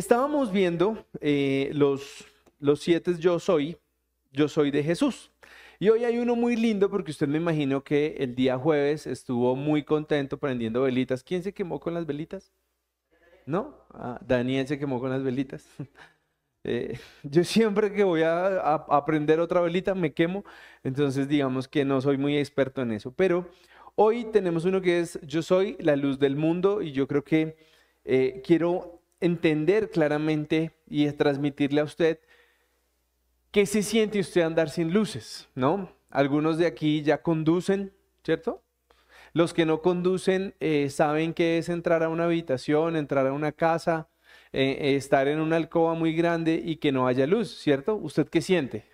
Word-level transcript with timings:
estábamos 0.00 0.50
viendo 0.50 1.06
eh, 1.20 1.70
los, 1.74 2.24
los 2.58 2.80
siete 2.80 3.14
yo 3.18 3.38
soy, 3.38 3.76
yo 4.32 4.48
soy 4.48 4.70
de 4.70 4.82
Jesús. 4.82 5.30
Y 5.78 5.90
hoy 5.90 6.04
hay 6.04 6.18
uno 6.18 6.36
muy 6.36 6.56
lindo 6.56 6.90
porque 6.90 7.10
usted 7.10 7.28
me 7.28 7.36
imagino 7.36 7.84
que 7.84 8.16
el 8.18 8.34
día 8.34 8.58
jueves 8.58 9.06
estuvo 9.06 9.54
muy 9.56 9.82
contento 9.84 10.38
prendiendo 10.38 10.82
velitas. 10.82 11.22
¿Quién 11.22 11.42
se 11.42 11.52
quemó 11.52 11.80
con 11.80 11.92
las 11.94 12.06
velitas? 12.06 12.50
¿No? 13.44 13.76
Ah, 13.90 14.18
Daniel 14.26 14.66
se 14.66 14.78
quemó 14.78 15.00
con 15.00 15.10
las 15.10 15.22
velitas. 15.22 15.66
Eh, 16.62 16.98
yo 17.22 17.42
siempre 17.42 17.90
que 17.90 18.04
voy 18.04 18.20
a, 18.20 18.74
a, 18.74 19.04
prender 19.06 19.40
otra 19.40 19.62
velita 19.62 19.94
me 19.94 20.12
quemo, 20.12 20.44
entonces 20.82 21.26
digamos 21.26 21.66
que 21.68 21.86
no 21.86 22.02
soy 22.02 22.18
muy 22.18 22.36
experto 22.36 22.82
en 22.82 22.92
eso. 22.92 23.14
Pero 23.14 23.48
hoy 23.94 24.26
tenemos 24.26 24.66
uno 24.66 24.82
que 24.82 25.00
es 25.00 25.18
Yo 25.22 25.40
soy 25.40 25.78
la 25.80 25.96
luz 25.96 26.18
del 26.18 26.36
mundo 26.36 26.82
y 26.82 26.92
yo 26.92 27.08
creo 27.08 27.24
que 27.24 27.56
eh, 28.04 28.42
quiero 28.44 28.99
entender 29.20 29.90
claramente 29.90 30.72
y 30.88 31.10
transmitirle 31.12 31.80
a 31.80 31.84
usted 31.84 32.20
qué 33.50 33.66
se 33.66 33.82
siente 33.82 34.20
usted 34.20 34.42
andar 34.42 34.70
sin 34.70 34.92
luces, 34.92 35.48
¿no? 35.54 35.92
Algunos 36.10 36.58
de 36.58 36.66
aquí 36.66 37.02
ya 37.02 37.22
conducen, 37.22 37.92
¿cierto? 38.24 38.62
Los 39.32 39.54
que 39.54 39.66
no 39.66 39.80
conducen 39.80 40.54
eh, 40.60 40.90
saben 40.90 41.34
qué 41.34 41.58
es 41.58 41.68
entrar 41.68 42.02
a 42.02 42.08
una 42.08 42.24
habitación, 42.24 42.96
entrar 42.96 43.26
a 43.26 43.32
una 43.32 43.52
casa, 43.52 44.08
eh, 44.52 44.96
estar 44.96 45.28
en 45.28 45.40
una 45.40 45.56
alcoba 45.56 45.94
muy 45.94 46.14
grande 46.14 46.60
y 46.64 46.76
que 46.76 46.92
no 46.92 47.06
haya 47.06 47.26
luz, 47.26 47.56
¿cierto? 47.58 47.94
¿Usted 47.94 48.28
qué 48.28 48.40
siente? 48.40 48.84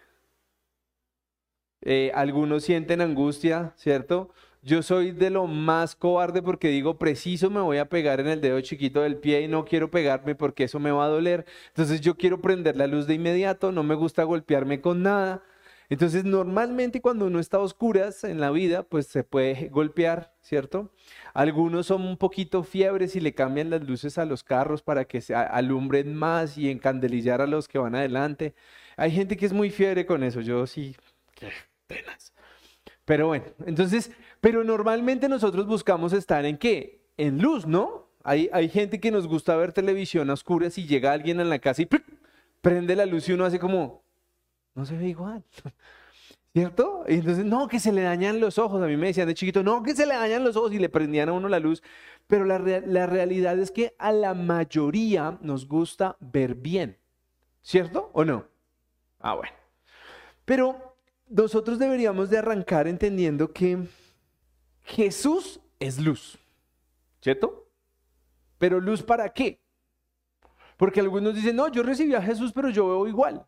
Eh, 1.83 2.11
algunos 2.15 2.65
sienten 2.65 3.01
angustia, 3.01 3.73
¿cierto? 3.77 4.31
Yo 4.67 4.83
soy 4.83 5.13
de 5.13 5.31
lo 5.31 5.47
más 5.47 5.95
cobarde 5.95 6.43
porque 6.43 6.67
digo, 6.67 6.99
preciso 6.99 7.51
me 7.51 7.61
voy 7.61 7.79
a 7.79 7.89
pegar 7.89 8.19
en 8.19 8.27
el 8.27 8.41
dedo 8.41 8.61
chiquito 8.63 9.01
del 9.01 9.17
pie 9.17 9.43
y 9.43 9.47
no 9.47 9.65
quiero 9.65 9.93
pegarme 9.93 10.35
porque 10.35 10.65
eso 10.65 10.81
me 10.81 10.91
va 10.91 11.05
a 11.05 11.09
doler. 11.09 11.47
Entonces 11.69 12.01
yo 12.01 12.17
quiero 12.17 12.41
prender 12.41 12.77
la 12.77 12.89
luz 12.89 13.07
de 13.07 13.15
inmediato, 13.15 13.71
no 13.71 13.85
me 13.85 13.95
gusta 13.95 14.25
golpearme 14.25 14.81
con 14.81 15.05
nada. 15.05 15.45
Entonces, 15.89 16.25
normalmente 16.25 17.01
cuando 17.01 17.27
uno 17.27 17.39
está 17.39 17.59
a 17.59 17.61
oscuras 17.61 18.25
en 18.25 18.41
la 18.41 18.51
vida, 18.51 18.83
pues 18.83 19.07
se 19.07 19.23
puede 19.23 19.69
golpear, 19.69 20.35
¿cierto? 20.41 20.91
Algunos 21.33 21.87
son 21.87 22.03
un 22.03 22.17
poquito 22.17 22.65
fiebres 22.65 23.15
y 23.15 23.21
le 23.21 23.35
cambian 23.35 23.71
las 23.71 23.87
luces 23.87 24.19
a 24.19 24.25
los 24.25 24.43
carros 24.43 24.83
para 24.83 25.05
que 25.05 25.21
se 25.21 25.37
alumbren 25.37 26.13
más 26.13 26.59
y 26.59 26.71
encandelillar 26.73 27.41
a 27.41 27.47
los 27.47 27.69
que 27.69 27.79
van 27.79 27.95
adelante. 27.95 28.53
Hay 28.97 29.13
gente 29.13 29.37
que 29.37 29.47
es 29.47 29.53
muy 29.53 29.71
fiebre 29.71 30.07
con 30.07 30.25
eso, 30.25 30.41
yo 30.41 30.67
sí, 30.67 30.97
qué 31.37 31.53
penas. 31.87 32.33
Pero 33.07 33.29
bueno, 33.29 33.45
entonces, 33.65 34.11
pero 34.47 34.63
normalmente 34.63 35.29
nosotros 35.29 35.67
buscamos 35.67 36.13
estar 36.13 36.45
en 36.45 36.57
qué? 36.57 37.05
En 37.17 37.43
luz, 37.43 37.67
¿no? 37.67 38.11
Hay, 38.23 38.49
hay 38.53 38.69
gente 38.69 39.01
que 39.01 39.11
nos 39.11 39.27
gusta 39.27 39.57
ver 39.57 39.73
televisión 39.73 40.31
a 40.31 40.35
oscuras 40.35 40.79
y 40.79 40.87
llega 40.87 41.11
alguien 41.11 41.41
en 41.41 41.49
la 41.51 41.59
casa 41.59 41.83
y 41.83 41.89
prende 42.61 42.95
la 42.95 43.07
luz 43.07 43.29
y 43.29 43.33
uno 43.33 43.45
hace 43.45 43.59
como, 43.59 44.05
no 44.77 44.87
se 44.87 44.97
ve 44.97 45.09
igual. 45.09 45.43
¿Cierto? 46.55 47.05
Y 47.09 47.15
entonces, 47.15 47.45
no, 47.45 47.67
que 47.67 47.81
se 47.81 47.91
le 47.91 48.03
dañan 48.03 48.39
los 48.39 48.57
ojos. 48.59 48.81
A 48.81 48.87
mí 48.87 48.97
me 48.97 49.09
decían 49.09 49.27
de 49.27 49.35
chiquito, 49.35 49.65
no, 49.65 49.83
que 49.83 49.97
se 49.97 50.07
le 50.07 50.15
dañan 50.15 50.45
los 50.45 50.55
ojos 50.55 50.73
y 50.73 50.79
le 50.79 50.91
prendían 50.91 51.29
a 51.29 51.33
uno 51.33 51.49
la 51.49 51.59
luz. 51.59 51.83
Pero 52.29 52.45
la, 52.45 52.61
la 52.61 53.07
realidad 53.09 53.59
es 53.59 53.73
que 53.73 53.97
a 53.99 54.13
la 54.13 54.33
mayoría 54.35 55.39
nos 55.41 55.67
gusta 55.67 56.19
ver 56.21 56.55
bien. 56.55 56.99
¿Cierto 57.63 58.13
o 58.13 58.25
no? 58.25 58.47
Ah, 59.19 59.35
bueno. 59.35 59.57
Pero 60.45 60.97
nosotros 61.29 61.81
deberíamos 61.81 62.31
de 62.31 62.39
arrancar 62.39 62.87
entendiendo 62.87 63.53
que 63.53 63.89
Jesús 64.87 65.61
es 65.81 65.99
luz. 65.99 66.39
¿Cierto? 67.21 67.67
Pero 68.59 68.81
luz 68.81 69.03
para 69.03 69.29
qué? 69.29 69.61
Porque 70.77 71.01
algunos 71.01 71.35
dicen, 71.35 71.57
no, 71.57 71.69
yo 71.69 71.83
recibí 71.83 72.15
a 72.15 72.23
Jesús, 72.23 72.53
pero 72.53 72.71
yo 72.71 72.87
veo 72.87 73.09
igual. 73.09 73.47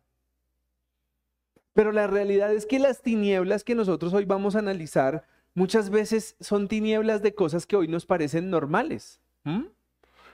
Pero 1.73 1.91
la 1.91 2.07
realidad 2.07 2.53
es 2.53 2.65
que 2.65 2.77
las 2.77 3.01
tinieblas 3.01 3.63
que 3.63 3.75
nosotros 3.75 4.13
hoy 4.13 4.25
vamos 4.25 4.55
a 4.55 4.59
analizar 4.59 5.25
muchas 5.53 5.89
veces 5.89 6.35
son 6.39 6.67
tinieblas 6.67 7.21
de 7.21 7.33
cosas 7.33 7.65
que 7.65 7.77
hoy 7.77 7.87
nos 7.87 8.05
parecen 8.05 8.49
normales. 8.49 9.21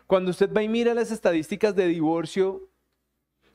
Cuando 0.07 0.31
usted 0.31 0.51
va 0.51 0.63
y 0.63 0.67
mira 0.67 0.93
las 0.93 1.11
estadísticas 1.11 1.75
de 1.75 1.87
divorcio, 1.87 2.67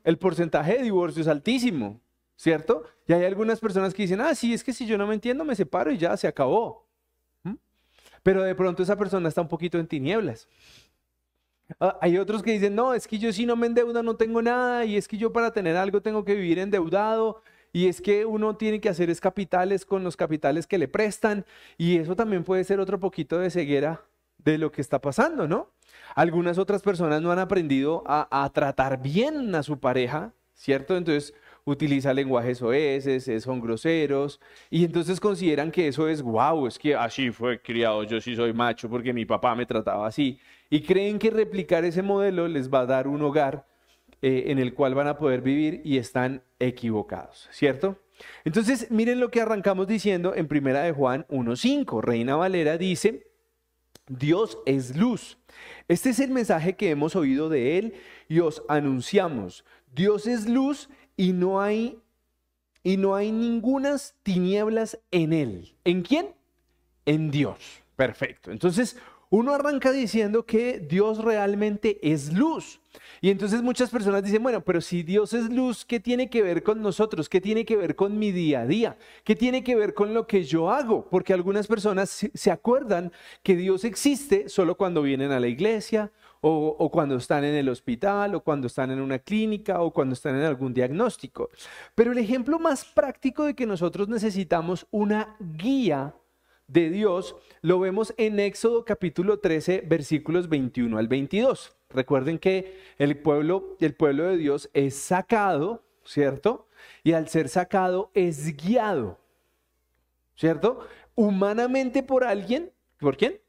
el 0.05 0.19
porcentaje 0.19 0.79
de 0.79 0.85
divorcio 0.85 1.23
es 1.23 1.29
altísimo, 1.29 2.01
¿cierto? 2.37 2.85
Y 3.09 3.13
hay 3.13 3.25
algunas 3.25 3.59
personas 3.59 3.93
que 3.93 4.03
dicen, 4.03 4.21
ah, 4.21 4.35
sí, 4.35 4.55
es 4.55 4.63
que 4.63 4.73
si 4.73 4.87
yo 4.87 4.97
no 4.97 5.07
me 5.07 5.15
entiendo, 5.15 5.45
me 5.45 5.57
separo 5.57 5.91
y 5.91 5.99
ya 5.99 6.17
se 6.17 6.29
acabó. 6.29 6.90
Pero 8.23 8.43
de 8.43 8.55
pronto 8.55 8.83
esa 8.83 8.97
persona 8.97 9.29
está 9.29 9.41
un 9.41 9.49
poquito 9.49 9.79
en 9.79 9.87
tinieblas. 9.87 10.49
Ah, 11.79 11.99
hay 12.01 12.19
otros 12.19 12.43
que 12.43 12.53
dicen, 12.53 12.75
no, 12.75 12.95
es 12.95 13.07
que 13.07 13.19
yo 13.19 13.33
si 13.33 13.47
no 13.47 13.57
me 13.57 13.67
endeudo 13.67 14.03
no 14.03 14.17
tengo 14.17 14.43
nada 14.43 14.85
y 14.85 14.97
es 14.97 15.07
que 15.07 15.17
yo 15.17 15.33
para 15.33 15.53
tener 15.53 15.77
algo 15.77 16.03
tengo 16.03 16.25
que 16.25 16.35
vivir 16.35 16.59
endeudado 16.59 17.43
y 17.73 17.87
es 17.87 18.01
que 18.01 18.27
uno 18.27 18.57
tiene 18.57 18.81
que 18.81 18.89
hacer 18.89 19.11
es 19.11 19.21
capitales 19.21 19.85
con 19.85 20.03
los 20.03 20.17
capitales 20.17 20.67
que 20.67 20.79
le 20.79 20.89
prestan 20.89 21.45
y 21.79 21.99
eso 21.99 22.17
también 22.17 22.43
puede 22.43 22.65
ser 22.65 22.81
otro 22.81 22.99
poquito 22.99 23.39
de 23.39 23.51
ceguera 23.51 24.03
de 24.39 24.59
lo 24.59 24.73
que 24.73 24.81
está 24.81 25.01
pasando, 25.01 25.47
¿no? 25.47 25.71
Algunas 26.15 26.59
otras 26.59 26.83
personas 26.83 27.23
no 27.23 27.31
han 27.31 27.39
aprendido 27.39 28.03
a, 28.07 28.51
tratar 28.53 29.01
bien 29.01 29.55
a 29.55 29.63
su 29.63 29.79
pareja, 29.79 30.33
¿cierto? 30.55 30.97
Entonces 30.97 31.35
utiliza 31.65 32.13
lenguajes 32.15 32.63
oeces, 32.63 33.43
son 33.43 33.61
groseros, 33.61 34.41
y 34.71 34.85
entonces 34.85 35.21
consideran 35.21 35.71
que 35.71 35.89
eso 35.89 36.09
es 36.09 36.23
wow, 36.23 36.67
es 36.67 36.79
que 36.79 36.95
así 36.95 37.31
fue 37.31 37.61
criado, 37.61 38.03
yo 38.05 38.21
sí 38.21 38.35
soy 38.37 38.53
macho 38.53 38.89
porque 38.89 39.13
mi 39.13 39.25
papá 39.25 39.55
me 39.55 39.67
trataba 39.67 40.07
así, 40.07 40.39
y 40.69 40.83
creen 40.83 41.19
que 41.19 41.31
replicar 41.31 41.85
ese 41.85 42.03
modelo 42.03 42.49
les 42.49 42.73
va 42.73 42.81
a 42.81 42.87
dar 42.87 43.09
un 43.09 43.23
hogar 43.23 43.67
eh, 44.23 44.45
en 44.49 44.59
el 44.59 44.75
cual 44.75 44.95
van 44.95 45.09
a 45.09 45.17
poder 45.17 45.41
vivir 45.41 45.81
y 45.85 45.97
están 45.97 46.43
equivocados, 46.59 47.49
¿cierto? 47.51 47.99
Entonces, 48.45 48.91
miren 48.91 49.19
lo 49.19 49.31
que 49.31 49.41
arrancamos 49.41 49.87
diciendo 49.87 50.35
en 50.35 50.47
Primera 50.47 50.83
de 50.83 50.93
Juan 50.93 51.27
1.5. 51.31 52.03
Reina 52.03 52.37
Valera 52.37 52.77
dice, 52.77 53.31
Dios 54.09 54.59
es 54.67 54.97
luz. 54.97 55.39
Este 55.89 56.11
es 56.11 56.21
el 56.21 56.31
mensaje 56.31 56.77
que 56.77 56.91
hemos 56.91 57.17
oído 57.17 57.49
de 57.49 57.79
Él 57.79 57.95
y 58.29 58.41
os 58.41 58.63
anunciamos. 58.69 59.65
Dios 59.95 60.27
es 60.27 60.49
luz 60.49 60.89
y 61.21 61.35
no 61.35 61.61
hay 61.61 61.99
y 62.83 62.97
no 62.97 63.15
hay 63.15 63.31
ningunas 63.31 64.15
tinieblas 64.23 64.99
en 65.11 65.35
Él. 65.35 65.77
¿En 65.85 66.01
quién? 66.01 66.29
En 67.05 67.31
Dios. 67.31 67.59
Perfecto. 67.95 68.51
Entonces, 68.51 68.97
uno 69.29 69.53
arranca 69.53 69.93
diciendo 69.93 70.47
que 70.47 70.81
Dios 70.81 71.23
realmente 71.23 71.99
es 72.03 72.33
luz. 72.33 72.81
Y 73.21 73.29
entonces 73.29 73.61
muchas 73.61 73.91
personas 73.91 74.23
dicen, 74.23 74.43
bueno, 74.43 74.63
pero 74.63 74.81
si 74.81 75.03
Dios 75.03 75.35
es 75.35 75.51
luz, 75.51 75.85
¿qué 75.85 76.01
tiene 76.01 76.31
que 76.31 76.43
ver 76.43 76.63
con 76.63 76.81
nosotros? 76.81 77.29
¿Qué 77.29 77.43
tiene 77.43 77.67
que 77.67 77.77
ver 77.77 77.97
con 77.97 78.19
mi 78.19 78.33
día 78.33 78.63
a 78.63 78.67
día? 78.67 78.97
¿Qué 79.23 79.37
tiene 79.37 79.63
que 79.63 79.77
ver 79.77 79.93
con 79.93 80.15
lo 80.15 80.27
que 80.27 80.45
yo 80.45 80.71
hago? 80.71 81.07
Porque 81.11 81.35
algunas 81.35 81.67
personas 81.67 82.09
se 82.33 82.51
acuerdan 82.51 83.13
que 83.43 83.57
Dios 83.57 83.85
existe 83.85 84.49
solo 84.49 84.79
cuando 84.79 85.03
vienen 85.03 85.33
a 85.33 85.41
la 85.41 85.49
iglesia 85.49 86.11
o, 86.41 86.91
cuando 86.91 87.17
están 87.17 87.45
en 87.45 87.55
el 87.55 87.69
hospital 87.69 88.35
o 88.35 88.41
cuando 88.43 88.67
están 88.67 88.91
en 88.91 89.01
una 89.01 89.19
clínica 89.19 89.81
o 89.81 89.93
cuando 89.93 90.15
están 90.15 90.37
en 90.37 90.43
algún 90.43 90.73
diagnóstico. 90.73 91.51
Pero 91.95 92.13
el 92.13 92.19
ejemplo 92.19 92.59
más 92.59 92.85
práctico 92.85 93.45
de 93.45 93.55
que 93.55 93.67
nosotros 93.67 94.09
necesitamos 94.09 94.87
una 94.91 95.37
guía 95.39 96.15
de 96.67 96.89
Dios 96.89 97.35
lo 97.63 97.81
vemos 97.81 98.15
en 98.17 98.39
Éxodo 98.39 98.85
capítulo 98.85 99.41
13 99.41 99.83
versículos 99.87 100.49
21 100.49 100.97
al 100.97 101.09
22. 101.09 101.77
Recuerden 101.91 102.39
que 102.39 102.79
el 102.97 103.19
pueblo, 103.19 103.77
el 103.81 103.95
pueblo 103.95 104.25
de 104.25 104.37
Dios 104.37 104.71
es 104.73 104.95
sacado, 104.95 105.83
¿cierto? 106.05 106.69
Y 107.03 107.13
al 107.13 107.29
ser 107.29 107.49
sacado 107.49 108.11
es 108.15 108.57
guiado, 108.57 109.19
¿cierto? 110.37 110.87
Humanamente 111.17 112.05
por 112.05 112.23
alguien, 112.25 112.71
¿por 112.99 113.17
quién? 113.17 113.41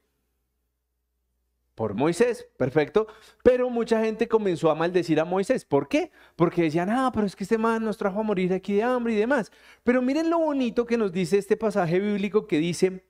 Por 1.74 1.94
Moisés, 1.94 2.46
perfecto. 2.56 3.06
Pero 3.42 3.70
mucha 3.70 4.02
gente 4.04 4.28
comenzó 4.28 4.70
a 4.70 4.74
maldecir 4.74 5.18
a 5.20 5.24
Moisés. 5.24 5.64
¿Por 5.64 5.88
qué? 5.88 6.10
Porque 6.36 6.62
decían, 6.62 6.90
ah, 6.90 7.10
pero 7.14 7.26
es 7.26 7.34
que 7.34 7.44
este 7.44 7.58
man 7.58 7.84
nos 7.84 7.96
trajo 7.96 8.20
a 8.20 8.24
morir 8.24 8.52
aquí 8.52 8.74
de 8.74 8.82
hambre 8.82 9.14
y 9.14 9.16
demás. 9.16 9.50
Pero 9.82 10.02
miren 10.02 10.28
lo 10.28 10.38
bonito 10.38 10.84
que 10.84 10.98
nos 10.98 11.12
dice 11.12 11.38
este 11.38 11.56
pasaje 11.56 11.98
bíblico 11.98 12.46
que 12.46 12.58
dice, 12.58 13.04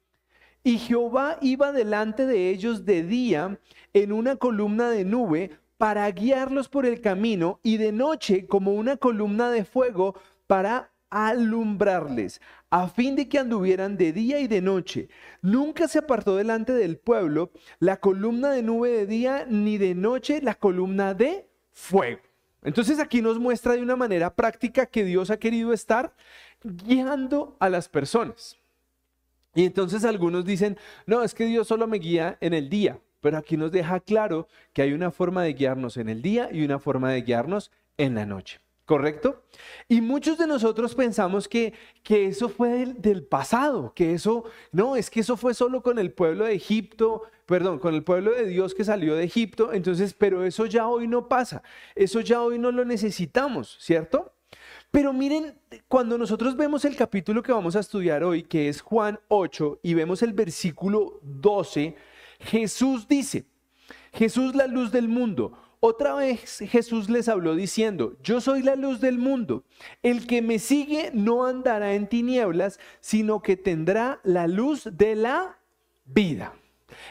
y 0.64 0.78
Jehová 0.78 1.38
iba 1.40 1.72
delante 1.72 2.24
de 2.24 2.50
ellos 2.50 2.84
de 2.84 3.02
día 3.02 3.58
en 3.92 4.12
una 4.12 4.36
columna 4.36 4.90
de 4.90 5.04
nube 5.04 5.50
para 5.76 6.08
guiarlos 6.12 6.68
por 6.68 6.86
el 6.86 7.00
camino 7.00 7.58
y 7.64 7.78
de 7.78 7.90
noche 7.90 8.46
como 8.46 8.72
una 8.74 8.96
columna 8.96 9.50
de 9.50 9.64
fuego 9.64 10.14
para 10.46 10.91
alumbrarles, 11.12 12.40
a 12.70 12.88
fin 12.88 13.16
de 13.16 13.28
que 13.28 13.38
anduvieran 13.38 13.98
de 13.98 14.14
día 14.14 14.40
y 14.40 14.48
de 14.48 14.62
noche. 14.62 15.08
Nunca 15.42 15.86
se 15.88 15.98
apartó 15.98 16.36
delante 16.36 16.72
del 16.72 16.96
pueblo 16.96 17.52
la 17.78 17.98
columna 17.98 18.50
de 18.50 18.62
nube 18.62 18.88
de 18.90 19.06
día, 19.06 19.44
ni 19.46 19.76
de 19.76 19.94
noche 19.94 20.40
la 20.40 20.54
columna 20.54 21.12
de 21.12 21.46
fuego. 21.70 22.22
Entonces 22.62 22.98
aquí 22.98 23.20
nos 23.20 23.38
muestra 23.38 23.74
de 23.74 23.82
una 23.82 23.94
manera 23.94 24.34
práctica 24.34 24.86
que 24.86 25.04
Dios 25.04 25.30
ha 25.30 25.36
querido 25.36 25.74
estar 25.74 26.14
guiando 26.62 27.56
a 27.60 27.68
las 27.68 27.90
personas. 27.90 28.56
Y 29.54 29.66
entonces 29.66 30.06
algunos 30.06 30.46
dicen, 30.46 30.78
no, 31.04 31.22
es 31.22 31.34
que 31.34 31.44
Dios 31.44 31.68
solo 31.68 31.86
me 31.86 31.98
guía 31.98 32.38
en 32.40 32.54
el 32.54 32.70
día. 32.70 32.98
pero 33.20 33.38
aquí 33.38 33.56
nos 33.56 33.70
deja 33.70 34.00
claro 34.00 34.48
que 34.72 34.82
hay 34.82 34.92
una 34.94 35.12
forma 35.12 35.44
de 35.44 35.52
guiarnos 35.52 35.96
en 35.96 36.08
el 36.08 36.22
día 36.22 36.48
y 36.50 36.64
una 36.64 36.80
forma 36.80 37.12
de 37.12 37.22
guiarnos 37.22 37.70
en 37.96 38.16
la 38.16 38.26
noche. 38.26 38.58
¿Correcto? 38.92 39.44
Y 39.88 40.02
muchos 40.02 40.36
de 40.36 40.46
nosotros 40.46 40.94
pensamos 40.94 41.48
que, 41.48 41.72
que 42.02 42.26
eso 42.26 42.50
fue 42.50 42.68
del, 42.68 43.00
del, 43.00 43.24
pasado, 43.24 43.94
que 43.94 44.12
eso, 44.12 44.44
no, 44.70 44.96
es 44.96 45.08
que 45.08 45.20
eso 45.20 45.38
fue 45.38 45.54
solo 45.54 45.82
con 45.82 45.98
el 45.98 46.12
pueblo 46.12 46.44
de 46.44 46.52
Egipto, 46.52 47.22
perdón, 47.46 47.78
con 47.78 47.94
el 47.94 48.04
pueblo 48.04 48.32
de 48.32 48.44
Dios 48.44 48.74
que 48.74 48.84
salió 48.84 49.14
de 49.14 49.24
Egipto, 49.24 49.72
entonces, 49.72 50.12
pero 50.12 50.44
eso 50.44 50.66
ya 50.66 50.88
hoy 50.88 51.08
no 51.08 51.26
pasa, 51.26 51.62
eso 51.94 52.20
ya 52.20 52.42
hoy 52.42 52.58
no 52.58 52.70
lo 52.70 52.84
necesitamos, 52.84 53.78
¿cierto? 53.80 54.34
Pero 54.90 55.14
miren, 55.14 55.58
cuando 55.88 56.18
nosotros 56.18 56.54
vemos 56.54 56.84
el 56.84 56.94
capítulo 56.94 57.42
que 57.42 57.52
vamos 57.52 57.76
a 57.76 57.80
estudiar 57.80 58.22
hoy, 58.22 58.42
que 58.42 58.68
es 58.68 58.82
Juan 58.82 59.18
8, 59.28 59.80
y 59.82 59.94
vemos 59.94 60.22
el 60.22 60.34
versículo 60.34 61.18
12, 61.22 61.96
Jesús 62.40 63.08
dice, 63.08 63.46
Jesús 64.12 64.54
la 64.54 64.66
luz 64.66 64.92
del 64.92 65.08
mundo. 65.08 65.61
Otra 65.84 66.14
vez 66.14 66.58
Jesús 66.58 67.10
les 67.10 67.28
habló 67.28 67.56
diciendo, 67.56 68.14
yo 68.22 68.40
soy 68.40 68.62
la 68.62 68.76
luz 68.76 69.00
del 69.00 69.18
mundo. 69.18 69.64
El 70.04 70.28
que 70.28 70.40
me 70.40 70.60
sigue 70.60 71.10
no 71.12 71.44
andará 71.44 71.94
en 71.94 72.06
tinieblas, 72.06 72.78
sino 73.00 73.42
que 73.42 73.56
tendrá 73.56 74.20
la 74.22 74.46
luz 74.46 74.88
de 74.92 75.16
la 75.16 75.58
vida. 76.04 76.54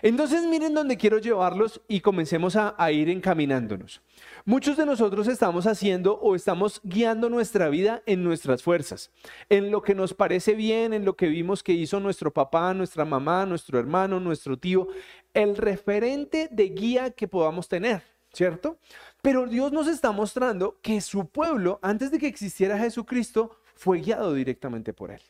Entonces 0.01 0.45
miren 0.45 0.73
dónde 0.73 0.95
quiero 0.95 1.17
llevarlos 1.17 1.81
y 1.89 1.99
comencemos 1.99 2.55
a, 2.55 2.73
a, 2.77 2.93
ir 2.93 3.09
encaminándonos. 3.09 4.01
Muchos 4.45 4.77
de 4.77 4.85
nosotros 4.85 5.27
estamos 5.27 5.67
haciendo 5.67 6.17
o 6.21 6.33
estamos 6.33 6.79
guiando 6.85 7.29
nuestra 7.29 7.67
vida 7.67 8.01
en 8.05 8.23
nuestras 8.23 8.63
fuerzas, 8.63 9.11
en 9.49 9.69
lo 9.69 9.81
que 9.81 9.95
nos 9.95 10.13
parece 10.13 10.53
bien, 10.53 10.93
en 10.93 11.03
lo 11.03 11.17
que 11.17 11.27
vimos 11.27 11.61
que 11.61 11.73
hizo 11.73 11.99
nuestro 11.99 12.31
papá, 12.31 12.73
nuestra 12.73 13.03
mamá, 13.03 13.45
nuestro 13.45 13.79
hermano, 13.79 14.21
nuestro 14.21 14.57
tío, 14.57 14.87
el 15.33 15.57
referente 15.57 16.47
de 16.49 16.69
guía 16.69 17.11
que 17.11 17.27
podamos 17.27 17.67
tener, 17.67 18.01
¿cierto? 18.33 18.77
Pero 19.21 19.45
Dios 19.47 19.71
nos 19.71 19.87
está 19.87 20.11
mostrando 20.11 20.79
que 20.81 21.01
su 21.01 21.27
pueblo, 21.27 21.79
antes 21.81 22.11
de 22.11 22.19
que 22.19 22.27
existiera 22.27 22.77
Jesucristo, 22.77 23.57
fue 23.75 23.99
guiado 23.99 24.33
directamente 24.33 24.93
por 24.93 25.11
él. 25.11 25.21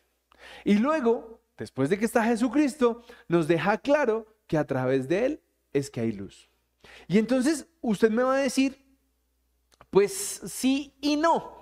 Y 0.63 0.75
luego, 0.75 1.41
después 1.57 1.89
de 1.89 1.97
que 1.97 2.05
está 2.05 2.23
Jesucristo, 2.23 3.03
nos 3.27 3.47
deja 3.47 3.77
claro 3.77 4.27
que 4.47 4.57
a 4.57 4.65
través 4.65 5.07
de 5.07 5.25
él 5.25 5.41
es 5.73 5.89
que 5.89 6.01
hay 6.01 6.11
luz. 6.11 6.49
Y 7.07 7.17
entonces 7.17 7.67
usted 7.81 8.09
me 8.09 8.23
va 8.23 8.35
a 8.35 8.39
decir, 8.39 8.83
pues 9.89 10.41
sí 10.45 10.93
y 11.01 11.15
no. 11.15 11.61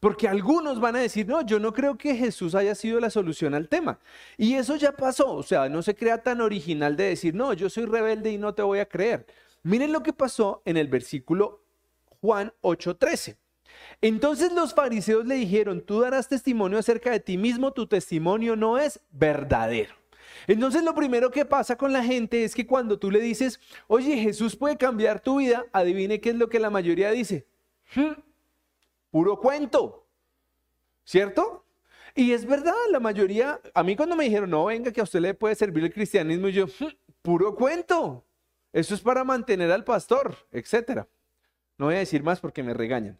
Porque 0.00 0.26
algunos 0.26 0.80
van 0.80 0.96
a 0.96 1.00
decir, 1.00 1.28
no, 1.28 1.42
yo 1.42 1.60
no 1.60 1.72
creo 1.72 1.96
que 1.96 2.16
Jesús 2.16 2.56
haya 2.56 2.74
sido 2.74 2.98
la 2.98 3.08
solución 3.08 3.54
al 3.54 3.68
tema. 3.68 4.00
Y 4.36 4.54
eso 4.54 4.74
ya 4.74 4.92
pasó, 4.92 5.32
o 5.32 5.42
sea, 5.44 5.68
no 5.68 5.80
se 5.80 5.94
crea 5.94 6.22
tan 6.22 6.40
original 6.40 6.96
de 6.96 7.04
decir, 7.04 7.34
no, 7.34 7.52
yo 7.52 7.70
soy 7.70 7.86
rebelde 7.86 8.32
y 8.32 8.38
no 8.38 8.52
te 8.52 8.62
voy 8.62 8.80
a 8.80 8.88
creer. 8.88 9.26
Miren 9.62 9.92
lo 9.92 10.02
que 10.02 10.12
pasó 10.12 10.62
en 10.64 10.76
el 10.76 10.88
versículo 10.88 11.62
Juan 12.20 12.52
8:13. 12.62 13.36
Entonces 14.00 14.52
los 14.52 14.74
fariseos 14.74 15.26
le 15.26 15.36
dijeron, 15.36 15.80
tú 15.80 16.00
darás 16.00 16.28
testimonio 16.28 16.78
acerca 16.78 17.10
de 17.10 17.20
ti 17.20 17.38
mismo, 17.38 17.72
tu 17.72 17.86
testimonio 17.86 18.56
no 18.56 18.78
es 18.78 19.00
verdadero. 19.10 19.94
Entonces 20.46 20.82
lo 20.82 20.94
primero 20.94 21.30
que 21.30 21.44
pasa 21.44 21.76
con 21.76 21.92
la 21.92 22.02
gente 22.02 22.44
es 22.44 22.54
que 22.54 22.66
cuando 22.66 22.98
tú 22.98 23.10
le 23.10 23.20
dices, 23.20 23.60
oye, 23.86 24.16
Jesús 24.16 24.56
puede 24.56 24.76
cambiar 24.76 25.20
tu 25.20 25.38
vida, 25.38 25.64
adivine 25.72 26.20
qué 26.20 26.30
es 26.30 26.36
lo 26.36 26.48
que 26.48 26.58
la 26.58 26.70
mayoría 26.70 27.10
dice. 27.10 27.46
Hmm, 27.94 28.12
puro 29.10 29.38
cuento. 29.38 30.06
¿Cierto? 31.04 31.64
Y 32.14 32.32
es 32.32 32.44
verdad, 32.44 32.74
la 32.90 33.00
mayoría, 33.00 33.60
a 33.74 33.82
mí 33.82 33.96
cuando 33.96 34.16
me 34.16 34.24
dijeron, 34.24 34.50
no, 34.50 34.66
venga, 34.66 34.92
que 34.92 35.00
a 35.00 35.04
usted 35.04 35.20
le 35.20 35.34
puede 35.34 35.54
servir 35.54 35.84
el 35.84 35.92
cristianismo, 35.92 36.48
yo, 36.48 36.66
hmm, 36.66 36.88
puro 37.22 37.54
cuento. 37.54 38.24
Eso 38.72 38.94
es 38.94 39.00
para 39.00 39.24
mantener 39.24 39.70
al 39.70 39.84
pastor, 39.84 40.36
etcétera. 40.50 41.08
No 41.78 41.86
voy 41.86 41.96
a 41.96 41.98
decir 42.00 42.22
más 42.22 42.40
porque 42.40 42.62
me 42.62 42.74
regañan. 42.74 43.18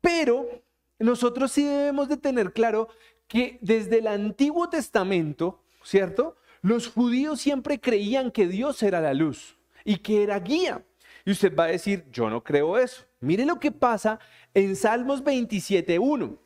Pero 0.00 0.62
nosotros 0.98 1.52
sí 1.52 1.64
debemos 1.64 2.08
de 2.08 2.16
tener 2.16 2.52
claro 2.52 2.88
que 3.26 3.58
desde 3.60 3.98
el 3.98 4.06
Antiguo 4.06 4.68
Testamento, 4.68 5.62
¿cierto? 5.82 6.36
Los 6.62 6.88
judíos 6.88 7.40
siempre 7.40 7.80
creían 7.80 8.30
que 8.30 8.46
Dios 8.46 8.82
era 8.82 9.00
la 9.00 9.14
luz 9.14 9.58
y 9.84 9.96
que 9.98 10.22
era 10.22 10.38
guía. 10.38 10.84
Y 11.24 11.32
usted 11.32 11.54
va 11.54 11.64
a 11.64 11.68
decir, 11.68 12.04
yo 12.10 12.28
no 12.30 12.44
creo 12.44 12.78
eso. 12.78 13.04
Mire 13.20 13.44
lo 13.44 13.58
que 13.58 13.72
pasa 13.72 14.18
en 14.52 14.76
Salmos 14.76 15.24
27.1. 15.24 16.38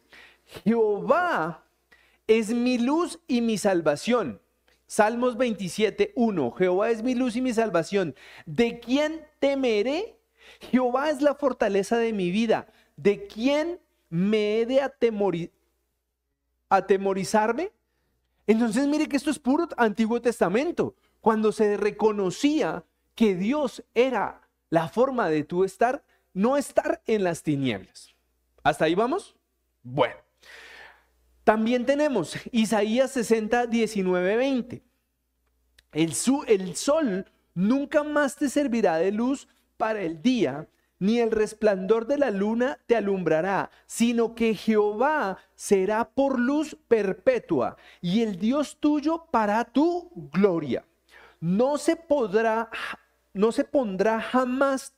Jehová 0.65 1.65
es 2.27 2.51
mi 2.51 2.79
luz 2.79 3.19
y 3.27 3.41
mi 3.41 3.59
salvación. 3.59 4.41
Salmos 4.89 5.37
27.1. 5.37 6.57
Jehová 6.57 6.91
es 6.91 7.03
mi 7.03 7.15
luz 7.15 7.37
y 7.37 7.43
mi 7.43 7.53
salvación. 7.53 8.17
¿De 8.47 8.81
quién 8.81 9.25
temeré? 9.39 10.19
Jehová 10.61 11.11
es 11.11 11.21
la 11.21 11.35
fortaleza 11.35 11.99
de 11.99 12.15
mi 12.15 12.31
vida. 12.31 12.67
¿De 12.97 13.27
quién 13.27 13.81
me 14.09 14.59
he 14.59 14.67
de 14.67 14.81
atemorizarme? 16.71 17.71
Entonces 18.47 18.87
mire 18.87 19.09
que 19.09 19.19
esto 19.19 19.31
es 19.31 19.39
puro 19.39 19.69
Antiguo 19.77 20.23
Testamento, 20.23 20.97
cuando 21.21 21.53
se 21.53 21.77
reconocía 21.77 22.83
que 23.15 23.35
Dios 23.35 23.85
era 23.95 24.49
la 24.71 24.89
forma 24.89 25.29
de 25.29 25.45
tú 25.45 25.65
estar, 25.65 26.03
no 26.33 26.57
estar 26.57 27.03
en 27.05 27.25
las 27.25 27.43
tinieblas. 27.43 28.15
¿Hasta 28.63 28.87
ahí 28.87 28.95
vamos? 28.95 29.37
Bueno. 29.83 30.28
También 31.49 31.87
tenemos 31.87 32.37
Isaías 32.53 33.11
60, 33.13 33.69
19, 33.69 34.37
20. 34.37 34.83
El, 35.93 36.13
el 36.47 36.77
sol 36.77 37.25
nunca 37.55 38.03
más 38.03 38.37
te 38.37 38.51
servirá 38.51 38.99
de 38.99 39.13
luz 39.13 39.49
para 39.79 40.03
el 40.03 40.21
día, 40.21 40.69
ni 40.99 41.21
el 41.21 41.31
resplandor 41.31 42.07
de 42.07 42.19
la 42.19 42.31
luna 42.31 42.79
te 42.87 42.97
alumbrará, 42.97 43.71
sino 43.87 44.35
que 44.35 44.55
Jehová 44.55 45.39
será 45.55 46.11
por 46.11 46.39
luz 46.39 46.77
perpetua 46.87 47.79
y 48.03 48.21
el 48.21 48.39
Dios 48.39 48.77
tuyo 48.79 49.25
para 49.31 49.65
tu 49.65 50.11
gloria. 50.31 50.85
No 51.41 51.79
se 51.79 51.97
podrá, 51.97 52.69
no 53.33 53.53
se 53.53 53.65
pondrá 53.65 54.21
jamás, 54.21 54.93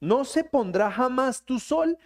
no 0.00 0.24
se 0.24 0.44
pondrá 0.44 0.90
jamás 0.90 1.42
tu 1.42 1.58
sol, 1.58 1.98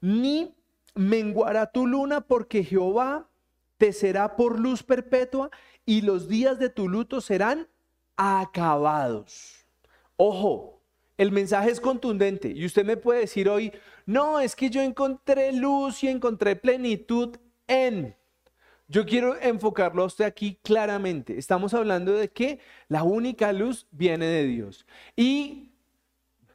ni 0.00 0.54
menguará 0.98 1.70
tu 1.70 1.86
luna, 1.86 2.22
porque 2.22 2.64
Jehová 2.64 3.28
te 3.76 3.92
será 3.92 4.34
por 4.34 4.58
luz 4.58 4.82
perpetua 4.82 5.48
y 5.86 6.00
los 6.00 6.28
días 6.28 6.58
de 6.58 6.70
tu 6.70 6.88
luto 6.88 7.20
serán 7.20 7.68
acabados. 8.16 9.64
Ojo, 10.16 10.82
el 11.16 11.30
mensaje 11.30 11.70
es 11.70 11.80
contundente 11.80 12.50
y 12.50 12.66
usted 12.66 12.84
me 12.84 12.96
puede 12.96 13.20
decir 13.20 13.48
hoy, 13.48 13.72
no, 14.06 14.40
es 14.40 14.56
que 14.56 14.70
yo 14.70 14.82
encontré 14.82 15.52
luz 15.52 16.02
y 16.02 16.08
encontré 16.08 16.56
plenitud 16.56 17.36
en... 17.68 18.16
Yo 18.88 19.06
quiero 19.06 19.40
enfocarlo 19.40 20.02
a 20.02 20.06
usted 20.06 20.24
aquí 20.24 20.58
claramente. 20.64 21.38
Estamos 21.38 21.74
hablando 21.74 22.12
de 22.14 22.30
que 22.30 22.58
la 22.88 23.04
única 23.04 23.52
luz 23.52 23.86
viene 23.90 24.26
de 24.26 24.44
Dios. 24.46 24.86
Y 25.14 25.72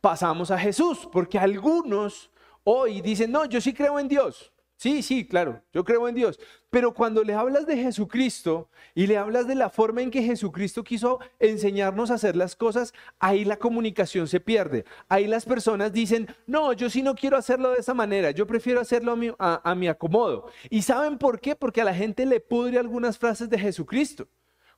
pasamos 0.01 0.49
a 0.49 0.57
Jesús, 0.57 1.07
porque 1.11 1.37
algunos 1.37 2.31
hoy 2.63 3.01
dicen, 3.01 3.31
no, 3.31 3.45
yo 3.45 3.61
sí 3.61 3.73
creo 3.73 3.99
en 3.99 4.07
Dios. 4.07 4.53
Sí, 4.83 5.01
sí, 5.01 5.25
claro, 5.25 5.61
yo 5.71 5.85
creo 5.85 6.09
en 6.09 6.15
Dios. 6.15 6.37
Pero 6.69 6.93
cuando 6.93 7.23
le 7.23 7.33
hablas 7.33 7.65
de 7.65 7.77
Jesucristo 7.77 8.67
y 8.93 9.07
le 9.07 9.17
hablas 9.17 9.47
de 9.47 9.55
la 9.55 9.69
forma 9.69 10.01
en 10.01 10.11
que 10.11 10.23
Jesucristo 10.23 10.83
quiso 10.83 11.19
enseñarnos 11.39 12.11
a 12.11 12.15
hacer 12.15 12.35
las 12.35 12.55
cosas, 12.55 12.93
ahí 13.17 13.45
la 13.45 13.57
comunicación 13.57 14.27
se 14.27 14.41
pierde. 14.41 14.83
Ahí 15.07 15.25
las 15.25 15.45
personas 15.45 15.93
dicen, 15.93 16.27
no, 16.47 16.73
yo 16.73 16.89
sí 16.89 17.01
no 17.01 17.15
quiero 17.15 17.37
hacerlo 17.37 17.71
de 17.71 17.79
esa 17.79 17.93
manera, 17.93 18.31
yo 18.31 18.45
prefiero 18.45 18.81
hacerlo 18.81 19.13
a 19.13 19.15
mi, 19.15 19.31
a, 19.39 19.75
mi 19.75 19.87
acomodo. 19.87 20.47
¿Y 20.69 20.81
saben 20.81 21.17
por 21.17 21.39
qué? 21.39 21.55
Porque 21.55 21.79
a 21.79 21.85
la 21.85 21.95
gente 21.95 22.25
le 22.25 22.41
pudre 22.41 22.77
algunas 22.77 23.17
frases 23.17 23.49
de 23.49 23.59
Jesucristo 23.59 24.27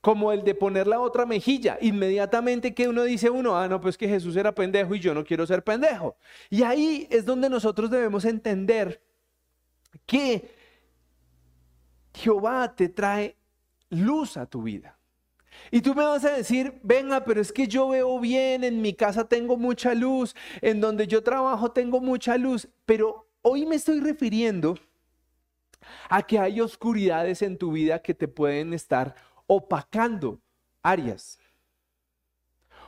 como 0.05 0.31
el 0.31 0.43
de 0.43 0.53
poner 0.53 0.85
la 0.85 0.99
otra 0.99 1.25
mejilla. 1.25 1.79
Inmediatamente 1.81 2.75
que 2.75 2.87
uno 2.87 3.01
dice 3.05 3.31
uno, 3.31 3.57
ah, 3.57 3.67
no, 3.67 3.81
pues 3.81 3.97
que 3.97 4.07
Jesús 4.07 4.35
era 4.35 4.53
pendejo 4.53 4.93
y 4.93 4.99
yo 4.99 5.15
no 5.15 5.25
quiero 5.25 5.47
ser 5.47 5.63
pendejo. 5.63 6.15
Y 6.51 6.61
ahí 6.61 7.07
es 7.09 7.25
donde 7.25 7.49
nosotros 7.49 7.89
debemos 7.89 8.23
entender 8.23 9.01
que 10.05 10.53
Jehová 12.13 12.75
te 12.75 12.87
trae 12.87 13.35
luz 13.89 14.37
a 14.37 14.45
tu 14.45 14.61
vida. 14.61 14.95
Y 15.71 15.81
tú 15.81 15.95
me 15.95 16.03
vas 16.03 16.23
a 16.23 16.37
decir, 16.37 16.79
venga, 16.83 17.25
pero 17.25 17.41
es 17.41 17.51
que 17.51 17.67
yo 17.67 17.89
veo 17.89 18.19
bien, 18.19 18.63
en 18.63 18.83
mi 18.83 18.93
casa 18.93 19.27
tengo 19.27 19.57
mucha 19.57 19.95
luz, 19.95 20.35
en 20.61 20.81
donde 20.81 21.07
yo 21.07 21.23
trabajo 21.23 21.71
tengo 21.71 21.99
mucha 21.99 22.37
luz, 22.37 22.67
pero 22.85 23.27
hoy 23.41 23.65
me 23.65 23.77
estoy 23.77 24.01
refiriendo 24.01 24.77
a 26.11 26.21
que 26.21 26.37
hay 26.37 26.61
oscuridades 26.61 27.41
en 27.41 27.57
tu 27.57 27.71
vida 27.71 28.03
que 28.03 28.13
te 28.13 28.27
pueden 28.27 28.71
estar 28.71 29.15
opacando 29.47 30.41
áreas 30.81 31.39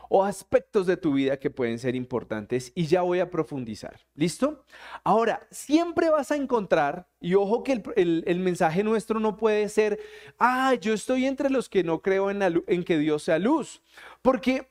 o 0.10 0.24
aspectos 0.24 0.88
de 0.88 0.98
tu 0.98 1.14
vida 1.14 1.38
que 1.38 1.50
pueden 1.50 1.80
ser 1.80 1.96
importantes 1.96 2.72
y 2.76 2.86
ya 2.86 3.02
voy 3.02 3.20
a 3.20 3.30
profundizar. 3.30 4.00
¿Listo? 4.16 4.64
Ahora, 5.04 5.46
siempre 5.52 6.10
vas 6.10 6.32
a 6.32 6.36
encontrar, 6.36 7.08
y 7.20 7.36
ojo 7.36 7.64
que 7.64 7.84
el, 7.96 8.40
mensaje 8.40 8.84
nuestro 8.84 9.20
no 9.20 9.38
puede 9.38 9.68
ser, 9.70 10.00
ah, 10.40 10.74
yo 10.76 10.94
estoy 10.94 11.26
entre 11.26 11.50
los 11.50 11.70
que 11.70 11.84
no 11.84 12.02
creo 12.02 12.32
en, 12.32 12.42
en 12.42 12.84
que 12.84 12.98
Dios 12.98 13.24
sea 13.24 13.40
luz, 13.40 13.82
porque 14.22 14.68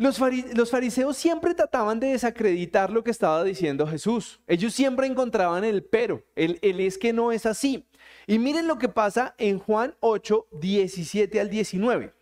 Los, 0.00 0.70
fariseos 0.70 1.18
siempre 1.18 1.52
trataban 1.52 2.00
de 2.00 2.12
desacreditar 2.12 2.90
lo 2.90 3.04
que 3.04 3.10
estaba 3.10 3.44
diciendo 3.44 3.86
Jesús. 3.86 4.40
Ellos 4.46 4.72
siempre 4.72 5.06
encontraban 5.06 5.62
el 5.62 5.84
pero, 5.84 6.24
el, 6.36 6.58
es 6.62 6.96
que 6.96 7.12
no 7.12 7.32
es 7.32 7.44
así. 7.44 7.86
Y 8.26 8.38
miren 8.38 8.66
lo 8.66 8.78
que 8.78 8.88
pasa 8.88 9.34
en 9.36 9.58
Juan 9.58 9.94
8, 10.00 10.46
17 10.58 11.38
al 11.38 11.50
19. 11.50 12.14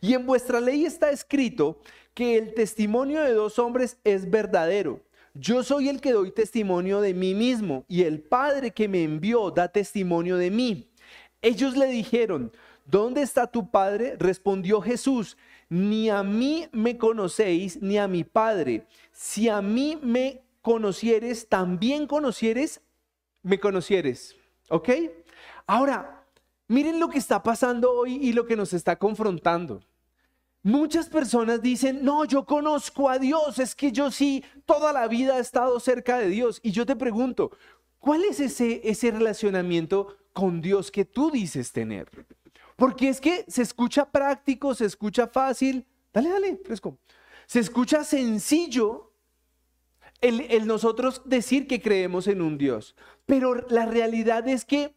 Y 0.00 0.14
en 0.14 0.26
vuestra 0.26 0.60
ley 0.60 0.84
está 0.84 1.12
escrito 1.12 1.78
que 2.14 2.36
el 2.36 2.52
testimonio 2.52 3.22
de 3.22 3.32
dos 3.32 3.60
hombres 3.60 3.98
es 4.02 4.28
verdadero. 4.28 5.02
Yo 5.34 5.62
soy 5.62 5.88
el 5.88 6.00
que 6.00 6.10
doy 6.10 6.32
testimonio 6.32 7.00
de 7.00 7.14
mí 7.14 7.32
mismo 7.34 7.84
y 7.86 8.02
el 8.02 8.20
Padre 8.20 8.72
que 8.72 8.88
me 8.88 9.04
envió 9.04 9.52
da 9.52 9.68
testimonio 9.68 10.36
de 10.36 10.50
mí. 10.50 10.90
Ellos 11.42 11.76
le 11.76 11.86
dijeron, 11.86 12.50
¿dónde 12.84 13.22
está 13.22 13.46
tu 13.46 13.70
Padre? 13.70 14.16
Respondió 14.18 14.80
Jesús, 14.80 15.36
ni 15.68 16.10
a 16.10 16.22
mí 16.22 16.68
me 16.72 16.98
conocéis, 16.98 17.80
ni 17.80 17.98
a 17.98 18.08
mi 18.08 18.24
Padre. 18.24 18.86
Si 19.12 19.48
a 19.48 19.62
mí 19.62 19.98
me 20.02 20.42
conocieres, 20.62 21.48
también 21.48 22.06
conocieres, 22.06 22.80
me 23.42 23.60
conocieres. 23.60 24.36
¿Ok? 24.68 24.88
Ahora, 25.66 26.26
miren 26.68 26.98
lo 26.98 27.08
que 27.08 27.18
está 27.18 27.42
pasando 27.42 27.92
hoy 27.92 28.16
y 28.16 28.32
lo 28.32 28.46
que 28.46 28.56
nos 28.56 28.72
está 28.72 28.96
confrontando. 28.96 29.82
Muchas 30.62 31.10
personas 31.10 31.60
dicen, 31.60 32.02
no, 32.02 32.24
yo 32.24 32.46
conozco 32.46 33.10
a 33.10 33.18
Dios, 33.18 33.58
es 33.58 33.74
que 33.74 33.92
yo 33.92 34.10
sí, 34.10 34.42
toda 34.64 34.94
la 34.94 35.06
vida 35.08 35.36
he 35.36 35.40
estado 35.40 35.78
cerca 35.78 36.18
de 36.18 36.28
Dios. 36.28 36.60
Y 36.62 36.70
yo 36.70 36.86
te 36.86 36.96
pregunto, 36.96 37.50
¿cuál 37.98 38.24
es 38.24 38.40
ese, 38.40 38.80
ese 38.82 39.10
relacionamiento 39.10 40.16
con 40.32 40.62
Dios 40.62 40.90
que 40.90 41.04
tú 41.04 41.30
dices 41.30 41.70
tener? 41.72 42.08
Porque 42.76 43.08
es 43.08 43.20
que 43.20 43.44
se 43.48 43.62
escucha 43.62 44.10
práctico, 44.10 44.74
se 44.74 44.86
escucha 44.86 45.26
fácil. 45.26 45.86
Dale, 46.12 46.28
dale, 46.30 46.60
fresco. 46.64 46.98
Se 47.46 47.60
escucha 47.60 48.04
sencillo 48.04 49.12
el, 50.20 50.66
nosotros 50.66 51.22
decir 51.24 51.66
que 51.66 51.80
creemos 51.80 52.26
en 52.26 52.40
un 52.40 52.58
Dios. 52.58 52.96
Pero 53.26 53.54
la 53.68 53.86
realidad 53.86 54.48
es 54.48 54.64
que 54.64 54.94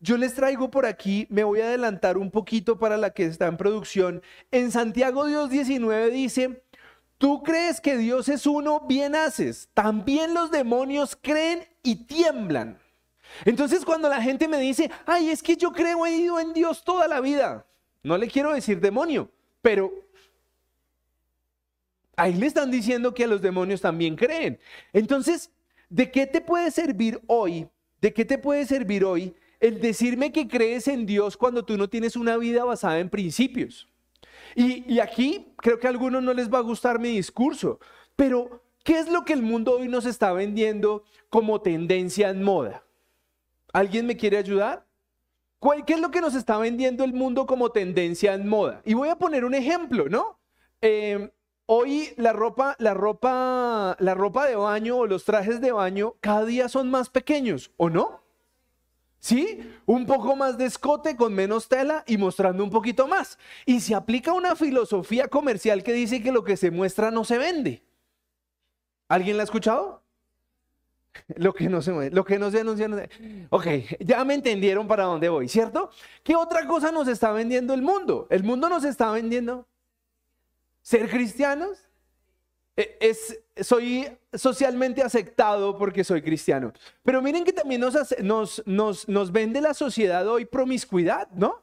yo 0.00 0.16
les 0.16 0.34
traigo 0.34 0.70
por 0.70 0.86
aquí, 0.86 1.26
me 1.30 1.42
voy 1.42 1.60
a 1.60 1.66
adelantar 1.66 2.18
un 2.18 2.30
poquito 2.30 2.78
para 2.78 2.96
la 2.96 3.10
que 3.10 3.24
está 3.24 3.46
en 3.46 3.56
producción. 3.56 4.22
En 4.50 4.70
Santiago 4.70 5.26
Dios 5.26 5.50
19 5.50 6.10
dice, 6.10 6.62
tú 7.18 7.42
crees 7.42 7.80
que 7.80 7.96
Dios 7.96 8.28
es 8.28 8.46
uno, 8.46 8.80
bien 8.86 9.16
haces. 9.16 9.68
También 9.74 10.34
los 10.34 10.50
demonios 10.50 11.18
creen 11.20 11.66
y 11.82 12.06
tiemblan. 12.06 12.78
Entonces 13.44 13.84
cuando 13.84 14.08
la 14.08 14.22
gente 14.22 14.48
me 14.48 14.58
dice, 14.58 14.90
ay, 15.06 15.30
es 15.30 15.42
que 15.42 15.56
yo 15.56 15.72
creo, 15.72 16.06
he 16.06 16.16
ido 16.16 16.40
en 16.40 16.52
Dios 16.52 16.84
toda 16.84 17.08
la 17.08 17.20
vida. 17.20 17.66
No 18.02 18.16
le 18.16 18.28
quiero 18.28 18.52
decir 18.52 18.80
demonio, 18.80 19.30
pero 19.62 19.92
ahí 22.16 22.34
le 22.34 22.46
están 22.46 22.70
diciendo 22.70 23.14
que 23.14 23.24
a 23.24 23.28
los 23.28 23.42
demonios 23.42 23.80
también 23.80 24.16
creen. 24.16 24.58
Entonces, 24.92 25.50
¿de 25.88 26.10
qué 26.10 26.26
te 26.26 26.40
puede 26.40 26.70
servir 26.70 27.20
hoy? 27.26 27.68
¿De 28.00 28.12
qué 28.12 28.24
te 28.24 28.38
puede 28.38 28.64
servir 28.66 29.04
hoy 29.04 29.34
el 29.60 29.80
decirme 29.80 30.32
que 30.32 30.48
crees 30.48 30.88
en 30.88 31.06
Dios 31.06 31.36
cuando 31.36 31.64
tú 31.64 31.76
no 31.76 31.88
tienes 31.88 32.16
una 32.16 32.36
vida 32.36 32.64
basada 32.64 32.98
en 32.98 33.10
principios. 33.10 33.88
Y, 34.54 34.98
aquí 35.00 35.52
creo 35.56 35.78
que 35.78 35.86
a 35.86 35.90
algunos 35.90 36.22
no 36.22 36.32
les 36.32 36.52
va 36.52 36.58
a 36.58 36.62
gustar 36.62 36.98
mi 36.98 37.10
discurso, 37.10 37.80
pero 38.16 38.62
¿qué 38.82 38.98
es 38.98 39.08
lo 39.08 39.24
que 39.24 39.32
el 39.32 39.42
mundo 39.42 39.76
hoy 39.78 39.88
nos 39.88 40.06
está 40.06 40.32
vendiendo 40.32 41.04
como 41.28 41.60
tendencia 41.60 42.30
en 42.30 42.42
moda? 42.42 42.84
¿Alguien 43.72 44.06
me 44.06 44.16
quiere 44.16 44.38
ayudar? 44.38 44.86
¿Qué 45.86 45.94
es 45.94 46.00
lo 46.00 46.10
que 46.10 46.20
nos 46.20 46.34
está 46.34 46.56
vendiendo 46.58 47.04
el 47.04 47.12
mundo 47.12 47.46
como 47.46 47.70
tendencia 47.70 48.34
en 48.34 48.48
moda? 48.48 48.80
Y 48.84 48.94
voy 48.94 49.08
a 49.08 49.16
poner 49.16 49.44
un 49.44 49.54
ejemplo, 49.54 50.08
¿no? 50.08 50.38
Em, 50.80 51.30
hoy 51.66 52.10
la 52.16 52.32
ropa, 52.32 52.76
la 52.78 52.94
ropa, 52.94 53.96
la 53.98 54.14
ropa 54.14 54.46
de 54.46 54.54
baño 54.54 54.98
o 54.98 55.06
los 55.06 55.24
trajes 55.24 55.60
de 55.60 55.72
baño 55.72 56.14
cada 56.20 56.44
día 56.44 56.68
son 56.68 56.90
más 56.90 57.10
pequeños, 57.10 57.72
¿o 57.76 57.90
no? 57.90 58.22
¿Sí? 59.18 59.68
Un 59.84 60.06
poco 60.06 60.36
más 60.36 60.56
de 60.58 60.66
escote 60.66 61.16
con 61.16 61.34
menos 61.34 61.68
tela 61.68 62.04
y 62.06 62.18
mostrando 62.18 62.62
un 62.62 62.70
poquito 62.70 63.08
más. 63.08 63.36
Y 63.66 63.80
se 63.80 63.96
aplica 63.96 64.32
una 64.32 64.54
filosofía 64.54 65.26
comercial 65.26 65.82
que 65.82 65.92
dice 65.92 66.22
que 66.22 66.30
lo 66.30 66.44
que 66.44 66.56
se 66.56 66.70
muestra 66.70 67.10
no 67.10 67.24
se 67.24 67.36
vende. 67.36 67.82
¿Alguien 69.08 69.36
la 69.36 69.42
ha 69.42 69.44
escuchado? 69.44 70.04
Lo 71.36 71.52
que 71.52 71.68
no 71.68 71.82
se 71.82 72.10
lo 72.10 72.24
que 72.24 72.38
no 72.38 72.50
se 72.50 72.60
anuncia. 72.60 72.88
No 72.88 72.98
Ok, 73.50 73.66
ya 74.00 74.24
me 74.24 74.34
entendieron 74.34 74.86
para 74.86 75.04
dónde 75.04 75.28
voy, 75.28 75.48
¿cierto? 75.48 75.90
¿Qué 76.22 76.36
otra 76.36 76.66
cosa 76.66 76.92
nos 76.92 77.08
está 77.08 77.32
vendiendo 77.32 77.74
el 77.74 77.82
mundo? 77.82 78.26
El 78.30 78.44
mundo 78.44 78.68
nos 78.68 78.84
está 78.84 79.10
vendiendo 79.10 79.66
ser 80.82 81.10
cristianos, 81.10 81.84
e, 82.76 82.96
es, 83.00 83.40
soy 83.60 84.08
socialmente 84.32 85.02
aceptado 85.02 85.76
porque 85.76 86.04
soy 86.04 86.22
cristiano. 86.22 86.72
Pero 87.02 87.20
miren 87.20 87.44
que 87.44 87.52
también 87.52 87.80
nos, 87.80 87.94
nos, 88.20 88.62
nos, 88.66 89.08
nos 89.08 89.32
vende 89.32 89.60
la 89.60 89.74
sociedad 89.74 90.26
hoy 90.28 90.44
promiscuidad, 90.44 91.28
¿no? 91.32 91.62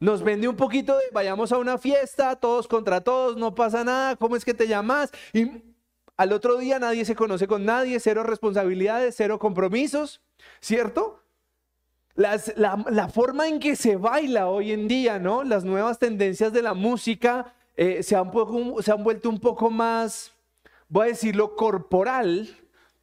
Nos 0.00 0.22
vende 0.22 0.48
un 0.48 0.56
poquito 0.56 0.96
de 0.96 1.04
vayamos 1.12 1.52
a 1.52 1.58
una 1.58 1.78
fiesta, 1.78 2.36
todos 2.36 2.66
contra 2.66 3.00
todos, 3.00 3.36
no 3.36 3.54
pasa 3.54 3.84
nada, 3.84 4.16
¿cómo 4.16 4.36
es 4.36 4.44
que 4.44 4.54
te 4.54 4.66
llamas? 4.66 5.10
Y 5.32 5.73
al 6.16 6.32
otro 6.32 6.58
día 6.58 6.78
nadie 6.78 7.04
se 7.04 7.16
conoce 7.16 7.46
con 7.46 7.64
nadie, 7.64 7.98
cero 7.98 8.22
responsabilidades, 8.22 9.14
cero 9.16 9.38
compromisos, 9.38 10.20
¿cierto? 10.60 11.20
La, 12.14 12.38
forma 13.12 13.48
en 13.48 13.58
que 13.58 13.74
se 13.74 13.96
baila 13.96 14.48
hoy 14.48 14.70
en 14.70 14.86
día, 14.86 15.18
¿no? 15.18 15.42
Las 15.42 15.64
nuevas 15.64 15.98
tendencias 15.98 16.52
de 16.52 16.62
la 16.62 16.72
música 16.72 17.52
eh, 17.76 18.04
se, 18.04 18.14
han 18.14 18.30
se 18.80 18.92
han 18.92 19.02
vuelto 19.02 19.28
un 19.28 19.40
poco 19.40 19.68
más, 19.68 20.32
voy 20.88 21.06
a 21.06 21.08
decirlo, 21.08 21.56
corporal, 21.56 22.48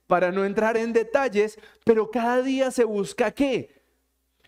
para 0.08 0.32
no 0.32 0.46
entrar 0.46 0.78
en 0.78 0.94
detalles, 0.94 1.60
pero 1.84 2.10
cada 2.10 2.42
día 2.42 2.72
se 2.72 2.86
busca 2.86 3.32
qué? 3.32 3.82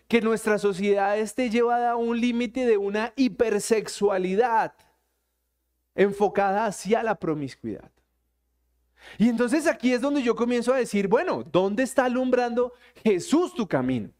Que 0.08 0.22
nuestra 0.22 0.58
sociedad 0.58 1.18
esté 1.18 1.50
llevada 1.50 1.92
a 1.92 1.96
un 1.96 2.18
límite 2.18 2.64
de 2.64 2.78
una 2.78 3.12
hipersexualidad 3.16 4.72
enfocada 5.94 6.66
hacia 6.66 7.02
la 7.02 7.14
promiscuidad. 7.14 7.93
Y 9.18 9.28
entonces 9.28 9.66
aquí 9.66 9.92
es 9.92 10.00
donde 10.00 10.22
yo 10.22 10.34
comienzo 10.34 10.72
a 10.72 10.78
decir, 10.78 11.08
bueno, 11.08 11.44
¿dónde 11.50 11.82
está 11.82 12.06
alumbrando 12.06 12.72
Jesús 13.02 13.54
tu 13.54 13.66
camino? 13.66 14.10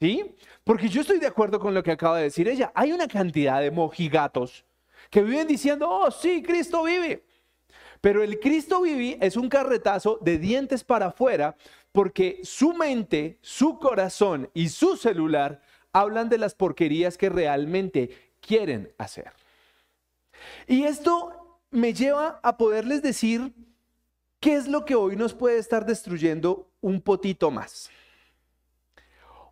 ¿Sí? 0.00 0.34
Porque 0.64 0.88
yo 0.88 1.00
estoy 1.00 1.18
de 1.18 1.26
acuerdo 1.26 1.58
con 1.58 1.74
lo 1.74 1.82
que 1.82 1.90
acaba 1.90 2.18
de 2.18 2.24
decir 2.24 2.48
ella. 2.48 2.70
Hay 2.74 2.92
una 2.92 3.08
cantidad 3.08 3.60
de 3.60 3.70
mojigatos 3.70 4.64
que 5.10 5.22
viven 5.22 5.48
diciendo, 5.48 5.88
oh, 5.88 6.10
sí, 6.10 6.42
Cristo 6.42 6.84
vive. 6.84 7.24
Pero 8.00 8.22
el 8.22 8.38
Cristo 8.38 8.82
vive 8.82 9.18
es 9.20 9.36
un 9.36 9.48
carretazo 9.48 10.18
de 10.20 10.38
dientes 10.38 10.84
para 10.84 11.06
afuera 11.06 11.56
porque 11.90 12.40
su 12.44 12.74
mente, 12.74 13.38
su 13.40 13.78
corazón 13.78 14.50
y 14.54 14.68
su 14.68 14.96
celular 14.96 15.60
hablan 15.92 16.28
de 16.28 16.38
las 16.38 16.54
porquerías 16.54 17.16
que 17.16 17.28
realmente 17.28 18.32
quieren 18.40 18.92
hacer. 18.98 19.32
Y 20.66 20.84
esto 20.84 21.60
me 21.70 21.92
lleva 21.92 22.38
a 22.42 22.56
poderles 22.56 23.02
decir 23.02 23.52
qué 24.40 24.54
es 24.54 24.68
lo 24.68 24.84
que 24.84 24.94
hoy 24.94 25.16
nos 25.16 25.34
puede 25.34 25.58
estar 25.58 25.84
destruyendo 25.86 26.68
un 26.80 27.00
potito 27.00 27.50
más. 27.50 27.90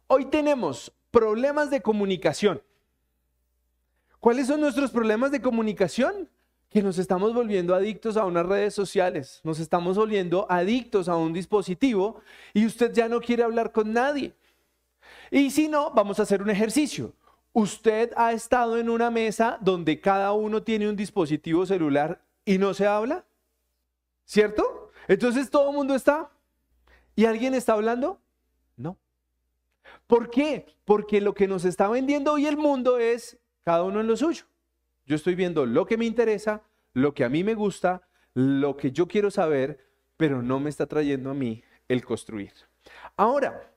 Hoy 0.06 0.26
tenemos 0.26 0.92
problemas 1.10 1.70
de 1.70 1.82
comunicación. 1.82 2.62
¿Cuáles 4.20 4.46
son 4.46 4.60
nuestros 4.60 4.90
problemas 4.90 5.30
de 5.30 5.40
comunicación? 5.40 6.28
Que 6.70 6.82
nos 6.82 6.98
estamos 6.98 7.32
volviendo 7.32 7.74
adictos 7.74 8.16
a 8.16 8.24
unas 8.24 8.46
redes 8.46 8.74
sociales, 8.74 9.40
nos 9.44 9.60
estamos 9.60 9.96
volviendo 9.96 10.46
adictos 10.50 11.08
a 11.08 11.16
un 11.16 11.32
dispositivo 11.32 12.20
y 12.52 12.66
usted 12.66 12.92
ya 12.92 13.08
no 13.08 13.20
quiere 13.20 13.44
hablar 13.44 13.72
con 13.72 13.92
nadie. 13.92 14.34
Y 15.30 15.50
si 15.50 15.68
no, 15.68 15.90
vamos 15.92 16.18
a 16.18 16.22
hacer 16.22 16.42
un 16.42 16.50
ejercicio. 16.50 17.14
Usted 17.52 18.12
ha 18.16 18.32
estado 18.32 18.78
en 18.78 18.90
una 18.90 19.10
mesa 19.10 19.58
donde 19.60 20.00
cada 20.00 20.32
uno 20.32 20.62
tiene 20.62 20.88
un 20.88 20.96
dispositivo 20.96 21.64
celular 21.64 22.20
y 22.44 22.58
no 22.58 22.74
se 22.74 22.86
habla, 22.86 23.24
¿cierto? 24.26 24.90
Entonces 25.08 25.50
todo 25.50 25.70
el 25.70 25.76
mundo 25.76 25.94
está. 25.94 26.30
¿Y 27.14 27.24
alguien 27.24 27.54
está 27.54 27.72
hablando? 27.72 28.20
No. 28.76 28.98
¿Por 30.06 30.28
qué? 30.28 30.66
Porque 30.84 31.22
lo 31.22 31.32
que 31.32 31.48
nos 31.48 31.64
está 31.64 31.88
vendiendo 31.88 32.32
hoy 32.32 32.46
el 32.46 32.58
mundo 32.58 32.98
es 32.98 33.38
cada 33.64 33.84
uno 33.84 34.00
en 34.00 34.06
lo 34.06 34.16
suyo. 34.16 34.44
Yo 35.06 35.16
estoy 35.16 35.34
viendo 35.34 35.64
lo 35.64 35.86
que 35.86 35.96
me 35.96 36.04
interesa, 36.04 36.62
lo 36.92 37.14
que 37.14 37.24
a 37.24 37.28
mí 37.28 37.42
me 37.42 37.54
gusta, 37.54 38.06
lo 38.34 38.76
que 38.76 38.90
yo 38.90 39.08
quiero 39.08 39.30
saber, 39.30 39.86
pero 40.16 40.42
no 40.42 40.60
me 40.60 40.68
está 40.68 40.86
trayendo 40.86 41.30
a 41.30 41.34
mí 41.34 41.62
el 41.88 42.04
construir. 42.04 42.52
Ahora, 43.16 43.72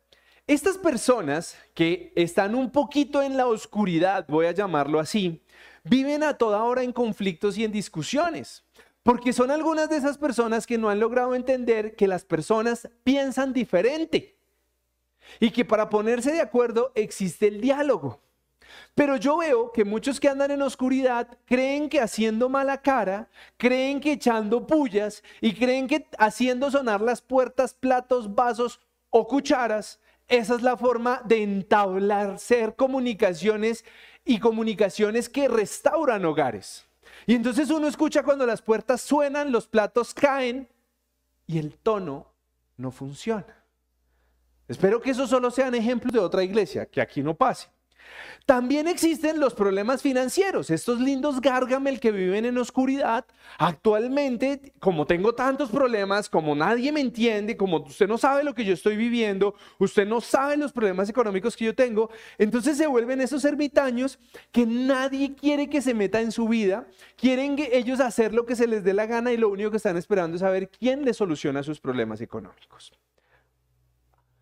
estas 0.47 0.77
personas 0.77 1.57
que 1.75 2.11
están 2.15 2.55
un 2.55 2.71
poquito 2.71 3.21
en 3.21 3.37
la 3.37 3.47
oscuridad, 3.47 4.25
voy 4.27 4.47
a 4.47 4.51
llamarlo 4.51 4.99
así, 4.99 5.43
viven 5.83 6.23
a 6.23 6.37
toda 6.37 6.63
hora 6.63 6.83
en 6.83 6.91
conflictos 6.91 7.57
y 7.57 7.63
en 7.63 7.71
discusiones, 7.71 8.63
porque 9.09 9.33
son 9.33 9.49
algunas 9.49 9.89
de 9.89 9.97
esas 9.97 10.19
personas 10.19 10.67
que 10.67 10.77
no 10.77 10.87
han 10.87 10.99
logrado 10.99 11.33
entender 11.33 11.95
que 11.95 12.07
las 12.07 12.23
personas 12.23 12.87
piensan 13.03 13.53
diferente 13.53 14.37
y 15.39 15.49
que 15.49 15.65
para 15.65 15.89
ponerse 15.89 16.31
de 16.31 16.41
acuerdo 16.41 16.91
existe 16.93 17.47
el 17.47 17.59
diálogo. 17.59 18.21
Pero 18.93 19.17
yo 19.17 19.39
veo 19.39 19.71
que 19.71 19.83
muchos 19.83 20.19
que 20.19 20.29
andan 20.29 20.51
en 20.51 20.61
oscuridad 20.61 21.27
creen 21.45 21.89
que 21.89 21.99
haciendo 21.99 22.49
mala 22.49 22.83
cara, 22.83 23.27
creen 23.57 23.99
que 23.99 24.11
echando 24.11 24.67
pullas 24.67 25.23
y 25.41 25.55
creen 25.55 25.87
que 25.87 26.05
haciendo 26.19 26.69
sonar 26.69 27.01
las 27.01 27.19
puertas, 27.19 27.73
platos, 27.73 28.35
vasos 28.35 28.79
o 29.09 29.25
cucharas, 29.25 29.99
esa 30.27 30.53
es 30.53 30.61
la 30.61 30.77
forma 30.77 31.23
de 31.25 31.41
entablar 31.41 32.37
comunicaciones 32.75 33.83
y 34.23 34.37
comunicaciones 34.37 35.29
que 35.29 35.47
restauran 35.47 36.25
hogares. 36.25 36.88
Y 37.29 37.35
entonces 37.35 37.69
uno 37.69 37.87
escucha 37.87 38.23
cuando 38.23 38.43
las 38.43 38.59
puertas 38.59 39.01
suenan, 39.01 39.51
los 39.51 39.67
platos 39.67 40.15
caen 40.15 40.67
y 41.45 41.59
el 41.59 41.77
tono 41.77 42.33
no 42.75 42.89
funciona. 42.89 43.63
Espero 44.67 44.99
que 44.99 45.11
eso 45.11 45.27
solo 45.27 45.51
sean 45.51 45.75
ejemplos 45.75 46.11
de 46.11 46.17
otra 46.17 46.43
iglesia, 46.43 46.87
que 46.87 46.99
aquí 46.99 47.21
no 47.21 47.35
pase. 47.35 47.69
También 48.49 48.87
existen 48.87 49.39
los 49.39 49.53
problemas 49.53 50.01
financieros, 50.01 50.71
estos 50.71 50.99
lindos 50.99 51.39
Gargamel 51.39 51.99
que 51.99 52.11
viven 52.11 52.45
en 52.45 52.57
oscuridad. 52.57 53.23
Actualmente, 53.59 54.73
como 54.79 55.05
tengo 55.05 55.35
tantos 55.35 55.69
problemas, 55.69 56.29
como 56.29 56.55
nadie 56.55 56.91
me 56.91 56.99
entiende, 56.99 57.55
como 57.55 57.83
usted 57.83 58.07
no 58.07 58.17
sabe 58.17 58.43
lo 58.43 58.55
que 58.55 58.65
yo 58.65 58.73
estoy 58.73 58.97
viviendo, 58.97 59.53
usted 59.77 60.07
no 60.07 60.19
sabe 60.19 60.57
los 60.57 60.73
problemas 60.73 61.07
económicos 61.09 61.55
que 61.55 61.65
yo 61.65 61.75
tengo, 61.75 62.09
entonces 62.39 62.75
se 62.75 62.87
vuelven 62.87 63.21
esos 63.21 63.45
ermitaños 63.45 64.17
que 64.51 64.65
nadie 64.65 65.35
quiere 65.35 65.69
que 65.69 65.83
se 65.83 65.93
meta 65.93 66.19
en 66.19 66.31
su 66.31 66.47
vida, 66.47 66.87
quieren 67.17 67.55
que 67.55 67.77
ellos 67.77 67.99
hacer 67.99 68.33
lo 68.33 68.47
que 68.47 68.55
se 68.55 68.65
les 68.65 68.83
dé 68.83 68.95
la 68.95 69.05
gana 69.05 69.31
y 69.31 69.37
lo 69.37 69.49
único 69.49 69.69
que 69.69 69.77
están 69.77 69.95
esperando 69.95 70.37
es 70.37 70.41
saber 70.41 70.71
quién 70.71 71.05
les 71.05 71.17
soluciona 71.17 71.61
sus 71.61 71.79
problemas 71.79 72.19
económicos. 72.19 72.93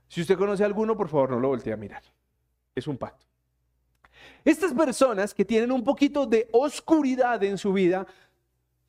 Si 0.07 0.21
usted 0.21 0.37
conoce 0.37 0.63
a 0.63 0.65
alguno, 0.65 0.95
por 0.95 1.09
favor, 1.09 1.31
no 1.31 1.41
lo 1.41 1.49
voltee 1.49 1.73
a 1.73 1.75
mirar. 1.75 2.03
Es 2.73 2.87
un 2.87 2.97
pacto. 2.97 3.27
Estas 4.47 4.73
personas 4.73 5.33
que 5.33 5.43
tienen 5.43 5.73
un 5.73 5.83
poquito 5.83 6.25
de 6.25 6.47
oscuridad 6.53 7.43
en 7.43 7.57
su 7.57 7.73
vida, 7.73 8.07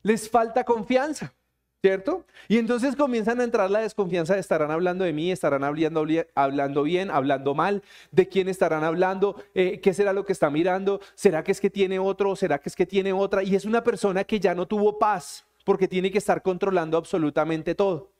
les 0.03 0.29
falta 0.29 0.63
confianza, 0.63 1.33
¿cierto? 1.81 2.25
Y 2.47 2.59
entonces 2.59 2.95
comienzan 2.95 3.41
a 3.41 3.43
entrar 3.43 3.69
la 3.69 3.79
desconfianza, 3.79 4.37
estarán 4.37 4.71
hablando 4.71 5.03
de 5.03 5.11
mí, 5.11 5.33
estarán 5.33 5.65
hablando, 5.65 6.05
hablando 6.33 6.83
bien, 6.83 7.11
hablando 7.11 7.55
mal, 7.55 7.83
de 8.09 8.29
quién 8.29 8.47
estarán 8.47 8.85
hablando, 8.85 9.35
eh, 9.53 9.81
qué 9.81 9.93
será 9.93 10.13
lo 10.13 10.23
que 10.23 10.31
está 10.31 10.49
mirando, 10.49 11.01
será 11.13 11.43
que 11.43 11.51
es 11.51 11.59
que 11.59 11.69
tiene 11.69 11.99
otro, 11.99 12.37
será 12.37 12.59
que 12.59 12.69
es 12.69 12.75
que 12.77 12.85
tiene 12.85 13.11
otra, 13.11 13.43
y 13.43 13.53
es 13.53 13.65
una 13.65 13.83
persona 13.83 14.23
que 14.23 14.39
ya 14.39 14.55
no 14.55 14.65
tuvo 14.65 14.97
paz 14.97 15.45
porque 15.65 15.89
tiene 15.89 16.09
que 16.09 16.19
estar 16.19 16.41
controlando 16.41 16.97
absolutamente 16.97 17.75
todo. 17.75 18.13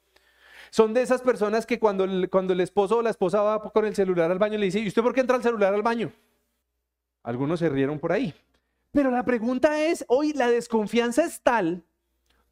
Son 0.72 0.94
de 0.94 1.04
esas 1.04 1.22
personas 1.22 1.66
que 1.66 1.80
cuando, 1.80 2.06
cuando 2.30 2.52
el 2.52 2.60
esposo 2.60 2.98
o 2.98 3.02
la 3.02 3.12
esposa 3.12 3.42
va 3.42 3.62
con 3.72 3.86
el 3.86 3.96
celular 3.96 4.30
al 4.30 4.40
baño 4.40 4.58
le 4.58 4.66
dice, 4.66 4.80
¿y 4.80 4.90
usted 4.90 5.02
por 5.02 5.14
qué 5.14 5.22
entra 5.22 5.38
el 5.38 5.42
celular 5.44 5.74
al 5.74 5.84
baño? 5.84 6.12
Algunos 7.24 7.60
se 7.60 7.70
rieron 7.70 8.00
por 8.00 8.12
ahí. 8.12 8.34
Pero 8.92 9.12
la 9.12 9.24
pregunta 9.24 9.84
es, 9.84 10.04
hoy 10.08 10.34
la 10.34 10.50
desconfianza 10.50 11.24
es 11.24 11.42
tal, 11.42 11.84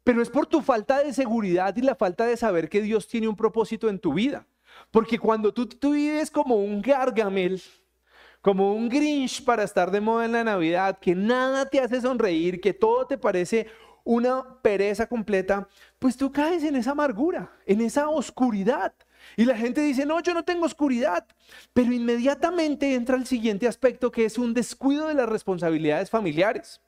pero 0.04 0.22
es 0.22 0.30
por 0.30 0.46
tu 0.46 0.62
falta 0.62 1.02
de 1.02 1.12
seguridad 1.12 1.76
y 1.76 1.82
la 1.82 1.94
falta 1.94 2.26
de 2.26 2.36
saber 2.36 2.68
que 2.68 2.80
Dios 2.80 3.08
tiene 3.08 3.28
un 3.28 3.36
propósito 3.36 3.88
en 3.88 3.98
tu 3.98 4.14
vida. 4.14 4.46
Porque 4.90 5.18
cuando 5.18 5.52
tú, 5.52 5.66
tú 5.66 5.92
vives 5.92 6.30
como 6.30 6.56
un 6.56 6.80
gargamel, 6.80 7.60
como 8.40 8.74
un 8.74 8.88
Grinch 8.88 9.44
para 9.44 9.64
estar 9.64 9.90
de 9.90 10.00
moda 10.00 10.24
en 10.24 10.32
la 10.32 10.44
Navidad, 10.44 10.98
que 11.00 11.14
nada 11.14 11.66
te 11.66 11.80
hace 11.80 12.00
sonreír, 12.00 12.60
que 12.60 12.72
todo 12.72 13.06
te 13.06 13.18
parece 13.18 13.66
una 14.04 14.60
pereza 14.62 15.06
completa, 15.06 15.68
pues 15.98 16.16
tú 16.16 16.32
caes 16.32 16.62
en 16.62 16.76
esa 16.76 16.92
amargura, 16.92 17.52
en 17.66 17.80
esa 17.80 18.08
oscuridad. 18.08 18.94
Y 19.36 19.44
la 19.44 19.56
gente 19.56 19.80
dice, 19.80 20.06
no, 20.06 20.20
yo 20.20 20.34
no 20.34 20.44
tengo 20.44 20.66
oscuridad. 20.66 21.26
Pero 21.72 21.92
inmediatamente 21.92 22.94
entra 22.94 23.16
el 23.16 23.26
siguiente 23.26 23.66
aspecto 23.66 24.10
que 24.10 24.24
es 24.24 24.38
un 24.38 24.54
descuido 24.54 25.08
de 25.08 25.14
las 25.14 25.28
responsabilidades 25.28 26.10
familiares. 26.10 26.80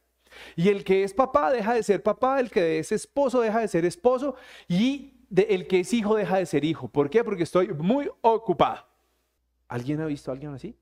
Y 0.57 0.69
el 0.69 0.85
que 0.85 1.05
es 1.05 1.13
papá 1.13 1.51
deja 1.51 1.75
de 1.75 1.83
ser 1.83 2.03
papá, 2.03 2.41
el 2.41 2.51
que 2.51 2.79
es 2.79 2.93
esposo 2.93 3.41
deja 3.41 3.61
de 3.61 3.69
ser 3.69 3.85
esposo 3.85 4.37
y 4.69 5.15
el 5.35 5.67
que 5.67 5.81
es 5.81 5.93
hijo 5.93 6.17
deja 6.17 6.39
de 6.39 6.47
ser 6.47 6.65
hijo. 6.65 6.89
¿Por 6.89 7.11
qué? 7.11 7.25
Porque 7.25 7.43
estoy 7.43 7.69
muy 7.69 8.09
ocupado. 8.21 8.87
¿Alguien 9.69 10.01
ha 10.01 10.07
visto 10.07 10.31
a 10.31 10.35
alguien 10.35 10.55
así? 10.55 10.77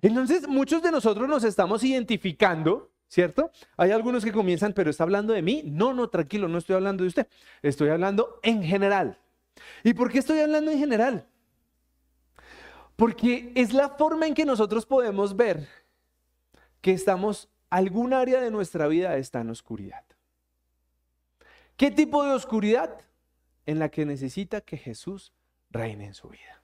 Entonces, 0.00 0.48
muchos 0.48 0.82
de 0.82 0.90
nosotros 0.90 1.28
nos 1.28 1.44
estamos 1.44 1.84
identificando, 1.84 2.90
¿cierto? 3.08 3.50
Hay 3.76 3.90
algunos 3.90 4.24
que 4.24 4.32
comienzan, 4.32 4.72
pero 4.72 4.90
está 4.90 5.04
hablando 5.04 5.32
de 5.32 5.42
mí. 5.42 5.62
No, 5.66 5.92
no, 5.92 6.08
tranquilo, 6.08 6.48
no 6.48 6.58
estoy 6.58 6.76
hablando 6.76 7.04
de 7.04 7.08
usted. 7.08 7.26
Estoy 7.62 7.90
hablando 7.90 8.40
en 8.42 8.62
general. 8.62 9.18
¿Y 9.82 9.94
por 9.94 10.10
qué 10.10 10.18
estoy 10.18 10.40
hablando 10.40 10.70
en 10.70 10.78
general? 10.78 11.26
Porque 12.96 13.52
es 13.54 13.72
la 13.72 13.88
forma 13.88 14.26
en 14.26 14.34
que 14.34 14.44
nosotros 14.44 14.84
podemos 14.84 15.34
ver 15.34 15.66
que 16.80 16.92
estamos, 16.92 17.48
algún 17.68 18.12
área 18.12 18.40
de 18.40 18.50
nuestra 18.50 18.86
vida 18.86 19.16
está 19.16 19.40
en 19.40 19.50
oscuridad. 19.50 20.04
¿Qué 21.76 21.90
tipo 21.90 22.24
de 22.24 22.32
oscuridad? 22.32 23.00
En 23.66 23.78
la 23.78 23.90
que 23.90 24.04
necesita 24.04 24.60
que 24.60 24.76
Jesús 24.76 25.32
reine 25.70 26.06
en 26.06 26.14
su 26.14 26.28
vida. 26.28 26.62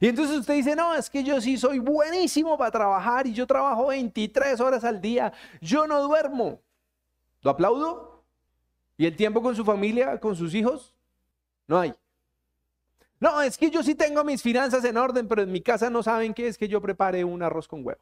Y 0.00 0.08
entonces 0.08 0.38
usted 0.38 0.54
dice, 0.54 0.76
no, 0.76 0.94
es 0.94 1.08
que 1.10 1.24
yo 1.24 1.40
sí 1.40 1.56
soy 1.56 1.78
buenísimo 1.78 2.56
para 2.56 2.70
trabajar 2.70 3.26
y 3.26 3.32
yo 3.32 3.46
trabajo 3.46 3.88
23 3.88 4.60
horas 4.60 4.84
al 4.84 5.00
día, 5.00 5.32
yo 5.60 5.86
no 5.86 6.02
duermo. 6.02 6.60
¿Lo 7.42 7.50
aplaudo? 7.50 8.24
¿Y 8.96 9.06
el 9.06 9.16
tiempo 9.16 9.42
con 9.42 9.56
su 9.56 9.64
familia, 9.64 10.20
con 10.20 10.36
sus 10.36 10.54
hijos? 10.54 10.94
No 11.66 11.78
hay. 11.78 11.94
No, 13.22 13.40
es 13.40 13.56
que 13.56 13.70
yo 13.70 13.84
sí 13.84 13.94
tengo 13.94 14.24
mis 14.24 14.42
finanzas 14.42 14.84
en 14.84 14.96
orden, 14.96 15.28
pero 15.28 15.42
en 15.42 15.52
mi 15.52 15.60
casa 15.60 15.88
no 15.88 16.02
saben 16.02 16.34
qué 16.34 16.48
es 16.48 16.58
que 16.58 16.66
yo 16.66 16.80
prepare 16.80 17.22
un 17.22 17.40
arroz 17.40 17.68
con 17.68 17.86
huevo. 17.86 18.00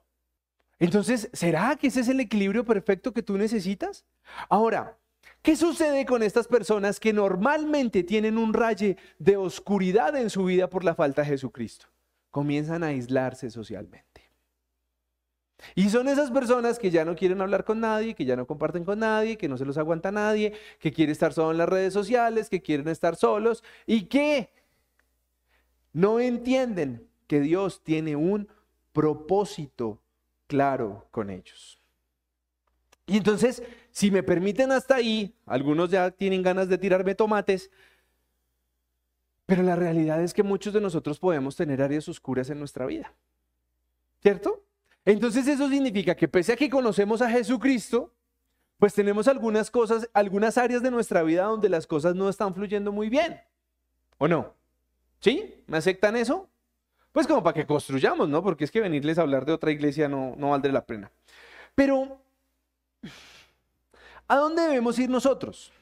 Entonces, 0.78 1.28
¿será 1.35 1.76
que 1.76 1.88
ese 1.88 2.00
es 2.00 2.09
el 2.09 2.20
equilibrio 2.20 2.64
perfecto 2.64 3.12
que 3.12 3.22
tú 3.22 3.37
necesitas? 3.37 4.06
Ahora, 4.48 4.96
¿qué 5.42 5.56
sucede 5.56 6.06
con 6.06 6.22
estas 6.22 6.48
personas 6.48 6.98
que 6.98 7.12
normalmente 7.12 8.02
tienen 8.02 8.38
un 8.38 8.54
raye 8.54 8.96
de 9.18 9.37
oscuridad 9.37 10.16
en 10.16 10.30
su 10.30 10.44
vida 10.44 10.70
por 10.70 10.85
la 10.85 10.94
falta 10.94 11.20
de 11.20 11.28
Jesucristo? 11.28 11.88
Comienzan 12.30 12.83
a 12.83 12.87
aislarse 12.87 13.50
socialmente. 13.50 14.30
Y 15.74 15.90
son 15.90 16.09
esas 16.09 16.30
personas 16.30 16.78
que 16.78 16.90
ya 16.90 17.04
no 17.04 17.14
quieren 17.14 17.42
hablar 17.42 17.66
con 17.66 17.78
nadie, 17.78 18.14
que 18.14 18.24
ya 18.24 18.37
no 18.37 18.46
comparten 18.46 18.87
con 18.87 19.00
nadie, 19.00 19.37
que 19.37 19.50
no 19.50 19.59
se 19.59 19.66
los 19.66 19.76
aguanta 19.76 20.11
nadie, 20.11 20.54
que 20.78 20.90
quieren 20.90 21.12
estar 21.12 21.35
solo 21.35 21.50
en 21.50 21.59
las 21.59 21.68
redes 21.68 21.92
sociales, 21.92 22.48
que 22.48 22.62
quieren 22.62 22.88
estar 22.88 23.16
solos 23.16 23.62
y 23.85 24.06
que 24.06 24.48
no 25.92 26.20
entienden 26.20 27.09
que 27.26 27.40
Dios 27.40 27.83
tiene 27.83 28.16
un 28.16 28.48
propósito 28.92 30.00
claro 30.46 31.07
con 31.11 31.31
ellos. 31.31 31.81
Y 33.07 33.16
entonces, 33.16 33.62
si 33.90 34.11
me 34.11 34.22
permiten 34.22 34.70
hasta 34.72 34.96
ahí, 34.96 35.35
algunos 35.46 35.90
ya 35.90 36.11
tienen 36.11 36.42
ganas 36.42 36.68
de 36.68 36.79
tirarme 36.79 37.14
tomates, 37.14 37.70
pero 39.46 39.64
la 39.64 39.74
realidad 39.74 40.22
es 40.22 40.33
que 40.33 40.44
muchos 40.44 40.72
de 40.72 40.81
nosotros 40.81 41.18
podemos 41.18 41.57
tener 41.57 41.83
áreas 41.83 42.09
oscuras 42.09 42.50
en 42.50 42.61
nuestra 42.61 42.87
vida. 42.87 43.12
¿Cierto? 44.22 44.62
Entonces 45.05 45.48
eso 45.48 45.68
significa 45.68 46.14
que 46.14 46.29
pese 46.29 46.53
a 46.53 46.57
que 46.57 46.70
conocemos 46.70 47.20
a 47.20 47.31
Jesucristo, 47.31 48.14
pues 48.79 48.94
tenemos 48.94 49.26
algunas 49.26 49.70
cosas, 49.70 50.09
algunas 50.12 50.57
áreas 50.57 50.83
de 50.83 50.90
nuestra 50.90 51.22
vida 51.22 51.44
donde 51.44 51.68
las 51.68 51.87
cosas 51.87 52.14
no 52.14 52.29
están 52.29 52.55
fluyendo 52.55 52.92
muy 52.92 53.09
bien. 53.09 53.40
¿O 54.18 54.29
no? 54.29 54.55
¿Sí? 55.20 55.62
¿Me 55.66 55.76
aceptan 55.78 56.16
eso? 56.16 56.48
Pues 57.12 57.26
como 57.26 57.42
para 57.42 57.54
que 57.54 57.66
construyamos, 57.66 58.28
¿no? 58.28 58.42
Porque 58.42 58.64
es 58.64 58.70
que 58.70 58.80
venirles 58.80 59.18
a 59.18 59.22
hablar 59.22 59.44
de 59.44 59.52
otra 59.52 59.70
iglesia 59.70 60.09
no, 60.09 60.35
no 60.37 60.50
valdría 60.50 60.72
la 60.72 60.87
pena. 60.87 61.11
Pero, 61.74 62.20
¿a 64.28 64.37
dónde 64.37 64.62
debemos 64.62 64.98
ir 64.98 65.11
nosotros? 65.11 65.72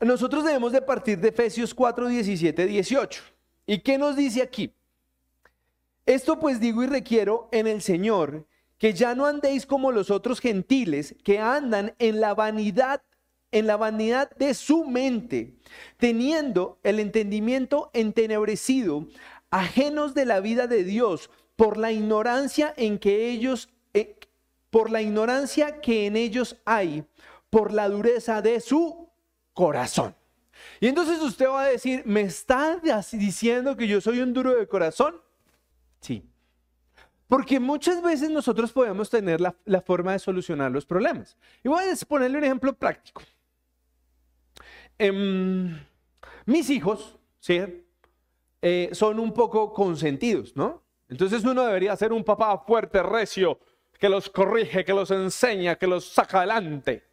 Nosotros 0.00 0.44
debemos 0.44 0.72
de 0.72 0.82
partir 0.82 1.18
de 1.18 1.28
Efesios 1.28 1.72
4, 1.72 2.08
17, 2.08 2.66
18. 2.66 3.22
¿Y 3.66 3.78
qué 3.78 3.96
nos 3.96 4.16
dice 4.16 4.42
aquí? 4.42 4.74
Esto 6.04 6.38
pues 6.38 6.60
digo 6.60 6.82
y 6.84 6.86
requiero 6.86 7.48
en 7.50 7.66
el 7.66 7.80
Señor 7.80 8.46
que 8.78 8.92
ya 8.92 9.14
no 9.14 9.26
andéis 9.26 9.64
como 9.66 9.90
los 9.90 10.10
otros 10.10 10.40
gentiles 10.40 11.16
que 11.24 11.38
andan 11.38 11.94
en 11.98 12.20
la 12.20 12.34
vanidad 12.34 13.02
en 13.52 13.66
la 13.66 13.76
vanidad 13.76 14.30
de 14.36 14.54
su 14.54 14.84
mente, 14.84 15.54
teniendo 15.96 16.78
el 16.82 17.00
entendimiento 17.00 17.90
entenebrecido, 17.94 19.06
ajenos 19.50 20.14
de 20.14 20.26
la 20.26 20.40
vida 20.40 20.66
de 20.66 20.84
Dios, 20.84 21.30
por 21.56 21.78
la 21.78 21.90
ignorancia 21.90 22.74
en 22.76 22.98
que 22.98 23.30
ellos, 23.30 23.70
eh, 23.94 24.16
por 24.70 24.90
la 24.90 25.00
ignorancia 25.00 25.80
que 25.80 26.06
en 26.06 26.16
ellos 26.16 26.56
hay, 26.64 27.04
por 27.50 27.72
la 27.72 27.88
dureza 27.88 28.42
de 28.42 28.60
su 28.60 29.08
corazón. 29.54 30.14
Y 30.80 30.88
entonces 30.88 31.20
usted 31.20 31.48
va 31.48 31.62
a 31.62 31.68
decir, 31.68 32.02
¿me 32.04 32.22
está 32.22 32.80
diciendo 33.12 33.76
que 33.76 33.88
yo 33.88 34.00
soy 34.00 34.20
un 34.20 34.32
duro 34.32 34.54
de 34.54 34.66
corazón? 34.66 35.20
Sí. 36.00 36.28
Porque 37.28 37.58
muchas 37.58 38.02
veces 38.02 38.30
nosotros 38.30 38.72
podemos 38.72 39.10
tener 39.10 39.40
la, 39.40 39.56
la 39.64 39.80
forma 39.80 40.12
de 40.12 40.18
solucionar 40.18 40.70
los 40.70 40.86
problemas. 40.86 41.36
Y 41.64 41.68
voy 41.68 41.84
a 41.84 42.06
ponerle 42.06 42.38
un 42.38 42.44
ejemplo 42.44 42.72
práctico. 42.74 43.22
Em, 44.98 45.78
mis 46.46 46.70
hijos, 46.70 47.18
¿sí? 47.38 47.60
Eh, 48.62 48.90
son 48.92 49.20
un 49.20 49.32
poco 49.32 49.72
consentidos, 49.72 50.56
¿no? 50.56 50.82
Entonces 51.08 51.44
uno 51.44 51.64
debería 51.64 51.94
ser 51.96 52.12
un 52.12 52.24
papá 52.24 52.58
fuerte, 52.58 53.02
recio, 53.02 53.58
que 53.98 54.08
los 54.08 54.28
corrige, 54.30 54.84
que 54.84 54.94
los 54.94 55.10
enseña, 55.10 55.76
que 55.76 55.86
los 55.86 56.06
saca 56.08 56.38
adelante. 56.38 57.04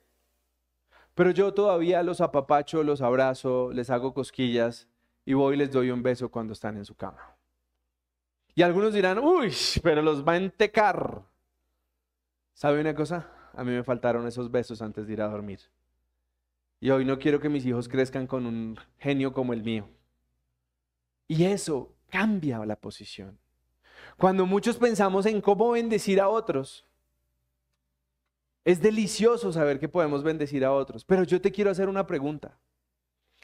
Pero 1.13 1.32
yo 1.32 1.54
todavía 1.54 2.02
los 2.02 2.22
apapacho, 2.22 2.84
los 2.84 3.02
abrazo, 3.02 3.72
les 3.72 3.89
hago 3.89 4.13
cosquillas 4.13 4.88
y 5.26 5.34
voy 5.34 5.56
y 5.56 5.58
les 5.58 5.72
doy 5.72 5.91
un 5.91 6.02
beso 6.02 6.30
cuando 6.30 6.54
están 6.54 6.78
en 6.78 6.86
su 6.86 6.96
cama. 6.96 7.36
Y 8.56 8.62
algunos 8.62 8.93
dirán, 8.93 9.19
uy, 9.19 9.54
pero 9.84 10.02
los 10.02 10.28
va 10.28 10.34
a 10.34 10.38
entecar. 10.38 11.24
¿Sabe 12.54 12.82
una 12.82 12.96
cosa? 12.96 13.30
A 13.54 13.63
mí 13.63 13.72
me 13.72 13.84
faltaron 13.84 14.28
esos 14.28 14.50
besos 14.50 14.82
antes 14.82 15.08
de 15.08 15.13
ir 15.13 15.22
a 15.22 15.28
dormir. 15.28 15.60
Y 16.84 16.89
hoy 16.89 17.06
no 17.06 17.17
quiero 17.17 17.39
que 17.39 17.48
mis 17.48 17.65
hijos 17.65 17.88
crezcan 17.88 18.28
con 18.28 18.46
un 18.46 18.78
genio 19.00 19.32
como 19.32 19.54
el 19.54 19.63
mío. 19.63 19.88
Y 21.30 21.46
eso 21.46 21.96
cambia 22.10 22.65
la 22.65 22.76
posición. 22.76 23.39
Cuando 24.17 24.46
muchos 24.46 24.76
pensamos 24.76 25.26
en 25.26 25.39
cómo 25.39 25.72
bendecir 25.72 26.19
a 26.19 26.28
otros, 26.28 26.86
es 28.65 28.82
delicioso 28.82 29.54
saber 29.54 29.80
que 29.80 29.88
podemos 29.88 30.24
bendecir 30.24 30.65
a 30.65 30.74
otros, 30.74 31.06
pero 31.06 31.24
yo 31.24 31.39
te 31.39 31.54
quiero 31.54 31.72
hacer 31.72 31.88
una 31.88 32.06
pregunta. 32.06 32.60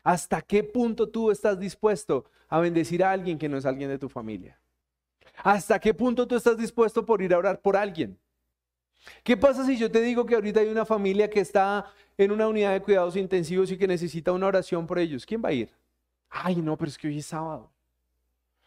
¿Hasta 0.04 0.42
qué 0.42 0.62
punto 0.62 1.08
tú 1.08 1.32
estás 1.32 1.58
dispuesto 1.58 2.26
a 2.50 2.60
bendecir 2.60 3.06
a 3.06 3.12
alguien 3.14 3.40
que 3.40 3.48
no 3.48 3.56
es 3.56 3.66
alguien 3.66 3.90
de 3.90 4.00
tu 4.00 4.10
familia? 4.10 4.60
¿Hasta 5.46 5.80
qué 5.80 5.94
punto 5.94 6.28
tú 6.28 6.36
estás 6.36 6.58
dispuesto 6.58 7.06
por 7.06 7.22
ir 7.22 7.34
a 7.34 7.38
orar 7.38 7.62
por 7.62 7.78
alguien? 7.78 8.20
¿Qué 9.24 9.38
pasa 9.38 9.66
si 9.66 9.78
yo 9.78 9.90
te 9.90 10.02
digo 10.02 10.26
que 10.26 10.36
ahorita 10.36 10.60
hay 10.60 10.68
una 10.68 10.86
familia 10.86 11.30
que 11.30 11.40
está 11.40 11.90
en 12.20 12.32
una 12.34 12.50
unidad 12.50 12.74
de 12.74 12.82
cuidados 12.82 13.16
intensivos 13.16 13.72
y 13.72 13.78
que 13.78 13.88
necesita 13.88 14.34
una 14.34 14.48
oración 14.48 14.86
por 14.86 15.00
ellos? 15.00 15.26
¿Quién 15.26 15.42
va 15.42 15.50
a 15.50 15.54
ir? 15.54 15.72
Ay, 16.30 16.58
no, 16.58 16.78
pero 16.78 16.90
es 16.90 16.98
que 16.98 17.08
hoy 17.08 17.20
es 17.20 17.26
sábado. 17.26 17.72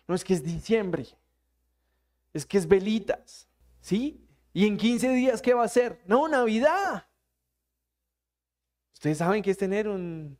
No, 0.09 0.15
es 0.15 0.25
que 0.25 0.33
es 0.33 0.43
diciembre. 0.43 1.07
Es 2.33 2.47
que 2.47 2.57
es 2.57 2.67
velitas. 2.67 3.47
¿Sí? 3.83 4.27
¿Y 4.55 4.67
en 4.67 4.79
15 4.79 5.11
días 5.11 5.43
qué 5.43 5.53
va 5.53 5.65
a 5.65 5.69
ser? 5.69 6.01
No, 6.07 6.29
Navidad. 6.29 7.07
¿Ustedes 8.95 9.19
saben 9.19 9.43
qué 9.43 9.51
es 9.51 9.59
tener 9.59 9.87
un 9.87 10.39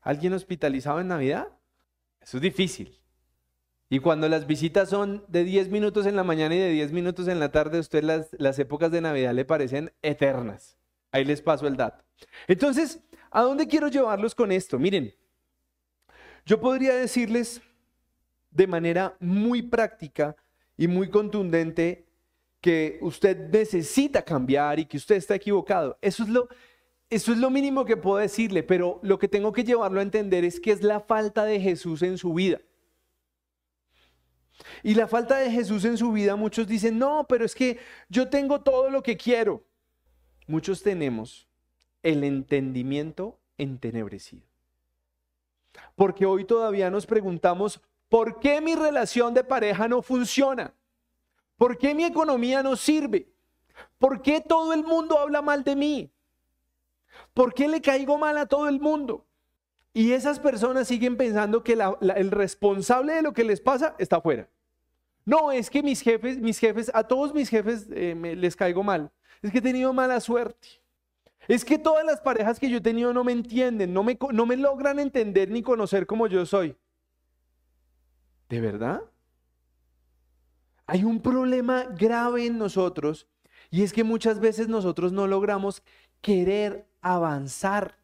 alguien 0.00 0.32
hospitalizado 0.32 0.98
en 0.98 1.06
Navidad? 1.06 1.46
Eso 2.20 2.38
es 2.38 2.42
difícil. 2.42 3.00
Y 3.88 4.00
cuando 4.00 4.28
las 4.28 4.48
visitas 4.48 4.90
son 4.90 5.24
de 5.28 5.44
10 5.44 5.68
minutos 5.68 6.06
en 6.06 6.16
la 6.16 6.24
mañana 6.24 6.56
y 6.56 6.58
de 6.58 6.70
10 6.70 6.90
minutos 6.90 7.28
en 7.28 7.38
la 7.38 7.52
tarde, 7.52 7.76
a 7.76 7.80
usted 7.80 8.02
las, 8.02 8.30
las 8.32 8.58
épocas 8.58 8.90
de 8.90 9.00
Navidad 9.00 9.32
le 9.32 9.44
parecen 9.44 9.92
eternas. 10.02 10.76
Ahí 11.12 11.24
les 11.24 11.40
paso 11.40 11.66
el 11.66 11.76
dato. 11.76 12.02
Entonces, 12.48 13.00
¿a 13.30 13.42
dónde 13.42 13.68
quiero 13.68 13.88
llevarlos 13.88 14.34
con 14.34 14.50
esto? 14.50 14.78
Miren, 14.78 15.14
yo 16.44 16.60
podría 16.60 16.94
decirles 16.94 17.60
de 18.50 18.66
manera 18.66 19.16
muy 19.20 19.62
práctica 19.62 20.34
y 20.76 20.88
muy 20.88 21.08
contundente 21.08 22.06
que 22.60 22.98
usted 23.02 23.50
necesita 23.50 24.22
cambiar 24.22 24.78
y 24.78 24.86
que 24.86 24.96
usted 24.96 25.16
está 25.16 25.34
equivocado. 25.34 25.98
Eso 26.00 26.22
es 26.22 26.28
lo, 26.28 26.48
eso 27.10 27.32
es 27.32 27.38
lo 27.38 27.50
mínimo 27.50 27.84
que 27.84 27.96
puedo 27.96 28.18
decirle, 28.18 28.62
pero 28.62 29.00
lo 29.02 29.18
que 29.18 29.28
tengo 29.28 29.52
que 29.52 29.64
llevarlo 29.64 30.00
a 30.00 30.02
entender 30.02 30.44
es 30.44 30.60
que 30.60 30.72
es 30.72 30.82
la 30.82 31.00
falta 31.00 31.44
de 31.44 31.60
Jesús 31.60 32.02
en 32.02 32.16
su 32.16 32.32
vida. 32.32 32.60
Y 34.82 34.94
la 34.94 35.08
falta 35.08 35.38
de 35.38 35.50
Jesús 35.50 35.84
en 35.84 35.96
su 35.96 36.12
vida, 36.12 36.36
muchos 36.36 36.66
dicen, 36.66 36.98
no, 36.98 37.26
pero 37.28 37.44
es 37.44 37.54
que 37.54 37.78
yo 38.08 38.28
tengo 38.28 38.60
todo 38.60 38.90
lo 38.90 39.02
que 39.02 39.16
quiero. 39.16 39.64
Muchos 40.46 40.82
tenemos 40.82 41.46
el 42.02 42.24
entendimiento 42.24 43.38
entenebrecido. 43.58 44.42
Porque 45.94 46.26
hoy 46.26 46.44
todavía 46.44 46.90
nos 46.90 47.06
preguntamos, 47.06 47.80
¿por 48.08 48.40
qué 48.40 48.60
mi 48.60 48.74
relación 48.74 49.34
de 49.34 49.44
pareja 49.44 49.88
no 49.88 50.02
funciona? 50.02 50.74
¿Por 51.56 51.78
qué 51.78 51.94
mi 51.94 52.04
economía 52.04 52.62
no 52.62 52.76
sirve? 52.76 53.28
¿Por 53.98 54.20
qué 54.20 54.40
todo 54.40 54.72
el 54.72 54.84
mundo 54.84 55.18
habla 55.18 55.42
mal 55.42 55.64
de 55.64 55.76
mí? 55.76 56.10
¿Por 57.34 57.54
qué 57.54 57.68
le 57.68 57.80
caigo 57.80 58.18
mal 58.18 58.36
a 58.36 58.46
todo 58.46 58.68
el 58.68 58.80
mundo? 58.80 59.24
Y 59.94 60.12
esas 60.12 60.38
personas 60.38 60.88
siguen 60.88 61.16
pensando 61.16 61.62
que 61.62 61.74
el 61.74 62.30
responsable 62.30 63.14
de 63.14 63.22
lo 63.22 63.32
que 63.32 63.44
les 63.44 63.60
pasa 63.60 63.94
está 63.98 64.16
afuera. 64.16 64.48
No, 65.24 65.52
es 65.52 65.70
que 65.70 65.82
mis 65.82 66.00
jefes, 66.00 66.38
mis 66.38 66.58
jefes, 66.58 66.90
a 66.94 67.04
todos 67.04 67.32
mis 67.32 67.48
jefes 67.48 67.86
eh, 67.92 68.14
les 68.36 68.56
caigo 68.56 68.82
mal. 68.82 69.12
Es 69.42 69.50
que 69.50 69.58
he 69.58 69.62
tenido 69.62 69.92
mala 69.92 70.20
suerte. 70.20 70.68
Es 71.48 71.64
que 71.64 71.78
todas 71.78 72.04
las 72.04 72.20
parejas 72.20 72.60
que 72.60 72.70
yo 72.70 72.78
he 72.78 72.80
tenido 72.80 73.12
no 73.12 73.24
me 73.24 73.32
entienden, 73.32 73.92
no 73.92 74.04
me, 74.04 74.16
no 74.32 74.46
me 74.46 74.56
logran 74.56 74.98
entender 74.98 75.50
ni 75.50 75.62
conocer 75.62 76.06
como 76.06 76.28
yo 76.28 76.46
soy. 76.46 76.76
¿De 78.48 78.60
verdad? 78.60 79.02
Hay 80.86 81.04
un 81.04 81.20
problema 81.20 81.84
grave 81.84 82.46
en 82.46 82.58
nosotros 82.58 83.26
y 83.70 83.82
es 83.82 83.92
que 83.92 84.04
muchas 84.04 84.38
veces 84.38 84.68
nosotros 84.68 85.12
no 85.12 85.26
logramos 85.26 85.82
querer 86.20 86.86
avanzar. 87.00 87.98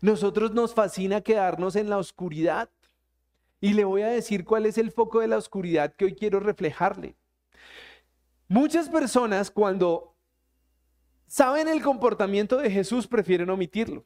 Nosotros 0.00 0.52
nos 0.52 0.74
fascina 0.74 1.20
quedarnos 1.20 1.76
en 1.76 1.90
la 1.90 1.98
oscuridad. 1.98 2.70
Y 3.60 3.74
le 3.74 3.84
voy 3.84 4.02
a 4.02 4.08
decir 4.08 4.44
cuál 4.44 4.66
es 4.66 4.76
el 4.76 4.90
foco 4.90 5.20
de 5.20 5.28
la 5.28 5.36
oscuridad 5.36 5.94
que 5.94 6.06
hoy 6.06 6.14
quiero 6.14 6.40
reflejarle. 6.40 7.16
Muchas 8.48 8.88
personas 8.88 9.50
cuando 9.50 10.13
saben 11.34 11.66
el 11.66 11.82
comportamiento 11.82 12.58
de 12.58 12.70
Jesús 12.70 13.08
prefieren 13.08 13.50
omitirlo. 13.50 14.04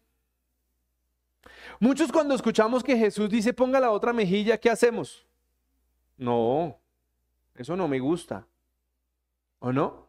Muchos 1.79 2.11
cuando 2.11 2.35
escuchamos 2.35 2.83
que 2.83 2.97
Jesús 2.97 3.29
dice 3.29 3.53
ponga 3.53 3.79
la 3.79 3.91
otra 3.91 4.14
mejilla, 4.14 4.57
¿qué 4.57 4.71
hacemos? 4.71 5.27
No, 6.17 6.81
eso 7.55 7.77
no 7.77 7.87
me 7.87 7.99
gusta. 7.99 8.47
¿O 9.59 9.71
no? 9.71 10.09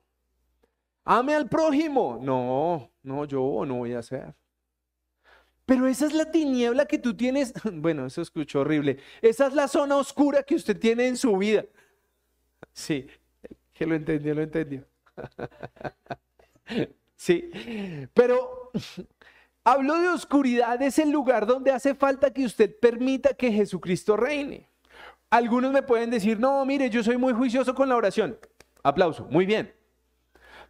Ame 1.03 1.36
al 1.36 1.49
prójimo. 1.49 2.19
No, 2.21 2.89
no, 3.03 3.25
yo 3.25 3.65
no 3.65 3.75
voy 3.75 3.95
a 3.95 3.99
hacer. 3.99 4.34
Pero 5.65 5.88
esa 5.88 6.05
es 6.05 6.13
la 6.13 6.32
tiniebla 6.32 6.86
que 6.86 6.99
tú 6.99 7.17
tienes. 7.17 7.53
Bueno, 7.73 8.05
eso 8.05 8.21
escuchó 8.21 8.62
horrible. 8.62 8.97
Esa 9.21 9.47
es 9.47 9.53
la 9.53 9.67
zona 9.67 9.97
oscura 9.97 10.41
que 10.43 10.55
usted 10.55 10.79
tiene 10.79 11.08
en 11.08 11.17
su 11.17 11.36
vida. 11.36 11.65
Sí, 12.71 13.08
que 13.73 13.86
lo 13.86 13.95
entendió, 13.95 14.34
lo 14.34 14.41
entendió. 14.41 14.86
Sí, 17.19 17.51
pero 18.13 18.71
hablo 19.65 19.99
de 19.99 20.08
oscuridad, 20.08 20.82
es 20.82 20.99
el 20.99 21.12
lugar 21.12 21.45
donde 21.45 21.69
hace 21.69 21.93
falta 21.93 22.32
que 22.32 22.45
usted 22.45 22.73
permita 22.79 23.34
que 23.34 23.51
Jesucristo 23.51 24.15
reine. 24.15 24.69
Algunos 25.29 25.73
me 25.73 25.84
pueden 25.84 26.12
decir, 26.12 26.39
no, 26.39 26.63
mire, 26.65 26.89
yo 26.89 27.03
soy 27.03 27.17
muy 27.17 27.34
juicioso 27.34 27.75
con 27.75 27.89
la 27.89 27.97
oración. 27.97 28.38
Aplauso, 28.84 29.27
muy 29.29 29.45
bien. 29.45 29.73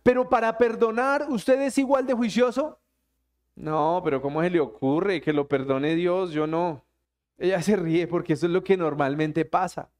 Pero 0.02 0.28
para 0.28 0.58
perdonar, 0.58 1.28
¿usted 1.30 1.62
es 1.62 1.78
igual 1.78 2.08
de 2.08 2.16
juicioso? 2.16 2.80
No, 3.54 4.02
pero 4.04 4.20
¿cómo 4.20 4.42
se 4.42 4.50
le 4.50 4.60
ocurre 4.60 5.22
que 5.22 5.34
lo 5.34 5.48
perdone 5.48 5.94
Dios? 5.94 6.32
Yo 6.32 6.48
no. 6.48 6.84
Ella 7.38 7.62
se 7.62 7.76
ríe 7.76 8.08
porque 8.08 8.34
eso 8.34 8.48
es 8.48 8.52
lo 8.52 8.64
que 8.64 8.76
normalmente 8.76 9.46
pasa, 9.46 9.92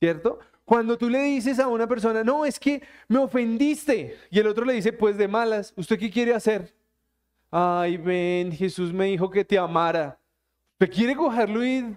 ¿cierto? 0.00 0.40
Cuando 0.64 0.96
tú 0.96 1.10
le 1.10 1.22
dices 1.22 1.58
a 1.58 1.68
una 1.68 1.86
persona, 1.86 2.24
no, 2.24 2.44
es 2.44 2.58
que 2.58 2.82
me 3.08 3.18
ofendiste, 3.18 4.16
y 4.30 4.38
el 4.38 4.46
otro 4.46 4.64
le 4.64 4.72
dice, 4.72 4.92
pues 4.92 5.16
de 5.18 5.28
malas, 5.28 5.74
¿usted 5.76 5.98
qué 5.98 6.10
quiere 6.10 6.34
hacer? 6.34 6.74
Ay, 7.50 7.96
ven, 7.98 8.50
Jesús 8.52 8.92
me 8.92 9.06
dijo 9.06 9.30
que 9.30 9.44
te 9.44 9.58
amara. 9.58 10.18
¿Usted 10.72 10.90
quiere 10.90 11.14
cogerlo 11.14 11.64
y... 11.64 11.96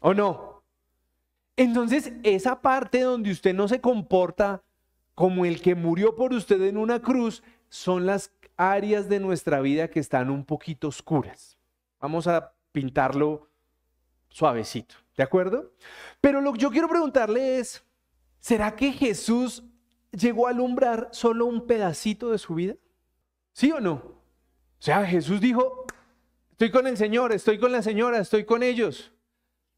o 0.00 0.14
no? 0.14 0.62
Entonces, 1.56 2.12
esa 2.22 2.60
parte 2.60 3.00
donde 3.00 3.30
usted 3.30 3.54
no 3.54 3.68
se 3.68 3.80
comporta 3.80 4.62
como 5.14 5.44
el 5.44 5.60
que 5.60 5.74
murió 5.74 6.14
por 6.14 6.32
usted 6.32 6.60
en 6.62 6.76
una 6.76 7.00
cruz, 7.00 7.42
son 7.68 8.06
las 8.06 8.32
áreas 8.56 9.08
de 9.08 9.20
nuestra 9.20 9.60
vida 9.60 9.88
que 9.88 10.00
están 10.00 10.30
un 10.30 10.44
poquito 10.44 10.88
oscuras. 10.88 11.58
Vamos 12.00 12.26
a 12.26 12.52
pintarlo 12.72 13.48
suavecito, 14.28 14.96
¿de 15.16 15.22
acuerdo? 15.22 15.72
Pero 16.20 16.40
lo 16.40 16.52
que 16.52 16.58
yo 16.58 16.70
quiero 16.70 16.88
preguntarle 16.88 17.58
es, 17.58 17.84
¿será 18.40 18.74
que 18.76 18.92
Jesús 18.92 19.64
llegó 20.10 20.46
a 20.46 20.50
alumbrar 20.50 21.08
solo 21.12 21.46
un 21.46 21.66
pedacito 21.66 22.30
de 22.30 22.38
su 22.38 22.54
vida? 22.54 22.76
¿Sí 23.52 23.70
o 23.72 23.80
no? 23.80 23.94
O 23.94 24.22
sea, 24.78 25.06
Jesús 25.06 25.40
dijo, 25.40 25.86
estoy 26.50 26.70
con 26.70 26.86
el 26.86 26.96
Señor, 26.96 27.32
estoy 27.32 27.58
con 27.58 27.72
la 27.72 27.82
señora, 27.82 28.18
estoy 28.18 28.44
con 28.44 28.62
ellos, 28.62 29.12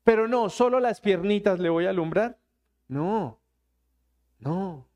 pero 0.03 0.29
no, 0.29 0.49
solo 0.51 0.81
las 0.81 1.01
piernitas 1.01 1.59
le 1.59 1.69
voy 1.69 1.87
a 1.87 1.91
alumbrar. 1.91 2.39
No, 2.89 3.41
no. 4.39 4.89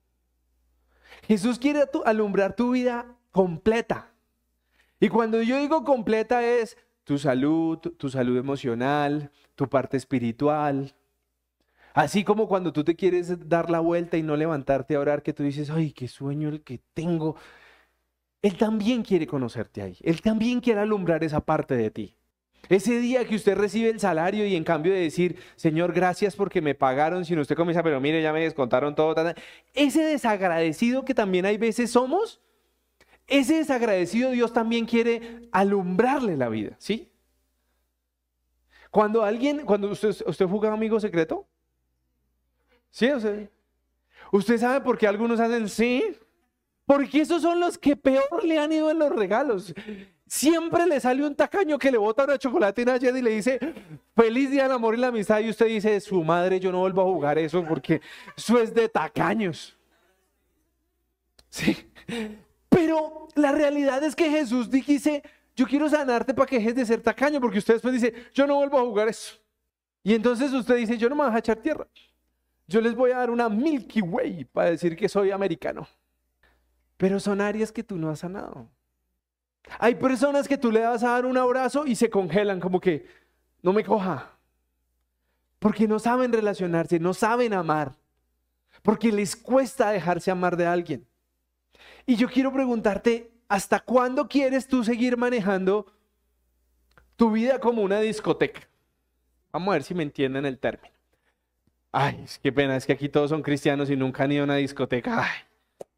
Jesús 1.23 1.59
quiere 1.59 1.85
alumbrar 2.05 2.57
tu 2.57 2.73
vida 2.73 3.17
completa. 3.31 4.13
Y 4.99 5.09
cuando 5.09 5.43
yo 5.43 5.59
digo 5.59 5.85
completa 5.85 6.43
es 6.43 6.77
tu 7.11 7.19
salud, 7.19 7.77
tu 7.77 8.09
salud 8.09 8.39
emocional, 8.39 9.33
tu 9.57 9.69
parte 9.69 9.97
espiritual. 9.97 10.95
Así 11.93 12.23
como 12.23 12.47
cuando 12.47 12.73
tú 12.73 12.85
te 12.85 12.95
quieres 12.95 13.49
dar 13.49 13.69
la 13.69 13.81
vuelta 13.81 14.17
y 14.17 14.23
no 14.23 14.37
levantarte 14.37 14.95
a 14.95 15.01
orar, 15.01 15.25
que 15.25 15.33
tú 15.33 15.43
dices, 15.43 15.71
ay, 15.71 15.91
qué 15.91 16.07
sueño 16.07 16.49
el 16.51 16.63
que 16.63 16.79
tengo. 16.95 17.35
Él 18.43 18.57
también 18.57 19.03
quiere 19.03 19.27
conocerte 19.27 19.83
ahí. 19.83 19.97
Él 20.03 20.23
también 20.23 20.61
quiere 20.61 20.79
alumbrar 20.79 21.25
esa 21.25 21.41
parte 21.41 21.75
de 21.75 21.91
ti. 21.91 22.15
Ese 22.69 23.01
día 23.01 23.25
que 23.25 23.35
usted 23.35 23.57
recibe 23.59 23.91
el 23.91 23.99
salario 23.99 24.47
y 24.47 24.55
en 24.55 24.63
cambio 24.63 24.93
de 24.93 25.01
decir, 25.01 25.37
Señor, 25.57 25.93
gracias 25.93 26.37
porque 26.37 26.63
me 26.63 26.77
pagaron, 26.77 27.25
sino 27.25 27.41
usted 27.41 27.57
comienza, 27.57 27.83
pero 27.83 28.01
mire, 28.01 28.23
ya 28.23 28.33
me 28.33 28.45
descontaron 28.45 28.95
todo. 28.95 29.17
Ese 29.75 30.05
desagradecido 30.05 31.05
que 31.05 31.15
también 31.15 31.45
hay 31.45 31.59
veces 31.59 31.91
somos, 31.91 32.41
ese 33.31 33.57
desagradecido 33.57 34.31
Dios 34.31 34.53
también 34.53 34.85
quiere 34.85 35.49
alumbrarle 35.53 36.37
la 36.37 36.49
vida, 36.49 36.77
¿sí? 36.79 37.11
Cuando 38.91 39.23
alguien, 39.23 39.65
cuando 39.65 39.91
usted, 39.91 40.15
usted 40.27 40.47
juega 40.47 40.73
amigo 40.73 40.99
secreto, 40.99 41.47
¿sí? 42.91 43.09
O 43.11 43.21
¿Usted 44.33 44.59
sabe 44.59 44.81
por 44.81 44.99
qué 44.99 45.07
algunos 45.07 45.41
hacen 45.41 45.69
sí? 45.69 46.05
Porque 46.85 47.21
esos 47.21 47.43
son 47.43 47.61
los 47.61 47.79
que 47.79 47.97
peor 47.97 48.45
le 48.45 48.59
han 48.59 48.73
ido 48.73 48.91
en 48.91 48.99
los 48.99 49.11
regalos. 49.11 49.73
Siempre 50.27 50.87
le 50.87 51.01
sale 51.01 51.25
un 51.25 51.35
tacaño 51.35 51.79
que 51.79 51.91
le 51.91 51.99
bota 51.99 52.25
una 52.25 52.39
chocolatina 52.39 52.95
ayer 52.95 53.17
y 53.17 53.23
le 53.23 53.31
dice, 53.31 53.59
feliz 54.15 54.51
día 54.51 54.65
del 54.65 54.73
amor 54.73 54.95
y 54.95 54.99
la 54.99 55.09
amistad. 55.09 55.41
Y 55.41 55.51
usted 55.51 55.67
dice, 55.67 56.01
su 56.01 56.23
madre, 56.23 56.61
yo 56.61 56.71
no 56.71 56.81
vuelvo 56.81 57.03
a 57.03 57.05
jugar 57.05 57.39
eso 57.39 57.65
porque 57.65 58.01
eso 58.37 58.61
es 58.61 58.75
de 58.75 58.89
tacaños. 58.89 59.77
Sí. 61.49 61.77
Pero 62.71 63.29
la 63.35 63.53
realidad 63.53 64.03
es 64.03 64.17
que 64.17 64.31
Jesús 64.31 64.71
dice, 64.71 65.23
yo 65.55 65.67
quiero 65.67 65.91
sanarte 65.91 66.33
para 66.33 66.47
que 66.47 66.57
dejes 66.57 66.75
de 66.75 66.87
ser 66.87 67.03
tacaño, 67.03 67.41
porque 67.41 67.59
usted 67.59 67.75
después 67.75 67.93
dice, 67.93 68.15
yo 68.33 68.47
no 68.47 68.55
vuelvo 68.55 68.79
a 68.79 68.83
jugar 68.83 69.09
eso. 69.09 69.35
Y 70.03 70.15
entonces 70.15 70.53
usted 70.53 70.77
dice, 70.77 70.97
yo 70.97 71.11
no 71.11 71.17
me 71.17 71.25
voy 71.25 71.35
a 71.35 71.39
echar 71.39 71.57
tierra. 71.57 71.87
Yo 72.67 72.81
les 72.81 72.95
voy 72.95 73.11
a 73.11 73.19
dar 73.19 73.31
una 73.31 73.49
Milky 73.49 74.01
Way 74.01 74.45
para 74.47 74.71
decir 74.71 74.97
que 74.97 75.09
soy 75.09 75.33
americano. 75.33 75.87
Pero 76.97 77.19
son 77.19 77.41
áreas 77.41 77.73
que 77.73 77.83
tú 77.83 77.97
no 77.97 78.09
has 78.09 78.21
sanado. 78.21 78.69
Hay 79.79 79.97
personas 79.97 80.49
que 80.49 80.57
tú 80.57 80.71
le 80.71 80.81
vas 80.81 81.03
a 81.03 81.11
dar 81.11 81.27
un 81.27 81.37
abrazo 81.37 81.85
y 81.85 81.97
se 81.97 82.09
congelan 82.09 82.61
como 82.61 82.81
que 82.81 83.07
no 83.63 83.73
me 83.73 83.85
coja. 83.85 84.31
Porque 85.59 85.87
no 85.87 85.99
saben 85.99 86.33
relacionarse, 86.33 86.99
no 86.99 87.13
saben 87.13 87.53
amar. 87.53 87.95
Porque 88.83 89.13
les 89.13 89.37
cuesta 89.37 89.91
dejarse 89.91 90.31
amar 90.31 90.57
de 90.57 90.67
alguien. 90.67 91.10
Y 92.11 92.17
yo 92.17 92.29
quiero 92.29 92.53
preguntarte, 92.53 93.31
¿hasta 93.49 93.79
cuándo 93.79 94.27
quieres 94.27 94.67
tú 94.67 94.83
seguir 94.83 95.17
manejando 95.17 95.87
tu 97.15 97.31
vida 97.31 97.61
como 97.61 97.83
una 97.83 98.01
discoteca? 98.01 98.63
Vamos 99.53 99.69
a 99.69 99.73
ver 99.75 99.85
si 99.85 99.95
me 99.95 100.03
entienden 100.03 100.45
el 100.45 100.59
término. 100.59 100.93
Ay, 101.93 102.25
qué 102.43 102.51
pena, 102.51 102.75
es 102.75 102.85
que 102.85 102.95
aquí 102.95 103.09
todos 103.09 103.31
son 103.31 103.43
cristianos 103.43 103.91
y 103.91 103.95
nunca 103.95 104.25
han 104.25 104.33
ido 104.33 104.43
a 104.43 104.45
una 104.47 104.57
discoteca. 104.57 105.23
Ay 105.23 105.31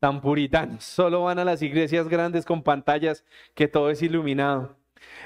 tan 0.00 0.20
puritanos. 0.20 0.84
Solo 0.84 1.22
van 1.22 1.38
a 1.38 1.46
las 1.46 1.62
iglesias 1.62 2.08
grandes 2.08 2.44
con 2.44 2.62
pantallas 2.62 3.24
que 3.54 3.66
todo 3.66 3.88
es 3.88 4.02
iluminado. 4.02 4.76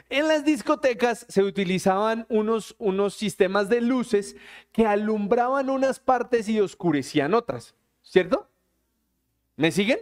En 0.08 0.28
las 0.28 0.44
discotecas 0.44 1.26
se 1.28 1.42
utilizaban 1.42 2.26
unos, 2.28 2.76
unos 2.78 3.14
sistemas 3.14 3.68
de 3.68 3.80
luces 3.80 4.36
que 4.70 4.86
alumbraban 4.86 5.68
unas 5.68 5.98
partes 5.98 6.48
y 6.48 6.60
oscurecían 6.60 7.34
otras, 7.34 7.74
¿cierto? 8.02 8.48
¿Me 9.56 9.72
siguen? 9.72 9.98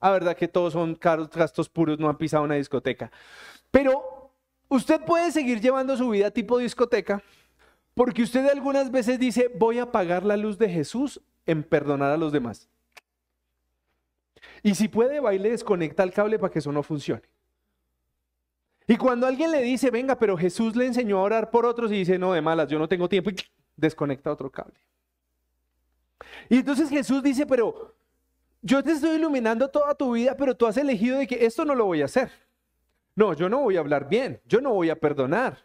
La 0.00 0.10
verdad 0.10 0.36
que 0.36 0.48
todos 0.48 0.72
son 0.72 0.94
caros, 0.94 1.30
gastos 1.30 1.68
puros, 1.68 1.98
no 1.98 2.08
han 2.08 2.16
pisado 2.16 2.44
una 2.44 2.54
discoteca. 2.54 3.10
Pero 3.70 4.32
usted 4.68 5.00
puede 5.04 5.30
seguir 5.30 5.60
llevando 5.60 5.96
su 5.96 6.08
vida 6.08 6.30
tipo 6.30 6.58
discoteca 6.58 7.22
porque 7.94 8.22
usted 8.22 8.48
algunas 8.48 8.90
veces 8.90 9.18
dice, 9.18 9.50
voy 9.54 9.78
a 9.78 9.84
apagar 9.84 10.24
la 10.24 10.36
luz 10.36 10.58
de 10.58 10.68
Jesús 10.68 11.20
en 11.44 11.62
perdonar 11.62 12.10
a 12.12 12.16
los 12.16 12.32
demás. 12.32 12.68
Y 14.62 14.74
si 14.74 14.88
puede, 14.88 15.20
va 15.20 15.34
y 15.34 15.38
le 15.38 15.50
desconecta 15.50 16.02
el 16.02 16.12
cable 16.12 16.38
para 16.38 16.52
que 16.52 16.60
eso 16.60 16.72
no 16.72 16.82
funcione. 16.82 17.22
Y 18.86 18.96
cuando 18.96 19.26
alguien 19.26 19.50
le 19.50 19.62
dice, 19.62 19.90
venga, 19.90 20.18
pero 20.18 20.36
Jesús 20.36 20.74
le 20.76 20.86
enseñó 20.86 21.18
a 21.18 21.22
orar 21.22 21.50
por 21.50 21.64
otros 21.64 21.92
y 21.92 21.96
dice, 21.96 22.18
no, 22.18 22.32
de 22.32 22.40
malas, 22.40 22.68
yo 22.68 22.78
no 22.78 22.88
tengo 22.88 23.08
tiempo, 23.08 23.30
y 23.30 23.36
desconecta 23.76 24.32
otro 24.32 24.50
cable. 24.50 24.80
Y 26.48 26.56
entonces 26.58 26.88
Jesús 26.88 27.22
dice, 27.22 27.46
pero 27.46 27.94
yo 28.62 28.82
te 28.82 28.92
estoy 28.92 29.16
iluminando 29.16 29.68
toda 29.68 29.94
tu 29.94 30.12
vida, 30.12 30.36
pero 30.36 30.56
tú 30.56 30.66
has 30.66 30.76
elegido 30.76 31.18
de 31.18 31.26
que 31.26 31.44
esto 31.46 31.64
no 31.64 31.74
lo 31.74 31.86
voy 31.86 32.02
a 32.02 32.06
hacer. 32.06 32.30
No, 33.14 33.34
yo 33.34 33.48
no 33.48 33.60
voy 33.60 33.76
a 33.76 33.80
hablar 33.80 34.08
bien, 34.08 34.40
yo 34.46 34.60
no 34.60 34.72
voy 34.72 34.90
a 34.90 34.98
perdonar, 34.98 35.58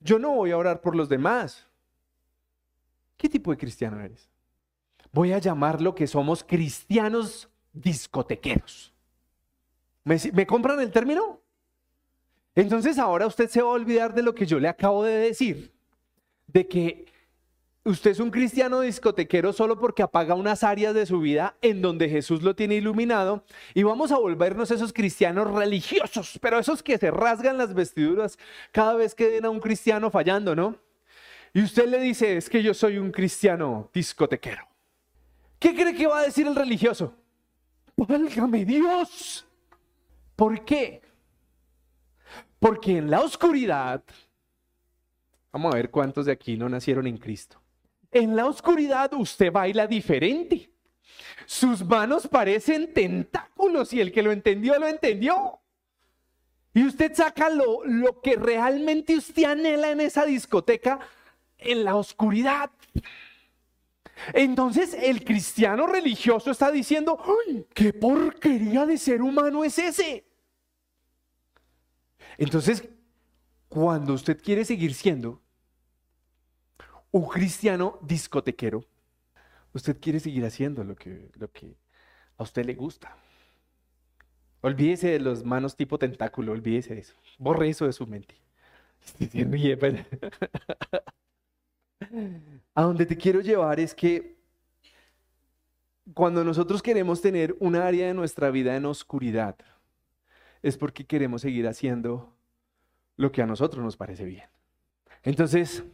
yo 0.00 0.18
no 0.18 0.32
voy 0.32 0.50
a 0.50 0.58
orar 0.58 0.80
por 0.80 0.96
los 0.96 1.08
demás. 1.08 1.66
¿Qué 3.16 3.28
tipo 3.28 3.50
de 3.50 3.56
cristiano 3.56 4.00
eres? 4.00 4.28
Voy 5.12 5.32
a 5.32 5.38
llamar 5.38 5.80
lo 5.80 5.94
que 5.94 6.06
somos 6.06 6.44
cristianos 6.44 7.48
discotequeros. 7.72 8.92
¿Me, 10.04 10.46
compran 10.46 10.80
el 10.80 10.92
término? 10.92 11.40
Entonces 12.54 12.98
ahora 12.98 13.26
usted 13.26 13.48
se 13.48 13.60
va 13.60 13.70
a 13.70 13.72
olvidar 13.72 14.14
de 14.14 14.22
lo 14.22 14.34
que 14.34 14.46
yo 14.46 14.60
le 14.60 14.68
acabo 14.68 15.02
de 15.02 15.16
decir, 15.16 15.72
de 16.46 16.66
que 16.68 17.06
usted 17.86 18.10
es 18.10 18.20
un 18.20 18.30
cristiano 18.30 18.80
discotequero 18.80 19.52
solo 19.52 19.78
porque 19.78 20.02
apaga 20.02 20.34
unas 20.34 20.64
áreas 20.64 20.92
de 20.92 21.06
su 21.06 21.20
vida 21.20 21.56
en 21.62 21.80
donde 21.80 22.08
Jesús 22.08 22.42
lo 22.42 22.56
tiene 22.56 22.74
iluminado 22.74 23.44
y 23.74 23.84
vamos 23.84 24.10
a 24.10 24.18
volvernos 24.18 24.72
esos 24.72 24.92
cristianos 24.92 25.50
religiosos, 25.52 26.38
pero 26.42 26.58
esos 26.58 26.82
que 26.82 26.98
se 26.98 27.10
rasgan 27.10 27.58
las 27.58 27.74
vestiduras 27.74 28.38
cada 28.72 28.94
vez 28.94 29.14
que 29.14 29.28
ven 29.28 29.44
a 29.44 29.50
un 29.50 29.60
cristiano 29.60 30.10
fallando, 30.10 30.56
¿no? 30.56 30.76
Y 31.54 31.62
usted 31.62 31.88
le 31.88 32.00
dice, 32.00 32.36
es 32.36 32.50
que 32.50 32.62
yo 32.62 32.74
soy 32.74 32.98
un 32.98 33.12
cristiano 33.12 33.88
discotequero. 33.94 34.66
¿Qué 35.58 35.74
cree 35.74 35.94
que 35.94 36.06
va 36.06 36.18
a 36.18 36.24
decir 36.24 36.46
el 36.46 36.56
religioso? 36.56 37.14
válgame 37.96 38.64
Dios. 38.64 39.46
¿Por 40.34 40.64
qué? 40.64 41.00
Porque 42.58 42.98
en 42.98 43.10
la 43.10 43.20
oscuridad, 43.20 44.02
vamos 45.50 45.72
a 45.72 45.76
ver 45.76 45.90
cuántos 45.90 46.26
de 46.26 46.32
aquí 46.32 46.56
no 46.56 46.68
nacieron 46.68 47.06
en 47.06 47.16
Cristo. 47.16 47.58
En 48.10 48.36
la 48.36 48.46
oscuridad 48.46 49.12
usted 49.14 49.52
baila 49.52 49.86
diferente. 49.86 50.70
Sus 51.46 51.84
manos 51.84 52.26
parecen 52.26 52.92
tentáculos 52.92 53.92
y 53.92 54.00
el 54.00 54.12
que 54.12 54.22
lo 54.22 54.32
entendió, 54.32 54.78
lo 54.78 54.88
entendió. 54.88 55.60
Y 56.74 56.84
usted 56.84 57.14
saca 57.14 57.48
lo, 57.48 57.84
lo 57.84 58.20
que 58.20 58.36
realmente 58.36 59.16
usted 59.16 59.44
anhela 59.44 59.90
en 59.90 60.00
esa 60.00 60.24
discoteca 60.24 60.98
en 61.58 61.84
la 61.84 61.96
oscuridad. 61.96 62.70
Entonces 64.32 64.94
el 64.94 65.24
cristiano 65.24 65.86
religioso 65.86 66.50
está 66.50 66.70
diciendo, 66.70 67.18
¿qué 67.74 67.92
porquería 67.92 68.86
de 68.86 68.98
ser 68.98 69.22
humano 69.22 69.64
es 69.64 69.78
ese? 69.78 70.26
Entonces, 72.38 72.84
cuando 73.68 74.14
usted 74.14 74.40
quiere 74.42 74.64
seguir 74.64 74.94
siendo 74.94 75.42
un 77.16 77.28
cristiano 77.28 77.98
discotequero, 78.02 78.84
usted 79.72 79.98
quiere 80.00 80.20
seguir 80.20 80.44
haciendo 80.44 80.84
lo 80.84 80.94
que, 80.94 81.30
lo 81.34 81.50
que 81.50 81.76
a 82.36 82.42
usted 82.42 82.66
le 82.66 82.74
gusta. 82.74 83.16
Olvídese 84.60 85.12
de 85.12 85.20
los 85.20 85.44
manos 85.44 85.76
tipo 85.76 85.98
tentáculo, 85.98 86.52
olvídese 86.52 86.94
de 86.94 87.00
eso. 87.00 87.14
Borre 87.38 87.68
eso 87.68 87.86
de 87.86 87.92
su 87.92 88.06
mente. 88.06 88.34
A 92.74 92.82
donde 92.82 93.06
te 93.06 93.16
quiero 93.16 93.40
llevar 93.40 93.80
es 93.80 93.94
que 93.94 94.36
cuando 96.12 96.44
nosotros 96.44 96.82
queremos 96.82 97.22
tener 97.22 97.56
un 97.58 97.76
área 97.76 98.08
de 98.08 98.14
nuestra 98.14 98.50
vida 98.50 98.76
en 98.76 98.84
oscuridad, 98.84 99.56
es 100.62 100.76
porque 100.76 101.06
queremos 101.06 101.42
seguir 101.42 101.66
haciendo 101.66 102.36
lo 103.16 103.32
que 103.32 103.40
a 103.40 103.46
nosotros 103.46 103.82
nos 103.82 103.96
parece 103.96 104.24
bien. 104.24 104.44
Entonces, 105.22 105.84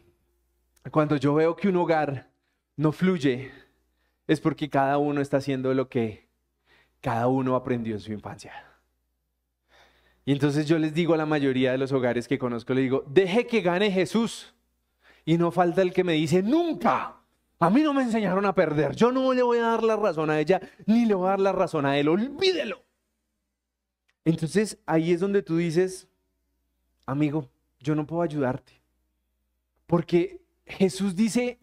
cuando 0.91 1.15
yo 1.17 1.33
veo 1.33 1.55
que 1.55 1.69
un 1.69 1.77
hogar 1.77 2.29
no 2.75 2.91
fluye, 2.91 3.51
es 4.27 4.39
porque 4.39 4.69
cada 4.69 4.97
uno 4.97 5.21
está 5.21 5.37
haciendo 5.37 5.73
lo 5.73 5.89
que 5.89 6.27
cada 7.01 7.27
uno 7.27 7.55
aprendió 7.55 7.95
en 7.95 7.99
su 7.99 8.11
infancia. 8.11 8.53
Y 10.25 10.31
entonces 10.31 10.65
yo 10.65 10.79
les 10.79 10.93
digo 10.93 11.13
a 11.13 11.17
la 11.17 11.25
mayoría 11.25 11.71
de 11.71 11.77
los 11.77 11.91
hogares 11.91 12.27
que 12.27 12.39
conozco, 12.39 12.73
le 12.73 12.81
digo, 12.81 13.03
deje 13.07 13.45
que 13.45 13.61
gane 13.61 13.91
Jesús. 13.91 14.53
Y 15.25 15.37
no 15.37 15.51
falta 15.51 15.81
el 15.81 15.93
que 15.93 16.03
me 16.03 16.13
dice, 16.13 16.41
nunca. 16.41 17.15
A 17.59 17.69
mí 17.69 17.81
no 17.81 17.93
me 17.93 18.03
enseñaron 18.03 18.45
a 18.45 18.55
perder. 18.55 18.95
Yo 18.95 19.11
no 19.11 19.33
le 19.33 19.43
voy 19.43 19.57
a 19.57 19.63
dar 19.63 19.83
la 19.83 19.95
razón 19.95 20.29
a 20.29 20.39
ella, 20.39 20.61
ni 20.85 21.05
le 21.05 21.13
voy 21.13 21.27
a 21.27 21.31
dar 21.31 21.39
la 21.39 21.51
razón 21.51 21.85
a 21.85 21.97
él. 21.97 22.09
Olvídelo. 22.09 22.83
Entonces 24.25 24.77
ahí 24.85 25.11
es 25.11 25.19
donde 25.19 25.41
tú 25.41 25.57
dices, 25.57 26.07
amigo, 27.05 27.49
yo 27.79 27.95
no 27.95 28.05
puedo 28.05 28.21
ayudarte. 28.21 28.81
Porque 29.87 30.42
Jesús 30.65 31.15
dice, 31.15 31.59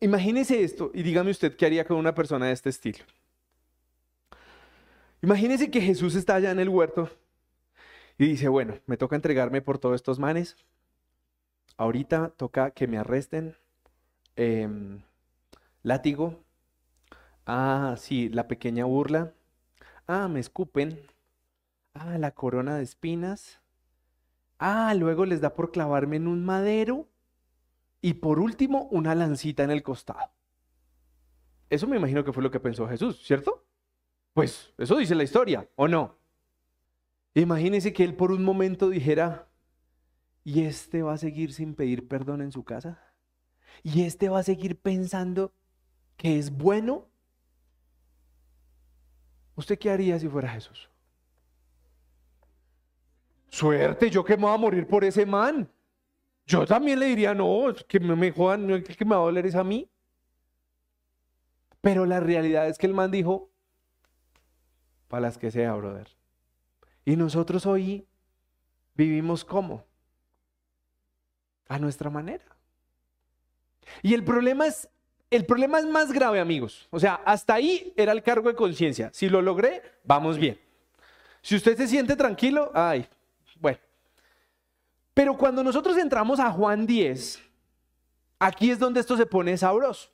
imagínese 0.00 0.62
esto 0.62 0.90
y 0.94 1.02
dígame 1.02 1.30
usted 1.30 1.56
qué 1.56 1.66
haría 1.66 1.84
con 1.84 1.96
una 1.96 2.14
persona 2.14 2.46
de 2.46 2.52
este 2.52 2.70
estilo. 2.70 3.04
Imagínese 5.22 5.70
que 5.70 5.80
Jesús 5.80 6.14
está 6.14 6.34
allá 6.34 6.50
en 6.50 6.58
el 6.58 6.68
huerto 6.68 7.10
y 8.18 8.26
dice, 8.26 8.48
bueno, 8.48 8.78
me 8.86 8.96
toca 8.96 9.16
entregarme 9.16 9.62
por 9.62 9.78
todos 9.78 9.94
estos 9.94 10.18
manes, 10.18 10.56
ahorita 11.76 12.30
toca 12.36 12.72
que 12.72 12.86
me 12.86 12.98
arresten, 12.98 13.56
em, 14.36 15.02
látigo, 15.82 16.42
ah, 17.46 17.94
sí, 17.98 18.28
la 18.28 18.48
pequeña 18.48 18.84
burla, 18.84 19.32
ah, 20.06 20.28
me 20.28 20.40
escupen, 20.40 21.00
ah, 21.94 22.18
la 22.18 22.32
corona 22.32 22.76
de 22.76 22.82
espinas, 22.82 23.62
Ah, 24.64 24.94
luego 24.94 25.26
les 25.26 25.40
da 25.40 25.56
por 25.56 25.72
clavarme 25.72 26.14
en 26.14 26.28
un 26.28 26.44
madero 26.44 27.08
y 28.02 28.14
por 28.14 28.40
último 28.40 28.88
una 28.90 29.14
lancita 29.14 29.62
en 29.62 29.70
el 29.70 29.82
costado. 29.82 30.30
Eso 31.70 31.86
me 31.86 31.96
imagino 31.96 32.22
que 32.24 32.32
fue 32.32 32.42
lo 32.42 32.50
que 32.50 32.60
pensó 32.60 32.86
Jesús, 32.86 33.22
¿cierto? 33.24 33.64
Pues 34.34 34.74
eso 34.76 34.96
dice 34.98 35.14
la 35.14 35.22
historia, 35.22 35.66
¿o 35.76 35.88
no? 35.88 36.18
Imagínese 37.34 37.92
que 37.92 38.04
él 38.04 38.14
por 38.14 38.32
un 38.32 38.44
momento 38.44 38.90
dijera, 38.90 39.48
¿y 40.44 40.64
este 40.64 41.02
va 41.02 41.14
a 41.14 41.18
seguir 41.18 41.54
sin 41.54 41.74
pedir 41.74 42.08
perdón 42.08 42.42
en 42.42 42.52
su 42.52 42.64
casa? 42.64 43.00
¿Y 43.82 44.02
este 44.02 44.28
va 44.28 44.40
a 44.40 44.42
seguir 44.42 44.78
pensando 44.78 45.54
que 46.16 46.38
es 46.38 46.50
bueno? 46.50 47.08
¿Usted 49.54 49.78
qué 49.78 49.90
haría 49.90 50.18
si 50.18 50.28
fuera 50.28 50.48
Jesús? 50.48 50.90
Suerte, 53.48 54.10
yo 54.10 54.24
que 54.24 54.36
me 54.36 54.42
voy 54.42 54.54
a 54.54 54.58
morir 54.58 54.86
por 54.86 55.04
ese 55.04 55.24
man. 55.24 55.70
Yo 56.52 56.66
también 56.66 57.00
le 57.00 57.06
diría, 57.06 57.32
no, 57.32 57.72
que 57.88 57.98
me 57.98 58.30
jodan, 58.30 58.68
el 58.68 58.84
que 58.84 59.04
me 59.06 59.14
va 59.14 59.22
a 59.22 59.24
doler 59.24 59.46
es 59.46 59.54
a 59.54 59.64
mí. 59.64 59.88
Pero 61.80 62.04
la 62.04 62.20
realidad 62.20 62.68
es 62.68 62.76
que 62.76 62.86
el 62.86 62.92
man 62.92 63.10
dijo, 63.10 63.50
para 65.08 65.22
las 65.22 65.38
que 65.38 65.50
sea, 65.50 65.72
brother. 65.72 66.08
Y 67.06 67.16
nosotros 67.16 67.64
hoy 67.64 68.06
vivimos 68.94 69.46
como? 69.46 69.86
A 71.68 71.78
nuestra 71.78 72.10
manera. 72.10 72.44
Y 74.02 74.12
el 74.12 74.22
problema 74.22 74.66
es, 74.66 74.90
el 75.30 75.46
problema 75.46 75.78
es 75.78 75.86
más 75.86 76.12
grave, 76.12 76.38
amigos. 76.38 76.86
O 76.90 77.00
sea, 77.00 77.14
hasta 77.24 77.54
ahí 77.54 77.94
era 77.96 78.12
el 78.12 78.22
cargo 78.22 78.50
de 78.50 78.56
conciencia. 78.56 79.08
Si 79.14 79.30
lo 79.30 79.40
logré, 79.40 79.80
vamos 80.04 80.36
bien. 80.36 80.60
Si 81.40 81.56
usted 81.56 81.78
se 81.78 81.88
siente 81.88 82.14
tranquilo, 82.14 82.70
ay. 82.74 83.08
Pero 85.14 85.36
cuando 85.36 85.62
nosotros 85.62 85.96
entramos 85.98 86.40
a 86.40 86.50
Juan 86.50 86.86
10, 86.86 87.40
aquí 88.38 88.70
es 88.70 88.78
donde 88.78 89.00
esto 89.00 89.16
se 89.16 89.26
pone 89.26 89.56
sabroso. 89.56 90.10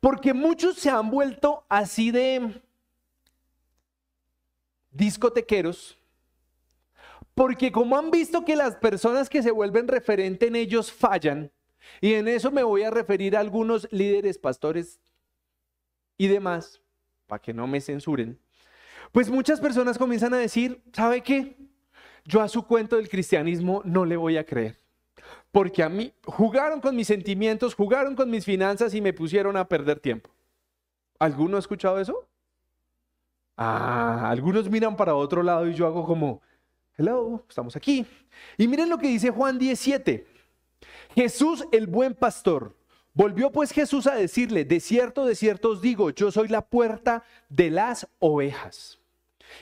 Porque 0.00 0.32
muchos 0.32 0.76
se 0.76 0.90
han 0.90 1.10
vuelto 1.10 1.64
así 1.68 2.10
de 2.10 2.62
discotequeros, 4.90 5.98
porque 7.34 7.70
como 7.70 7.98
han 7.98 8.10
visto 8.10 8.44
que 8.44 8.56
las 8.56 8.76
personas 8.76 9.28
que 9.28 9.42
se 9.42 9.50
vuelven 9.50 9.88
referente 9.88 10.46
en 10.46 10.56
ellos 10.56 10.90
fallan, 10.90 11.50
y 12.00 12.14
en 12.14 12.28
eso 12.28 12.50
me 12.50 12.62
voy 12.62 12.82
a 12.82 12.90
referir 12.90 13.36
a 13.36 13.40
algunos 13.40 13.88
líderes, 13.90 14.38
pastores 14.38 14.98
y 16.16 16.28
demás, 16.28 16.80
para 17.26 17.42
que 17.42 17.52
no 17.52 17.66
me 17.66 17.80
censuren, 17.80 18.38
pues 19.12 19.30
muchas 19.30 19.60
personas 19.60 19.98
comienzan 19.98 20.34
a 20.34 20.38
decir, 20.38 20.82
¿sabe 20.92 21.22
qué? 21.22 21.56
Yo 22.26 22.42
a 22.42 22.48
su 22.48 22.64
cuento 22.64 22.96
del 22.96 23.08
cristianismo 23.08 23.82
no 23.84 24.04
le 24.04 24.16
voy 24.16 24.36
a 24.36 24.44
creer. 24.44 24.76
Porque 25.52 25.82
a 25.82 25.88
mí 25.88 26.12
jugaron 26.24 26.80
con 26.80 26.94
mis 26.94 27.06
sentimientos, 27.06 27.74
jugaron 27.74 28.14
con 28.14 28.28
mis 28.28 28.44
finanzas 28.44 28.94
y 28.94 29.00
me 29.00 29.12
pusieron 29.12 29.56
a 29.56 29.68
perder 29.68 30.00
tiempo. 30.00 30.30
¿Alguno 31.18 31.56
ha 31.56 31.60
escuchado 31.60 31.98
eso? 31.98 32.28
Ah, 33.56 34.28
algunos 34.28 34.68
miran 34.68 34.96
para 34.96 35.14
otro 35.14 35.42
lado 35.42 35.66
y 35.66 35.74
yo 35.74 35.86
hago 35.86 36.04
como, 36.04 36.42
hello, 36.98 37.44
estamos 37.48 37.74
aquí. 37.74 38.04
Y 38.58 38.68
miren 38.68 38.90
lo 38.90 38.98
que 38.98 39.08
dice 39.08 39.30
Juan 39.30 39.58
17. 39.58 40.26
Jesús 41.14 41.66
el 41.72 41.86
buen 41.86 42.14
pastor. 42.14 42.76
Volvió 43.14 43.50
pues 43.50 43.70
Jesús 43.70 44.06
a 44.06 44.14
decirle, 44.14 44.66
de 44.66 44.78
cierto, 44.78 45.24
de 45.24 45.34
cierto 45.34 45.70
os 45.70 45.80
digo, 45.80 46.10
yo 46.10 46.30
soy 46.30 46.48
la 46.48 46.66
puerta 46.66 47.24
de 47.48 47.70
las 47.70 48.06
ovejas. 48.18 49.00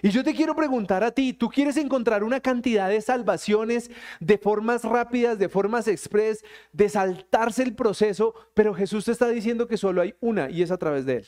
Y 0.03 0.11
yo 0.11 0.25
te 0.25 0.35
quiero 0.35 0.55
preguntar 0.55 1.05
a 1.05 1.11
ti, 1.11 1.33
¿tú 1.33 1.49
quieres 1.49 1.77
encontrar 1.77 2.25
una 2.25 2.41
cantidad 2.41 2.89
de 2.89 3.01
salvaciones 3.01 3.91
de 4.21 4.39
formas 4.39 4.85
rápidas, 4.85 5.39
de 5.39 5.49
formas 5.49 5.89
express, 5.89 6.45
de 6.73 6.89
saltarse 6.89 7.63
el 7.63 7.75
proceso? 7.75 8.35
Pero 8.55 8.75
Jesús 8.75 9.05
te 9.05 9.13
está 9.13 9.29
diciendo 9.29 9.67
que 9.67 9.77
solo 9.77 10.03
hay 10.03 10.15
una 10.21 10.51
y 10.51 10.63
es 10.63 10.71
a 10.71 10.79
través 10.79 11.07
de 11.07 11.19
él. 11.19 11.27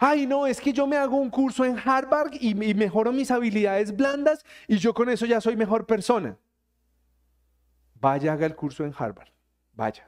Ay, 0.00 0.26
no, 0.26 0.46
es 0.46 0.60
que 0.60 0.72
yo 0.72 0.86
me 0.86 0.96
hago 0.96 1.16
un 1.16 1.30
curso 1.30 1.64
en 1.64 1.78
Harvard 1.78 2.32
y, 2.40 2.54
mejoro 2.54 3.12
mis 3.12 3.30
habilidades 3.30 3.96
blandas 3.96 4.44
y 4.66 4.78
yo 4.78 4.94
con 4.94 5.08
eso 5.08 5.26
ya 5.26 5.40
soy 5.40 5.56
mejor 5.56 5.86
persona. 5.86 6.36
Vaya, 7.94 8.32
haga 8.32 8.46
el 8.46 8.54
curso 8.54 8.84
en 8.84 8.94
Harvard. 8.96 9.28
Vaya. 9.74 10.07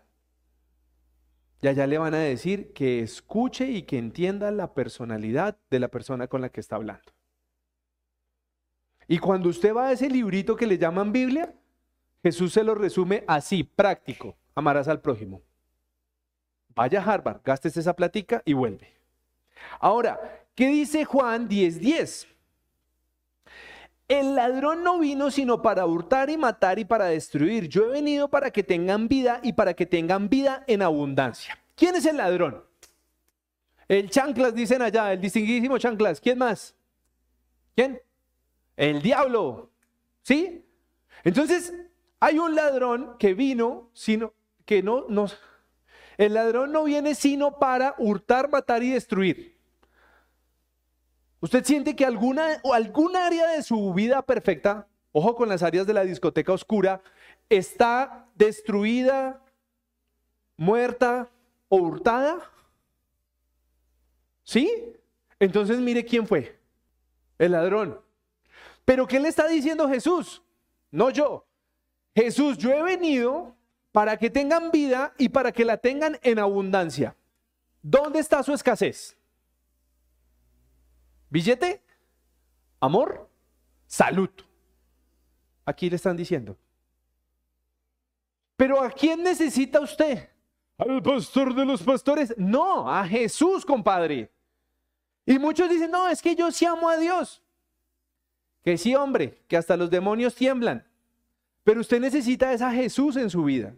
Y 1.63 1.69
allá 1.69 1.87
le 1.87 1.99
van 1.99 2.15
a 2.15 2.19
decir 2.19 2.73
que 2.73 3.01
escuche 3.01 3.67
y 3.71 3.83
que 3.83 3.99
entienda 3.99 4.51
la 4.51 4.73
personalidad 4.73 5.59
de 5.71 5.79
la 5.79 5.89
persona 5.89 6.27
con 6.27 6.41
la 6.41 6.49
que 6.49 6.61
está 6.61 6.77
hablando. 6.77 7.13
Y 9.07 9.19
cuando 9.19 9.49
usted 9.49 9.75
va 9.75 9.89
a 9.89 9.93
ese 9.93 10.09
librito 10.09 10.57
que 10.57 10.67
le 10.67 10.79
llaman 10.79 11.13
Biblia, 11.13 11.53
Jesús 12.23 12.53
se 12.53 12.65
lo 12.65 12.75
resume 12.75 13.25
así, 13.27 13.65
práctico. 13.65 14.37
Amarás 14.55 14.89
al 14.89 15.01
prójimo. 15.01 15.43
Vaya 16.75 17.01
a 17.01 17.05
Harvard, 17.05 17.41
gastes 17.45 17.77
esa 17.77 17.95
platica 17.95 18.43
y 18.45 18.53
vuelve. 18.53 18.95
Ahora, 19.81 20.47
¿qué 20.55 20.69
dice 20.69 21.05
Juan 21.05 21.49
10:10? 21.49 22.27
El 24.11 24.35
ladrón 24.35 24.83
no 24.83 24.99
vino 24.99 25.31
sino 25.31 25.63
para 25.63 25.87
hurtar 25.87 26.31
y 26.31 26.37
matar 26.37 26.81
y 26.81 26.85
para 26.85 27.05
destruir. 27.05 27.69
Yo 27.69 27.87
he 27.87 27.91
venido 27.91 28.27
para 28.27 28.51
que 28.51 28.65
tengan 28.65 29.07
vida 29.07 29.39
y 29.45 29.53
para 29.53 29.73
que 29.75 29.87
tengan 29.87 30.29
vida 30.29 30.65
en 30.67 30.83
abundancia. 30.83 31.57
¿Quién 31.77 31.95
es 31.95 32.05
el 32.07 32.17
ladrón? 32.17 32.65
El 33.87 34.11
chanclas, 34.11 34.53
dicen 34.53 34.83
allá, 34.83 35.13
el 35.13 35.21
distinguidísimo 35.21 35.79
chanclas. 35.79 36.21
¿Quién 36.21 36.39
más? 36.39 36.75
¿Quién? 37.77 38.03
El 38.77 39.01
diablo. 39.01 39.71
¿Sí? 40.23 40.67
Entonces, 41.23 41.73
hay 42.19 42.41
un 42.41 42.57
ladrón 42.57 43.15
que 43.17 43.33
vino, 43.33 43.91
sino 43.95 44.35
que 44.65 44.83
no 44.83 45.07
nos 45.09 45.39
el 46.19 46.35
ladrón 46.35 46.73
no 46.73 46.83
viene 46.83 47.15
sino 47.15 47.61
para 47.61 47.95
hurtar, 47.97 48.51
matar 48.51 48.83
y 48.83 48.91
destruir. 48.91 49.50
¿Usted 51.41 51.65
siente 51.65 51.97
que 51.97 52.05
alguna, 52.05 52.61
o 52.63 52.75
alguna 52.75 53.27
área 53.27 53.49
de 53.49 53.63
su 53.63 53.95
vida 53.95 54.23
perfecta, 54.23 54.87
ojo 55.13 55.35
con 55.35 55.49
las 55.49 55.63
áreas 55.63 55.87
de 55.87 55.95
la 55.95 56.05
discoteca 56.05 56.53
oscura, 56.53 57.01
está 57.49 58.27
destruida, 58.35 59.43
muerta 60.57 61.31
o 61.69 61.77
hurtada? 61.79 62.39
¿Sí? 64.45 64.93
Entonces 65.39 65.79
mire 65.79 66.05
quién 66.05 66.27
fue. 66.27 66.59
El 67.39 67.53
ladrón. 67.53 67.99
Pero 68.85 69.07
¿qué 69.07 69.19
le 69.19 69.29
está 69.29 69.49
diciendo 69.49 69.89
Jesús? 69.89 70.43
No 70.91 71.09
yo. 71.09 71.47
Jesús, 72.15 72.59
yo 72.59 72.73
he 72.73 72.83
venido 72.83 73.57
para 73.93 74.17
que 74.19 74.29
tengan 74.29 74.71
vida 74.71 75.15
y 75.17 75.31
para 75.31 75.53
que 75.53 75.65
la 75.65 75.79
tengan 75.79 76.19
en 76.23 76.39
abundancia. 76.39 77.17
¿Dónde 77.83 78.19
está 78.19 78.43
su 78.43 78.53
escasez? 78.53 79.17
¿Billete? 81.31 81.83
¿Amor? 82.81 83.31
Salud. 83.87 84.31
Aquí 85.65 85.89
le 85.89 85.97
están 85.97 86.17
diciendo. 86.17 86.59
Pero 88.57 88.83
¿a 88.83 88.91
quién 88.91 89.23
necesita 89.23 89.81
usted? 89.81 90.29
¿Al 90.77 91.03
pastor 91.03 91.55
de 91.55 91.65
los 91.65 91.83
pastores? 91.83 92.35
No, 92.37 92.91
a 92.91 93.07
Jesús, 93.07 93.65
compadre. 93.65 94.31
Y 95.25 95.39
muchos 95.39 95.71
dicen, 95.71 95.91
no, 95.91 96.09
es 96.09 96.21
que 96.21 96.35
yo 96.35 96.51
sí 96.51 96.65
amo 96.67 96.89
a 96.89 96.97
Dios. 96.97 97.43
Que 98.63 98.77
sí, 98.77 98.95
hombre, 98.95 99.43
que 99.47 99.57
hasta 99.57 99.77
los 99.77 99.91
demonios 99.91 100.35
tiemblan. 100.35 100.87
Pero 101.63 101.81
usted 101.81 102.01
necesita 102.01 102.51
a 102.51 102.73
Jesús 102.73 103.17
en 103.17 103.31
su 103.31 103.45
vida. 103.45 103.75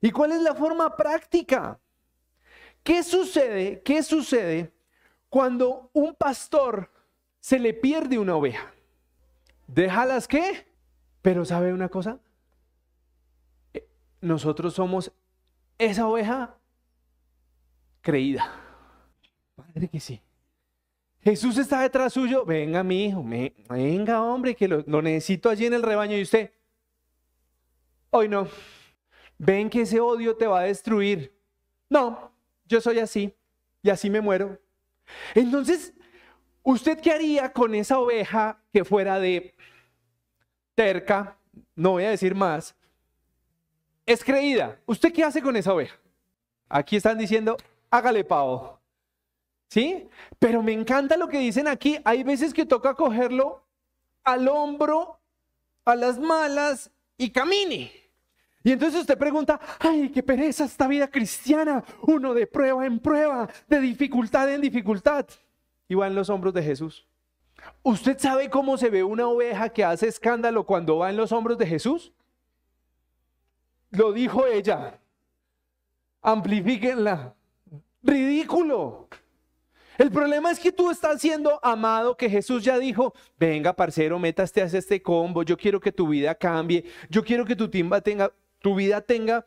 ¿Y 0.00 0.10
cuál 0.10 0.32
es 0.32 0.42
la 0.42 0.54
forma 0.54 0.94
práctica? 0.94 1.80
¿Qué 2.82 3.02
sucede? 3.02 3.82
¿Qué 3.82 4.02
sucede 4.02 4.72
cuando 5.28 5.90
un 5.92 6.14
pastor 6.14 6.91
se 7.42 7.58
le 7.58 7.74
pierde 7.74 8.18
una 8.18 8.36
oveja? 8.36 8.72
¿Déjalas 9.66 10.26
qué? 10.26 10.66
Pero 11.20 11.44
¿sabe 11.44 11.74
una 11.74 11.90
cosa? 11.90 12.18
Eh, 13.74 13.86
nosotros 14.22 14.72
somos 14.72 15.12
esa 15.76 16.06
oveja 16.06 16.56
creída. 18.00 18.58
Padre 19.54 19.88
que 19.88 20.00
sí. 20.00 20.22
Jesús 21.20 21.58
está 21.58 21.82
detrás 21.82 22.14
suyo. 22.14 22.46
Venga, 22.46 22.82
mi 22.82 23.04
hijo. 23.04 23.22
venga, 23.68 24.22
hombre, 24.22 24.56
que 24.56 24.66
lo 24.66 25.02
necesito 25.02 25.50
allí 25.50 25.66
en 25.66 25.74
el 25.74 25.82
rebaño. 25.82 26.16
Y 26.16 26.22
usted, 26.22 26.50
Hoy 28.14 28.28
no. 28.28 28.46
Ven 29.38 29.70
que 29.70 29.80
ese 29.80 29.98
odio 29.98 30.36
te 30.36 30.46
va 30.46 30.60
a 30.60 30.64
destruir. 30.64 31.34
No, 31.88 32.30
yo 32.66 32.78
soy 32.78 32.98
así 32.98 33.34
y 33.82 33.88
así 33.88 34.10
me 34.10 34.20
muero. 34.20 34.60
Entonces, 35.34 35.94
¿usted 36.62 37.00
qué 37.00 37.12
haría 37.12 37.52
con 37.52 37.74
esa 37.74 37.98
oveja 37.98 38.58
que 38.72 38.84
fuera 38.84 39.18
de 39.18 39.54
terca? 40.74 41.36
No 41.74 41.92
voy 41.92 42.04
a 42.04 42.10
decir 42.10 42.34
más. 42.34 42.74
Es 44.06 44.24
creída. 44.24 44.78
¿Usted 44.86 45.12
qué 45.12 45.24
hace 45.24 45.40
con 45.40 45.56
esa 45.56 45.72
oveja? 45.72 45.96
Aquí 46.68 46.96
están 46.96 47.18
diciendo, 47.18 47.56
hágale 47.90 48.24
pavo. 48.24 48.80
¿Sí? 49.68 50.08
Pero 50.38 50.62
me 50.62 50.72
encanta 50.72 51.16
lo 51.16 51.28
que 51.28 51.38
dicen 51.38 51.68
aquí. 51.68 51.98
Hay 52.04 52.22
veces 52.22 52.52
que 52.52 52.66
toca 52.66 52.94
cogerlo 52.94 53.64
al 54.24 54.48
hombro 54.48 55.18
a 55.84 55.94
las 55.94 56.18
malas 56.18 56.90
y 57.16 57.30
camine. 57.30 57.92
Y 58.64 58.72
entonces 58.72 59.00
usted 59.00 59.18
pregunta, 59.18 59.60
ay, 59.80 60.10
qué 60.10 60.22
pereza 60.22 60.64
esta 60.64 60.86
vida 60.86 61.08
cristiana, 61.08 61.82
uno 62.02 62.32
de 62.32 62.46
prueba 62.46 62.86
en 62.86 63.00
prueba, 63.00 63.48
de 63.66 63.80
dificultad 63.80 64.52
en 64.52 64.60
dificultad. 64.60 65.26
Y 65.92 65.94
va 65.94 66.06
en 66.06 66.14
los 66.14 66.30
hombros 66.30 66.54
de 66.54 66.62
Jesús. 66.62 67.06
¿Usted 67.82 68.18
sabe 68.18 68.48
cómo 68.48 68.78
se 68.78 68.88
ve 68.88 69.04
una 69.04 69.28
oveja 69.28 69.68
que 69.68 69.84
hace 69.84 70.08
escándalo 70.08 70.64
cuando 70.64 70.96
va 70.96 71.10
en 71.10 71.18
los 71.18 71.32
hombros 71.32 71.58
de 71.58 71.66
Jesús? 71.66 72.14
Lo 73.90 74.10
dijo 74.10 74.46
ella. 74.46 74.98
Amplifíquenla. 76.22 77.34
Ridículo. 78.02 79.06
El 79.98 80.10
problema 80.10 80.50
es 80.50 80.58
que 80.58 80.72
tú 80.72 80.90
estás 80.90 81.20
siendo 81.20 81.62
amado, 81.62 82.16
que 82.16 82.30
Jesús 82.30 82.64
ya 82.64 82.78
dijo, 82.78 83.12
venga, 83.38 83.74
parcero, 83.74 84.18
métaste 84.18 84.62
a 84.62 84.64
este 84.64 85.02
combo, 85.02 85.42
yo 85.42 85.58
quiero 85.58 85.78
que 85.78 85.92
tu 85.92 86.08
vida 86.08 86.34
cambie, 86.34 86.86
yo 87.10 87.22
quiero 87.22 87.44
que 87.44 87.54
tu 87.54 87.68
timba 87.68 88.00
tenga, 88.00 88.32
tu 88.60 88.74
vida 88.74 89.02
tenga 89.02 89.44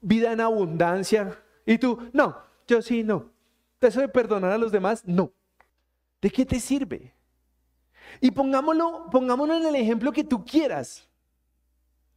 vida 0.00 0.30
en 0.30 0.42
abundancia. 0.42 1.42
Y 1.66 1.76
tú, 1.76 2.08
no, 2.12 2.38
yo 2.68 2.82
sí, 2.82 3.02
no. 3.02 3.32
¿Eso 3.80 3.98
de 3.98 4.08
perdonar 4.08 4.52
a 4.52 4.58
los 4.58 4.70
demás? 4.70 5.02
No. 5.04 5.32
¿De 6.20 6.30
qué 6.30 6.44
te 6.44 6.58
sirve? 6.58 7.14
Y 8.20 8.30
pongámoslo, 8.30 9.08
pongámoslo 9.10 9.56
en 9.56 9.66
el 9.66 9.76
ejemplo 9.76 10.12
que 10.12 10.24
tú 10.24 10.44
quieras. 10.44 11.08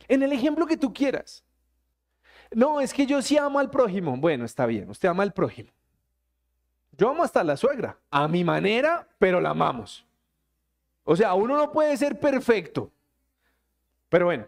En 0.08 0.24
el 0.24 0.32
ejemplo 0.32 0.66
que 0.66 0.78
tú 0.78 0.94
quieras. 0.94 1.44
No, 2.54 2.82
es 2.82 2.94
que 2.94 3.06
yo 3.06 3.22
sí 3.22 3.38
amo 3.38 3.60
al 3.60 3.70
prójimo. 3.70 4.18
Bueno, 4.18 4.46
está 4.46 4.66
bien, 4.66 4.90
usted 4.90 5.10
ama 5.10 5.24
al 5.24 5.34
prójimo. 5.34 5.70
Yo 6.98 7.10
amo 7.10 7.24
hasta 7.24 7.44
la 7.44 7.56
suegra, 7.56 7.98
a 8.10 8.28
mi 8.28 8.44
manera, 8.44 9.08
pero 9.18 9.40
la 9.40 9.52
amamos. 9.52 10.06
O 11.04 11.16
sea, 11.16 11.34
uno 11.34 11.58
no 11.58 11.72
puede 11.72 11.96
ser 11.98 12.20
perfecto. 12.20 12.92
Pero 14.10 14.26
bueno, 14.26 14.48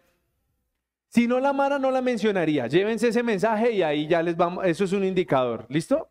si 1.07 1.27
no 1.27 1.39
la 1.39 1.49
amara, 1.49 1.79
no 1.79 1.89
la 1.89 2.01
mencionaría. 2.01 2.67
Llévense 2.67 3.07
ese 3.07 3.23
mensaje 3.23 3.71
y 3.71 3.81
ahí 3.81 4.07
ya 4.07 4.21
les 4.21 4.35
vamos, 4.35 4.65
eso 4.65 4.83
es 4.83 4.91
un 4.91 5.03
indicador. 5.03 5.65
¿Listo? 5.69 6.09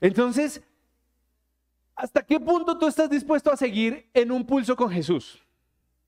Entonces, 0.00 0.62
¿hasta 2.00 2.22
qué 2.22 2.40
punto 2.40 2.78
tú 2.78 2.86
estás 2.86 3.10
dispuesto 3.10 3.52
a 3.52 3.56
seguir 3.56 4.08
en 4.14 4.32
un 4.32 4.46
pulso 4.46 4.74
con 4.74 4.90
Jesús? 4.90 5.42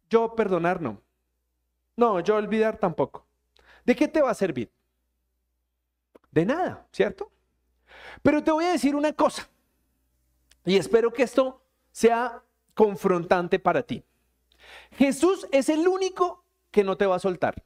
Yo 0.08 0.34
perdonar 0.34 0.80
no. 0.80 1.00
No, 1.96 2.20
yo 2.20 2.36
olvidar 2.36 2.78
tampoco. 2.78 3.26
¿De 3.84 3.94
qué 3.94 4.08
te 4.08 4.22
va 4.22 4.30
a 4.30 4.34
servir? 4.34 4.70
De 6.30 6.46
nada, 6.46 6.86
¿cierto? 6.92 7.30
Pero 8.22 8.42
te 8.42 8.50
voy 8.50 8.64
a 8.64 8.72
decir 8.72 8.96
una 8.96 9.12
cosa. 9.12 9.48
Y 10.64 10.76
espero 10.76 11.12
que 11.12 11.24
esto 11.24 11.62
sea 11.90 12.42
confrontante 12.74 13.58
para 13.58 13.82
ti. 13.82 14.02
Jesús 14.92 15.46
es 15.52 15.68
el 15.68 15.86
único 15.86 16.44
que 16.70 16.84
no 16.84 16.96
te 16.96 17.06
va 17.06 17.16
a 17.16 17.18
soltar. 17.20 17.62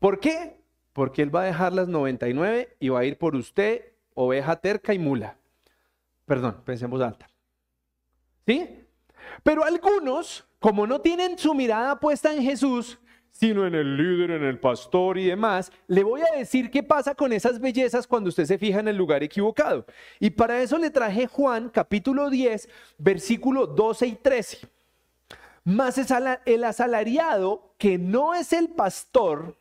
¿Por 0.00 0.18
qué? 0.18 0.60
Porque 0.92 1.22
Él 1.22 1.34
va 1.34 1.42
a 1.42 1.44
dejar 1.44 1.72
las 1.72 1.88
99 1.88 2.76
y 2.80 2.88
va 2.88 3.00
a 3.00 3.04
ir 3.04 3.18
por 3.18 3.36
usted, 3.36 3.92
oveja 4.14 4.56
terca 4.56 4.94
y 4.94 4.98
mula. 4.98 5.38
Perdón, 6.24 6.62
pensemos 6.64 7.00
alta. 7.00 7.28
¿Sí? 8.46 8.84
Pero 9.42 9.64
algunos, 9.64 10.46
como 10.58 10.86
no 10.86 11.00
tienen 11.00 11.38
su 11.38 11.54
mirada 11.54 11.98
puesta 11.98 12.32
en 12.32 12.42
Jesús, 12.42 12.98
sino 13.38 13.66
en 13.66 13.74
el 13.74 13.96
líder, 13.96 14.30
en 14.30 14.44
el 14.44 14.58
pastor 14.58 15.18
y 15.18 15.26
demás, 15.26 15.70
le 15.88 16.02
voy 16.02 16.22
a 16.22 16.38
decir 16.38 16.70
qué 16.70 16.82
pasa 16.82 17.14
con 17.14 17.32
esas 17.34 17.60
bellezas 17.60 18.06
cuando 18.06 18.28
usted 18.28 18.46
se 18.46 18.56
fija 18.56 18.80
en 18.80 18.88
el 18.88 18.96
lugar 18.96 19.22
equivocado. 19.22 19.84
Y 20.18 20.30
para 20.30 20.62
eso 20.62 20.78
le 20.78 20.90
traje 20.90 21.26
Juan 21.26 21.68
capítulo 21.68 22.30
10, 22.30 22.68
versículo 22.96 23.66
12 23.66 24.06
y 24.06 24.12
13. 24.14 24.68
Más 25.64 26.00
el 26.46 26.64
asalariado, 26.64 27.74
que 27.76 27.98
no 27.98 28.32
es 28.32 28.54
el 28.54 28.68
pastor, 28.68 29.56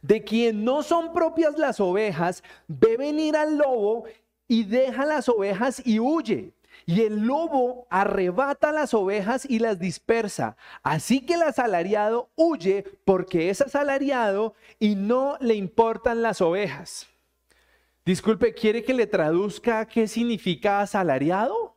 de 0.00 0.24
quien 0.24 0.64
no 0.64 0.82
son 0.82 1.12
propias 1.12 1.56
las 1.58 1.78
ovejas, 1.78 2.42
ve 2.66 2.96
venir 2.96 3.36
al 3.36 3.56
lobo 3.56 4.04
y 4.48 4.64
deja 4.64 5.06
las 5.06 5.28
ovejas 5.28 5.80
y 5.86 6.00
huye. 6.00 6.52
Y 6.86 7.02
el 7.02 7.20
lobo 7.20 7.86
arrebata 7.90 8.72
las 8.72 8.94
ovejas 8.94 9.44
y 9.48 9.58
las 9.58 9.78
dispersa. 9.78 10.56
Así 10.82 11.24
que 11.24 11.34
el 11.34 11.42
asalariado 11.42 12.30
huye 12.34 12.84
porque 13.04 13.50
es 13.50 13.60
asalariado 13.60 14.54
y 14.78 14.94
no 14.94 15.36
le 15.40 15.54
importan 15.54 16.22
las 16.22 16.40
ovejas. 16.40 17.08
Disculpe, 18.04 18.52
¿quiere 18.52 18.82
que 18.82 18.94
le 18.94 19.06
traduzca 19.06 19.86
qué 19.86 20.08
significa 20.08 20.80
asalariado? 20.80 21.76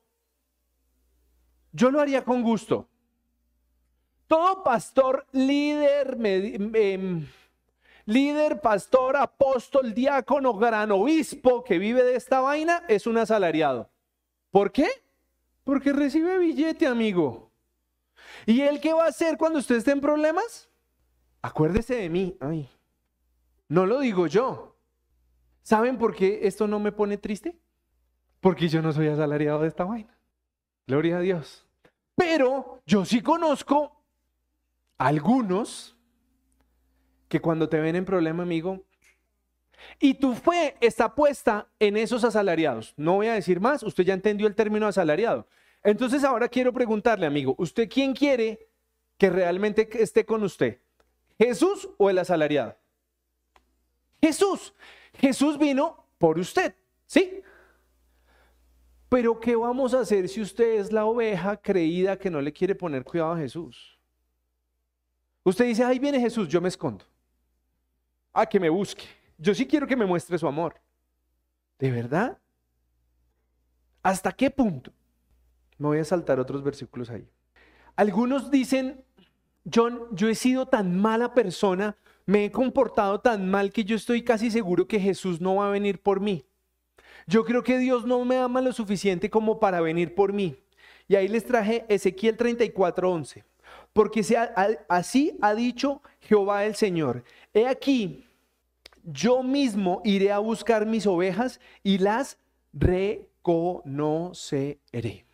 Yo 1.71 1.91
lo 1.91 2.01
haría 2.01 2.23
con 2.23 2.41
gusto. 2.41 2.89
Todo 4.27 4.63
pastor, 4.63 5.27
líder, 5.31 6.17
em, 6.73 7.27
líder, 8.05 8.59
pastor, 8.59 9.17
apóstol, 9.17 9.93
diácono, 9.93 10.55
gran 10.55 10.91
obispo 10.91 11.63
que 11.63 11.77
vive 11.77 12.03
de 12.03 12.15
esta 12.15 12.39
vaina 12.39 12.83
es 12.87 13.05
un 13.05 13.19
asalariado. 13.19 13.89
¿Por 14.56 14.72
qué? 14.72 14.88
Porque 15.66 15.91
recibe 15.91 16.38
billete, 16.38 16.88
amigo. 16.88 17.51
¿Y 18.45 18.62
él 18.62 18.80
qué 18.80 18.93
va 18.93 19.03
a 19.03 19.10
hacer 19.10 19.38
cuando 19.38 19.60
usted 19.60 19.76
esté 19.76 19.91
en 19.91 19.99
problemas? 19.99 20.70
Acuérdese 21.41 21.95
de 21.95 22.10
mí. 22.10 22.38
Ay, 22.39 22.70
no 23.68 23.86
lo 23.86 23.99
digo 23.99 24.28
yo. 24.28 24.78
¿Saben 25.62 25.97
por 25.97 26.16
qué 26.16 26.47
esto 26.47 26.68
no 26.68 26.80
me 26.80 26.93
pone 26.93 27.18
triste? 27.18 27.60
Porque 28.39 28.70
yo 28.70 28.82
no 28.82 28.93
soy 28.93 29.10
asalariado 29.10 29.60
de 29.60 29.68
esta 29.68 29.84
vaina. 29.84 30.18
Gloria 30.88 31.18
a 31.18 31.20
Dios. 31.20 31.68
Pero 32.16 32.82
yo 32.86 33.03
sí 33.03 33.22
conozco 33.22 34.06
algunos 34.97 35.97
que 37.28 37.41
cuando 37.41 37.68
te 37.68 37.82
ven 37.82 37.97
en 37.97 38.06
problema, 38.06 38.43
amigo, 38.43 38.86
y 39.99 40.15
tu 40.15 40.33
fe 40.33 40.75
está 40.81 41.13
puesta 41.13 41.67
en 41.79 41.97
esos 41.97 42.23
asalariados. 42.23 42.93
No 42.97 43.15
voy 43.15 43.27
a 43.27 43.33
decir 43.33 43.59
más, 43.59 43.83
usted 43.83 44.03
ya 44.03 44.13
entendió 44.13 44.47
el 44.47 44.55
término 44.55 44.88
asalariado. 44.88 45.47
Entonces 45.83 46.23
ahora 46.23 46.47
quiero 46.47 46.73
preguntarle, 46.73 47.25
amigo, 47.25 47.55
¿usted 47.57 47.89
quién 47.89 48.13
quiere 48.13 48.67
que 49.17 49.29
realmente 49.29 49.88
esté 50.01 50.25
con 50.25 50.43
usted? 50.43 50.79
¿Jesús 51.38 51.89
o 51.97 52.09
el 52.09 52.17
asalariado? 52.17 52.75
Jesús. 54.21 54.73
Jesús 55.13 55.57
vino 55.57 56.05
por 56.17 56.39
usted, 56.39 56.75
¿sí? 57.05 57.41
Pero 59.07 59.39
¿qué 59.39 59.55
vamos 59.55 59.93
a 59.93 60.01
hacer 60.01 60.27
si 60.27 60.41
usted 60.41 60.79
es 60.79 60.91
la 60.91 61.05
oveja 61.05 61.57
creída 61.57 62.17
que 62.17 62.29
no 62.29 62.41
le 62.41 62.51
quiere 62.51 62.75
poner 62.75 63.03
cuidado 63.03 63.33
a 63.33 63.38
Jesús? 63.38 63.97
Usted 65.43 65.65
dice, 65.65 65.83
ahí 65.83 65.99
viene 65.99 66.19
Jesús, 66.19 66.47
yo 66.47 66.59
me 66.59 66.69
escondo 66.69 67.05
a 68.33 68.45
que 68.45 68.59
me 68.59 68.69
busque. 68.69 69.05
Yo 69.38 69.53
sí 69.53 69.67
quiero 69.67 69.88
que 69.88 69.95
me 69.95 70.05
muestre 70.05 70.38
su 70.38 70.47
amor. 70.47 70.81
¿De 71.79 71.91
verdad? 71.91 72.38
¿Hasta 74.01 74.31
qué 74.31 74.49
punto? 74.49 74.93
Me 75.77 75.88
voy 75.88 75.99
a 75.99 76.05
saltar 76.05 76.39
otros 76.39 76.63
versículos 76.63 77.09
ahí. 77.09 77.27
Algunos 77.95 78.51
dicen, 78.51 79.03
John, 79.73 80.07
yo 80.11 80.29
he 80.29 80.36
sido 80.36 80.67
tan 80.67 80.99
mala 80.99 81.33
persona, 81.33 81.97
me 82.25 82.45
he 82.45 82.51
comportado 82.51 83.19
tan 83.19 83.49
mal 83.49 83.71
que 83.71 83.83
yo 83.83 83.95
estoy 83.95 84.23
casi 84.23 84.51
seguro 84.51 84.88
que 84.88 84.99
Jesús 84.99 85.41
no 85.41 85.55
va 85.55 85.67
a 85.67 85.71
venir 85.71 86.01
por 86.01 86.19
mí. 86.19 86.45
Yo 87.27 87.43
creo 87.43 87.63
que 87.63 87.77
Dios 87.77 88.05
no 88.05 88.23
me 88.25 88.38
ama 88.38 88.61
lo 88.61 88.71
suficiente 88.71 89.29
como 89.29 89.59
para 89.59 89.81
venir 89.81 90.13
por 90.15 90.33
mí. 90.33 90.55
Y 91.07 91.15
ahí 91.15 91.27
les 91.27 91.45
traje 91.45 91.86
Ezequiel 91.89 92.38
34:11. 92.38 93.43
Porque 93.93 94.21
así 94.89 95.38
ha 95.41 95.53
dicho 95.55 96.01
Jehová 96.19 96.65
el 96.65 96.75
Señor. 96.75 97.23
He 97.53 97.67
aquí, 97.67 98.25
yo 99.06 99.43
mismo 99.43 100.01
iré 100.03 100.32
a 100.32 100.39
buscar 100.39 100.86
mis 100.86 101.06
ovejas 101.06 101.60
y 101.84 101.99
las 101.99 102.39
reconoceré. 102.74 105.26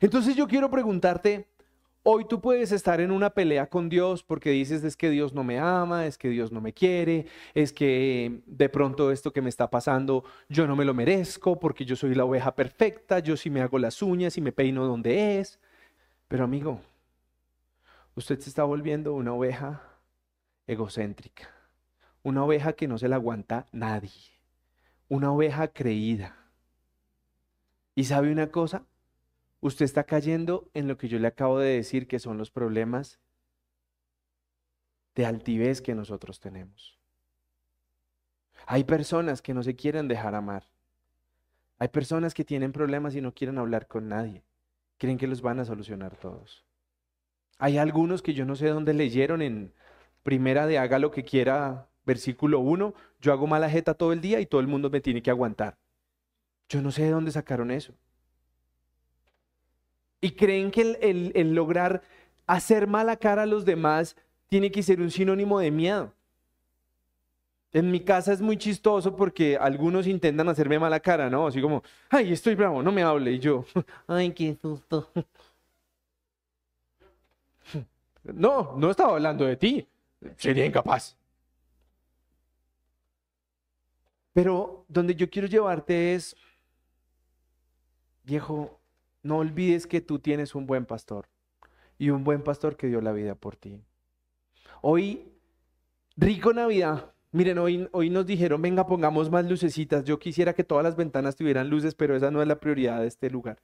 Entonces 0.00 0.36
yo 0.36 0.46
quiero 0.46 0.70
preguntarte, 0.70 1.48
hoy 2.04 2.26
tú 2.26 2.40
puedes 2.40 2.70
estar 2.70 3.00
en 3.00 3.10
una 3.10 3.30
pelea 3.30 3.68
con 3.68 3.88
Dios 3.88 4.22
porque 4.22 4.50
dices 4.50 4.84
es 4.84 4.96
que 4.96 5.10
Dios 5.10 5.34
no 5.34 5.42
me 5.42 5.58
ama, 5.58 6.06
es 6.06 6.16
que 6.16 6.28
Dios 6.28 6.52
no 6.52 6.60
me 6.60 6.72
quiere, 6.72 7.26
es 7.54 7.72
que 7.72 8.42
de 8.46 8.68
pronto 8.68 9.10
esto 9.10 9.32
que 9.32 9.42
me 9.42 9.48
está 9.48 9.68
pasando 9.68 10.24
yo 10.48 10.68
no 10.68 10.76
me 10.76 10.84
lo 10.84 10.94
merezco 10.94 11.58
porque 11.58 11.84
yo 11.84 11.96
soy 11.96 12.14
la 12.14 12.24
oveja 12.24 12.54
perfecta, 12.54 13.18
yo 13.18 13.36
sí 13.36 13.50
me 13.50 13.60
hago 13.60 13.78
las 13.78 14.00
uñas 14.02 14.38
y 14.38 14.40
me 14.40 14.52
peino 14.52 14.86
donde 14.86 15.40
es. 15.40 15.58
Pero 16.28 16.44
amigo, 16.44 16.80
usted 18.14 18.38
se 18.38 18.48
está 18.48 18.64
volviendo 18.64 19.12
una 19.14 19.34
oveja 19.34 19.82
egocéntrica 20.66 21.61
una 22.22 22.44
oveja 22.44 22.74
que 22.74 22.88
no 22.88 22.98
se 22.98 23.08
la 23.08 23.16
aguanta 23.16 23.66
nadie. 23.72 24.10
Una 25.08 25.32
oveja 25.32 25.68
creída. 25.68 26.36
¿Y 27.94 28.04
sabe 28.04 28.32
una 28.32 28.50
cosa? 28.50 28.84
Usted 29.60 29.84
está 29.84 30.04
cayendo 30.04 30.70
en 30.74 30.88
lo 30.88 30.96
que 30.96 31.08
yo 31.08 31.18
le 31.18 31.28
acabo 31.28 31.58
de 31.58 31.76
decir 31.76 32.08
que 32.08 32.18
son 32.18 32.38
los 32.38 32.50
problemas 32.50 33.20
de 35.14 35.26
altivez 35.26 35.82
que 35.82 35.94
nosotros 35.94 36.40
tenemos. 36.40 36.98
Hay 38.66 38.84
personas 38.84 39.42
que 39.42 39.54
no 39.54 39.62
se 39.62 39.76
quieren 39.76 40.08
dejar 40.08 40.34
amar. 40.34 40.64
Hay 41.78 41.88
personas 41.88 42.32
que 42.32 42.44
tienen 42.44 42.72
problemas 42.72 43.14
y 43.14 43.20
no 43.20 43.34
quieren 43.34 43.58
hablar 43.58 43.88
con 43.88 44.08
nadie. 44.08 44.44
Creen 44.98 45.18
que 45.18 45.26
los 45.26 45.42
van 45.42 45.58
a 45.58 45.64
solucionar 45.64 46.16
todos. 46.16 46.64
Hay 47.58 47.78
algunos 47.78 48.22
que 48.22 48.34
yo 48.34 48.44
no 48.44 48.56
sé 48.56 48.68
dónde 48.68 48.94
leyeron 48.94 49.42
en 49.42 49.72
primera 50.22 50.66
de 50.66 50.78
haga 50.78 50.98
lo 50.98 51.10
que 51.10 51.24
quiera, 51.24 51.88
versículo 52.04 52.60
1, 52.60 52.94
yo 53.20 53.32
hago 53.32 53.46
mala 53.46 53.70
jeta 53.70 53.94
todo 53.94 54.12
el 54.12 54.20
día 54.20 54.40
y 54.40 54.46
todo 54.46 54.60
el 54.60 54.66
mundo 54.66 54.90
me 54.90 55.00
tiene 55.00 55.22
que 55.22 55.30
aguantar. 55.30 55.76
Yo 56.68 56.80
no 56.82 56.90
sé 56.90 57.04
de 57.04 57.10
dónde 57.10 57.30
sacaron 57.30 57.70
eso. 57.70 57.92
Y 60.20 60.32
creen 60.32 60.70
que 60.70 60.98
el, 61.34 61.54
lograr 61.54 62.02
hacer 62.46 62.86
mala 62.86 63.16
cara 63.16 63.42
a 63.42 63.46
los 63.46 63.64
demás 63.64 64.16
tiene 64.48 64.70
que 64.70 64.82
ser 64.82 65.00
un 65.00 65.10
sinónimo 65.10 65.58
de 65.58 65.70
miedo. 65.70 66.12
En 67.72 67.90
mi 67.90 68.00
casa 68.00 68.32
es 68.32 68.40
muy 68.40 68.56
chistoso 68.56 69.16
porque 69.16 69.56
algunos 69.56 70.06
intentan 70.06 70.48
hacerme 70.48 70.78
mala 70.78 71.00
cara, 71.00 71.30
¿no? 71.30 71.46
Así 71.46 71.60
como, 71.60 71.82
ay, 72.10 72.32
estoy 72.32 72.54
bravo, 72.54 72.82
no 72.82 72.92
me 72.92 73.02
hable. 73.02 73.32
Y 73.32 73.38
yo, 73.38 73.64
ay, 74.06 74.32
qué 74.32 74.54
susto. 74.54 75.10
No, 78.24 78.74
no 78.76 78.88
estaba 78.88 79.14
hablando 79.14 79.44
de 79.44 79.56
ti. 79.56 79.88
Sería 80.36 80.64
incapaz. 80.64 81.16
Pero 84.32 84.86
donde 84.88 85.14
yo 85.14 85.28
quiero 85.28 85.48
llevarte 85.48 86.14
es, 86.14 86.36
viejo, 88.24 88.80
no 89.22 89.38
olvides 89.38 89.86
que 89.86 90.00
tú 90.00 90.18
tienes 90.18 90.54
un 90.54 90.66
buen 90.66 90.86
pastor 90.86 91.28
y 91.98 92.10
un 92.10 92.24
buen 92.24 92.42
pastor 92.42 92.76
que 92.76 92.88
dio 92.88 93.00
la 93.00 93.12
vida 93.12 93.34
por 93.34 93.56
ti. 93.56 93.82
Hoy, 94.80 95.32
rico 96.16 96.52
Navidad. 96.52 97.12
Miren, 97.30 97.58
hoy, 97.58 97.88
hoy 97.92 98.10
nos 98.10 98.26
dijeron, 98.26 98.60
venga, 98.60 98.86
pongamos 98.86 99.30
más 99.30 99.48
lucecitas. 99.48 100.04
Yo 100.04 100.18
quisiera 100.18 100.54
que 100.54 100.64
todas 100.64 100.84
las 100.84 100.96
ventanas 100.96 101.36
tuvieran 101.36 101.70
luces, 101.70 101.94
pero 101.94 102.16
esa 102.16 102.30
no 102.30 102.42
es 102.42 102.48
la 102.48 102.60
prioridad 102.60 103.00
de 103.00 103.06
este 103.06 103.30
lugar. 103.30 103.62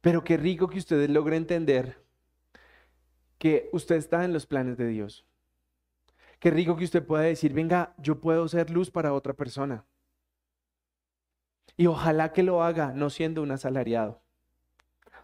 Pero 0.00 0.22
qué 0.22 0.36
rico 0.36 0.68
que 0.68 0.78
ustedes 0.78 1.10
logren 1.10 1.42
entender 1.42 1.98
que 3.38 3.68
usted 3.72 3.96
está 3.96 4.24
en 4.24 4.32
los 4.32 4.46
planes 4.46 4.76
de 4.76 4.88
Dios. 4.88 5.26
Qué 6.44 6.50
rico 6.50 6.76
que 6.76 6.84
usted 6.84 7.02
pueda 7.02 7.22
decir, 7.22 7.54
venga, 7.54 7.94
yo 7.96 8.20
puedo 8.20 8.46
ser 8.48 8.68
luz 8.68 8.90
para 8.90 9.14
otra 9.14 9.32
persona. 9.32 9.86
Y 11.74 11.86
ojalá 11.86 12.34
que 12.34 12.42
lo 12.42 12.62
haga 12.62 12.92
no 12.92 13.08
siendo 13.08 13.42
un 13.42 13.50
asalariado. 13.50 14.20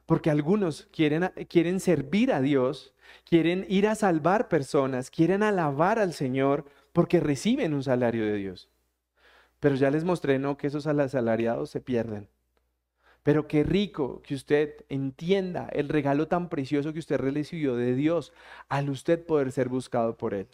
Porque 0.07 0.31
algunos 0.31 0.89
quieren, 0.91 1.31
quieren 1.47 1.79
servir 1.79 2.33
a 2.33 2.41
Dios 2.41 2.95
quieren 3.25 3.67
ir 3.69 3.87
a 3.87 3.95
salvar 3.95 4.49
personas, 4.49 5.11
quieren 5.11 5.43
alabar 5.43 5.99
al 5.99 6.15
Señor 6.15 6.65
porque 6.95 7.21
reciben 7.21 7.75
un 7.75 7.83
salario 7.83 8.25
de 8.25 8.37
Dios. 8.37 8.71
Pero 9.59 9.75
ya 9.75 9.91
les 9.91 10.05
mostré, 10.05 10.39
¿no? 10.39 10.57
Que 10.57 10.69
esos 10.69 10.87
asalariados 10.87 11.69
se 11.69 11.83
pierden. 11.83 12.29
Pero 13.23 13.47
qué 13.47 13.63
rico 13.63 14.23
que 14.23 14.35
usted 14.35 14.87
entienda 14.89 15.69
el 15.73 15.91
regalo 15.91 16.29
tan 16.29 16.49
precioso 16.49 16.95
que 16.95 16.99
usted 16.99 17.19
recibió 17.19 17.77
de 17.77 17.95
Dios 17.95 18.33
al 18.71 18.89
usted 18.89 19.23
poder 19.23 19.53
ser 19.53 19.69
buscado 19.69 20.17
por 20.17 20.33
Él. 20.33 20.49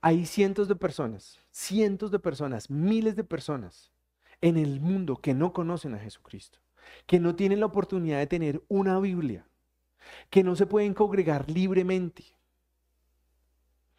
Hay 0.00 0.26
cientos 0.26 0.68
de 0.68 0.76
personas, 0.76 1.38
cientos 1.50 2.10
de 2.10 2.18
personas, 2.18 2.70
miles 2.70 3.16
de 3.16 3.24
personas 3.24 3.92
en 4.40 4.56
el 4.56 4.80
mundo 4.80 5.16
que 5.16 5.34
no 5.34 5.52
conocen 5.52 5.94
a 5.94 5.98
Jesucristo, 5.98 6.58
que 7.06 7.20
no 7.20 7.34
tienen 7.34 7.60
la 7.60 7.66
oportunidad 7.66 8.18
de 8.18 8.26
tener 8.26 8.62
una 8.68 8.98
Biblia, 9.00 9.46
que 10.30 10.42
no 10.42 10.56
se 10.56 10.66
pueden 10.66 10.94
congregar 10.94 11.50
libremente. 11.50 12.24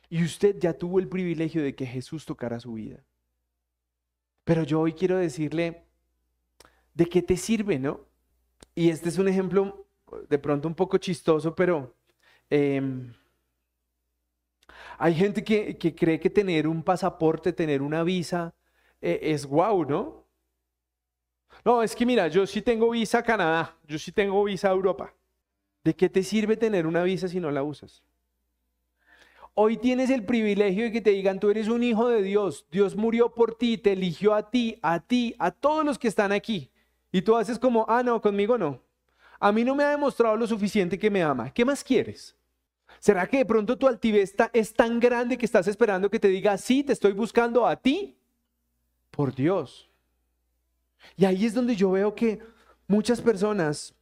Y 0.10 0.24
usted 0.24 0.58
ya 0.60 0.74
tuvo 0.74 1.00
el 1.00 1.08
privilegio 1.08 1.62
de 1.62 1.76
que 1.76 1.86
Jesús 1.86 2.26
tocara 2.26 2.60
su 2.60 2.74
vida. 2.74 3.04
Pero 4.46 4.64
yo 4.64 4.80
hoy 4.80 4.94
quiero 4.94 5.18
decirle, 5.18 5.84
¿de 6.94 7.06
qué 7.08 7.22
te 7.22 7.36
sirve, 7.36 7.78
no? 7.78 8.06
Y 8.74 8.90
este 8.90 9.10
es 9.10 9.18
un 9.18 9.28
ejemplo 9.28 9.86
de 10.30 10.40
pronto 10.40 10.68
un 10.68 10.76
poco 10.76 10.98
chistoso, 10.98 11.54
pero 11.54 11.96
em, 12.50 13.14
hay 14.98 15.14
gente 15.14 15.44
que, 15.44 15.78
cree 15.96 16.20
que 16.20 16.30
tener 16.30 16.68
un 16.68 16.82
pasaporte, 16.82 17.54
tener 17.54 17.82
una 17.82 18.04
visa, 18.04 18.54
eh, 19.00 19.20
es 19.22 19.46
guau, 19.46 19.86
¿no? 19.86 20.26
No, 21.64 21.84
es 21.84 21.96
que 21.96 22.06
mira, 22.06 22.28
yo 22.28 22.48
sí 22.48 22.62
tengo 22.62 22.90
visa 22.90 23.20
a 23.20 23.24
Canadá, 23.24 23.76
yo 23.88 24.00
sí 24.00 24.12
tengo 24.12 24.44
visa 24.44 24.70
a 24.70 24.72
Europa. 24.72 25.14
¿De 25.84 25.96
qué 25.96 26.10
te 26.10 26.24
sirve 26.24 26.58
tener 26.58 26.88
una 26.88 27.04
visa 27.04 27.28
si 27.28 27.40
no 27.40 27.52
la 27.52 27.64
usas? 27.64 28.04
Hoy 29.54 29.78
tienes 29.78 30.10
el 30.10 30.24
privilegio 30.24 30.84
de 30.84 30.92
que 30.92 31.02
te 31.02 31.12
digan, 31.12 31.40
tú 31.40 31.50
eres 31.50 31.68
un 31.68 31.84
hijo 31.84 32.10
de 32.10 32.22
Dios, 32.22 32.66
Dios 32.72 32.96
murió 32.96 33.34
por 33.34 33.56
ti, 33.56 33.78
te 33.78 33.94
eligió 33.94 34.34
a 34.34 34.50
ti, 34.50 34.78
a 34.82 35.00
ti, 35.00 35.36
a 35.40 35.52
todos 35.52 35.84
los 35.84 35.98
que 35.98 36.08
están 36.08 36.32
aquí. 36.32 36.72
Y 37.12 37.22
tú 37.22 37.36
haces 37.36 37.58
como, 37.58 37.86
ah, 37.88 38.04
no, 38.04 38.22
conmigo 38.22 38.58
no. 38.58 38.82
A 39.40 39.52
mí 39.52 39.64
no 39.64 39.76
me 39.76 39.84
ha 39.84 39.90
demostrado 39.90 40.36
lo 40.36 40.48
suficiente 40.48 41.00
que 41.00 41.10
me 41.10 41.24
ama. 41.24 41.52
¿Qué 41.52 41.66
más 41.66 41.84
quieres? 41.84 42.36
¿Será 43.00 43.28
que 43.28 43.38
de 43.38 43.46
pronto 43.46 43.78
tu 43.78 43.88
altivez 43.88 44.36
es 44.54 44.74
tan 44.74 45.00
grande 45.00 45.38
que 45.38 45.46
estás 45.46 45.68
esperando 45.68 46.10
que 46.10 46.20
te 46.20 46.28
diga, 46.28 46.58
sí, 46.58 46.84
te 46.84 46.94
estoy 46.94 47.14
buscando 47.14 47.66
a 47.66 47.76
ti? 47.76 48.18
Por 49.12 49.34
Dios. 49.34 49.90
Y 51.16 51.26
ahí 51.26 51.46
es 51.46 51.54
donde 51.54 51.76
yo 51.76 51.92
veo 51.92 52.14
que 52.14 52.40
muchas 52.88 53.22
personas 53.22 53.94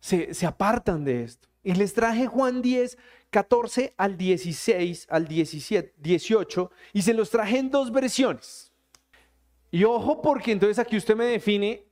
se, 0.00 0.46
apartan 0.46 1.04
de 1.04 1.24
esto. 1.24 1.48
Y 1.62 1.74
les 1.74 1.94
traje 1.94 2.26
Juan 2.26 2.60
10, 2.60 2.98
14 3.30 3.94
al 3.96 4.16
16, 4.16 5.06
al 5.08 5.28
17, 5.28 5.94
18, 5.98 6.70
y 6.92 7.02
se 7.02 7.14
los 7.14 7.30
traje 7.30 7.58
en 7.58 7.70
dos 7.70 7.92
versiones. 7.92 8.72
Y 9.70 9.84
ojo 9.84 10.20
porque 10.20 10.52
entonces 10.52 10.78
aquí 10.78 10.96
usted 10.96 11.16
me 11.16 11.24
define 11.24 11.86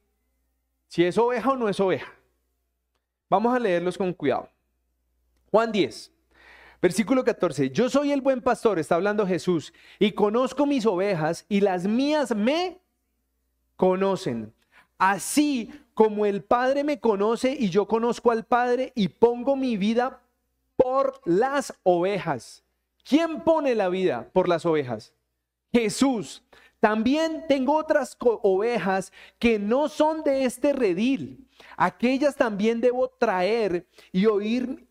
si 0.88 1.04
es 1.04 1.16
oveja 1.16 1.50
o 1.52 1.56
no 1.56 1.68
es 1.68 1.78
oveja. 1.78 2.12
Vamos 3.28 3.54
a 3.54 3.60
leerlos 3.60 3.96
con 3.96 4.12
cuidado. 4.12 4.50
Juan 5.50 5.72
10, 5.72 6.12
versículo 6.80 7.24
14. 7.24 7.70
Yo 7.70 7.90
soy 7.90 8.12
el 8.12 8.20
buen 8.20 8.40
pastor, 8.40 8.78
está 8.78 8.94
hablando 8.94 9.26
Jesús, 9.26 9.72
y 9.98 10.12
conozco 10.12 10.64
mis 10.64 10.86
ovejas 10.86 11.44
y 11.48 11.60
las 11.60 11.86
mías 11.86 12.34
me 12.34 12.80
conocen. 13.76 14.54
Así 14.96 15.72
como 15.94 16.26
el 16.26 16.44
Padre 16.44 16.84
me 16.84 17.00
conoce 17.00 17.56
y 17.58 17.70
yo 17.70 17.88
conozco 17.88 18.30
al 18.30 18.44
Padre 18.44 18.92
y 18.94 19.08
pongo 19.08 19.56
mi 19.56 19.76
vida 19.76 20.22
por 20.76 21.20
las 21.24 21.74
ovejas. 21.82 22.62
¿Quién 23.02 23.40
pone 23.40 23.74
la 23.74 23.88
vida 23.88 24.30
por 24.32 24.48
las 24.48 24.64
ovejas? 24.66 25.14
Jesús. 25.72 26.44
También 26.78 27.44
tengo 27.46 27.76
otras 27.76 28.16
ovejas 28.20 29.12
que 29.38 29.58
no 29.58 29.88
son 29.88 30.22
de 30.22 30.44
este 30.44 30.72
redil. 30.72 31.46
Aquellas 31.76 32.36
también 32.36 32.80
debo 32.80 33.08
traer 33.08 33.86
y 34.12 34.24
oír 34.24 34.86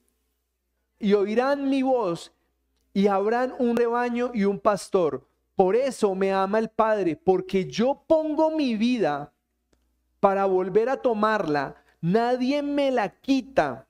y 0.99 1.13
oirán 1.13 1.69
mi 1.69 1.81
voz 1.81 2.33
y 2.93 3.07
habrán 3.07 3.53
un 3.57 3.75
rebaño 3.75 4.31
y 4.33 4.43
un 4.43 4.59
pastor. 4.59 5.27
Por 5.55 5.75
eso 5.75 6.15
me 6.15 6.31
ama 6.31 6.59
el 6.59 6.69
Padre, 6.69 7.15
porque 7.15 7.65
yo 7.65 8.03
pongo 8.07 8.51
mi 8.51 8.75
vida 8.75 9.33
para 10.19 10.45
volver 10.45 10.89
a 10.89 10.97
tomarla, 10.97 11.75
nadie 12.01 12.61
me 12.61 12.91
la 12.91 13.09
quita, 13.09 13.87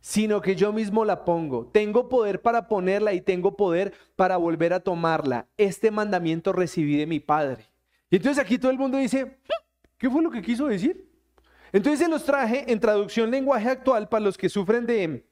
sino 0.00 0.40
que 0.40 0.56
yo 0.56 0.72
mismo 0.72 1.04
la 1.04 1.24
pongo. 1.24 1.66
Tengo 1.66 2.08
poder 2.08 2.42
para 2.42 2.68
ponerla 2.68 3.12
y 3.12 3.20
tengo 3.20 3.56
poder 3.56 3.92
para 4.16 4.36
volver 4.36 4.72
a 4.72 4.80
tomarla. 4.80 5.46
Este 5.56 5.90
mandamiento 5.90 6.52
recibí 6.52 6.96
de 6.96 7.06
mi 7.06 7.20
Padre. 7.20 7.66
Y 8.10 8.16
entonces 8.16 8.42
aquí 8.42 8.58
todo 8.58 8.70
el 8.70 8.78
mundo 8.78 8.98
dice, 8.98 9.24
hmm, 9.24 9.96
¿qué 9.98 10.10
fue 10.10 10.22
lo 10.22 10.30
que 10.30 10.42
quiso 10.42 10.66
decir? 10.66 11.08
Entonces 11.72 12.00
se 12.00 12.08
los 12.08 12.24
traje 12.24 12.70
en 12.72 12.80
traducción 12.80 13.30
lenguaje 13.30 13.68
actual 13.68 14.08
para 14.08 14.24
los 14.24 14.38
que 14.38 14.48
sufren 14.48 14.86
de, 14.86 15.27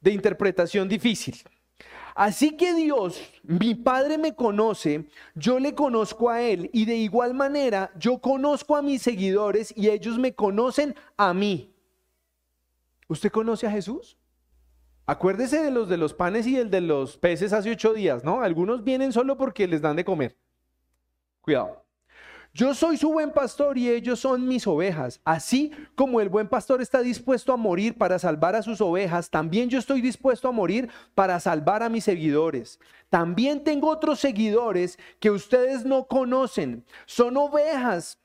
de 0.00 0.12
interpretación 0.12 0.88
difícil. 0.88 1.36
Así 2.14 2.56
que 2.56 2.72
Dios, 2.74 3.20
mi 3.42 3.74
Padre 3.74 4.16
me 4.16 4.34
conoce, 4.34 5.04
yo 5.34 5.58
le 5.58 5.74
conozco 5.74 6.30
a 6.30 6.40
Él 6.40 6.70
y 6.72 6.86
de 6.86 6.96
igual 6.96 7.34
manera 7.34 7.90
yo 7.98 8.18
conozco 8.18 8.74
a 8.74 8.80
mis 8.80 9.02
seguidores 9.02 9.72
y 9.76 9.90
ellos 9.90 10.18
me 10.18 10.34
conocen 10.34 10.94
a 11.18 11.34
mí. 11.34 11.74
¿Usted 13.08 13.30
conoce 13.30 13.66
a 13.66 13.70
Jesús? 13.70 14.16
Acuérdese 15.04 15.62
de 15.62 15.70
los 15.70 15.88
de 15.88 15.98
los 15.98 16.14
panes 16.14 16.46
y 16.46 16.56
el 16.56 16.70
de 16.70 16.80
los 16.80 17.16
peces 17.18 17.52
hace 17.52 17.70
ocho 17.70 17.92
días, 17.92 18.24
¿no? 18.24 18.40
Algunos 18.40 18.82
vienen 18.82 19.12
solo 19.12 19.36
porque 19.36 19.68
les 19.68 19.82
dan 19.82 19.96
de 19.96 20.04
comer. 20.04 20.36
Cuidado. 21.42 21.85
Yo 22.56 22.72
soy 22.72 22.96
su 22.96 23.12
buen 23.12 23.32
pastor 23.32 23.76
y 23.76 23.90
ellos 23.90 24.18
son 24.20 24.48
mis 24.48 24.66
ovejas. 24.66 25.20
Así 25.26 25.72
como 25.94 26.22
el 26.22 26.30
buen 26.30 26.48
pastor 26.48 26.80
está 26.80 27.02
dispuesto 27.02 27.52
a 27.52 27.58
morir 27.58 27.98
para 27.98 28.18
salvar 28.18 28.56
a 28.56 28.62
sus 28.62 28.80
ovejas, 28.80 29.28
también 29.28 29.68
yo 29.68 29.78
estoy 29.78 30.00
dispuesto 30.00 30.48
a 30.48 30.52
morir 30.52 30.88
para 31.14 31.38
salvar 31.38 31.82
a 31.82 31.90
mis 31.90 32.04
seguidores. 32.04 32.80
También 33.10 33.62
tengo 33.62 33.90
otros 33.90 34.20
seguidores 34.20 34.98
que 35.20 35.30
ustedes 35.30 35.84
no 35.84 36.06
conocen. 36.06 36.82
Son 37.04 37.36
ovejas 37.36 38.18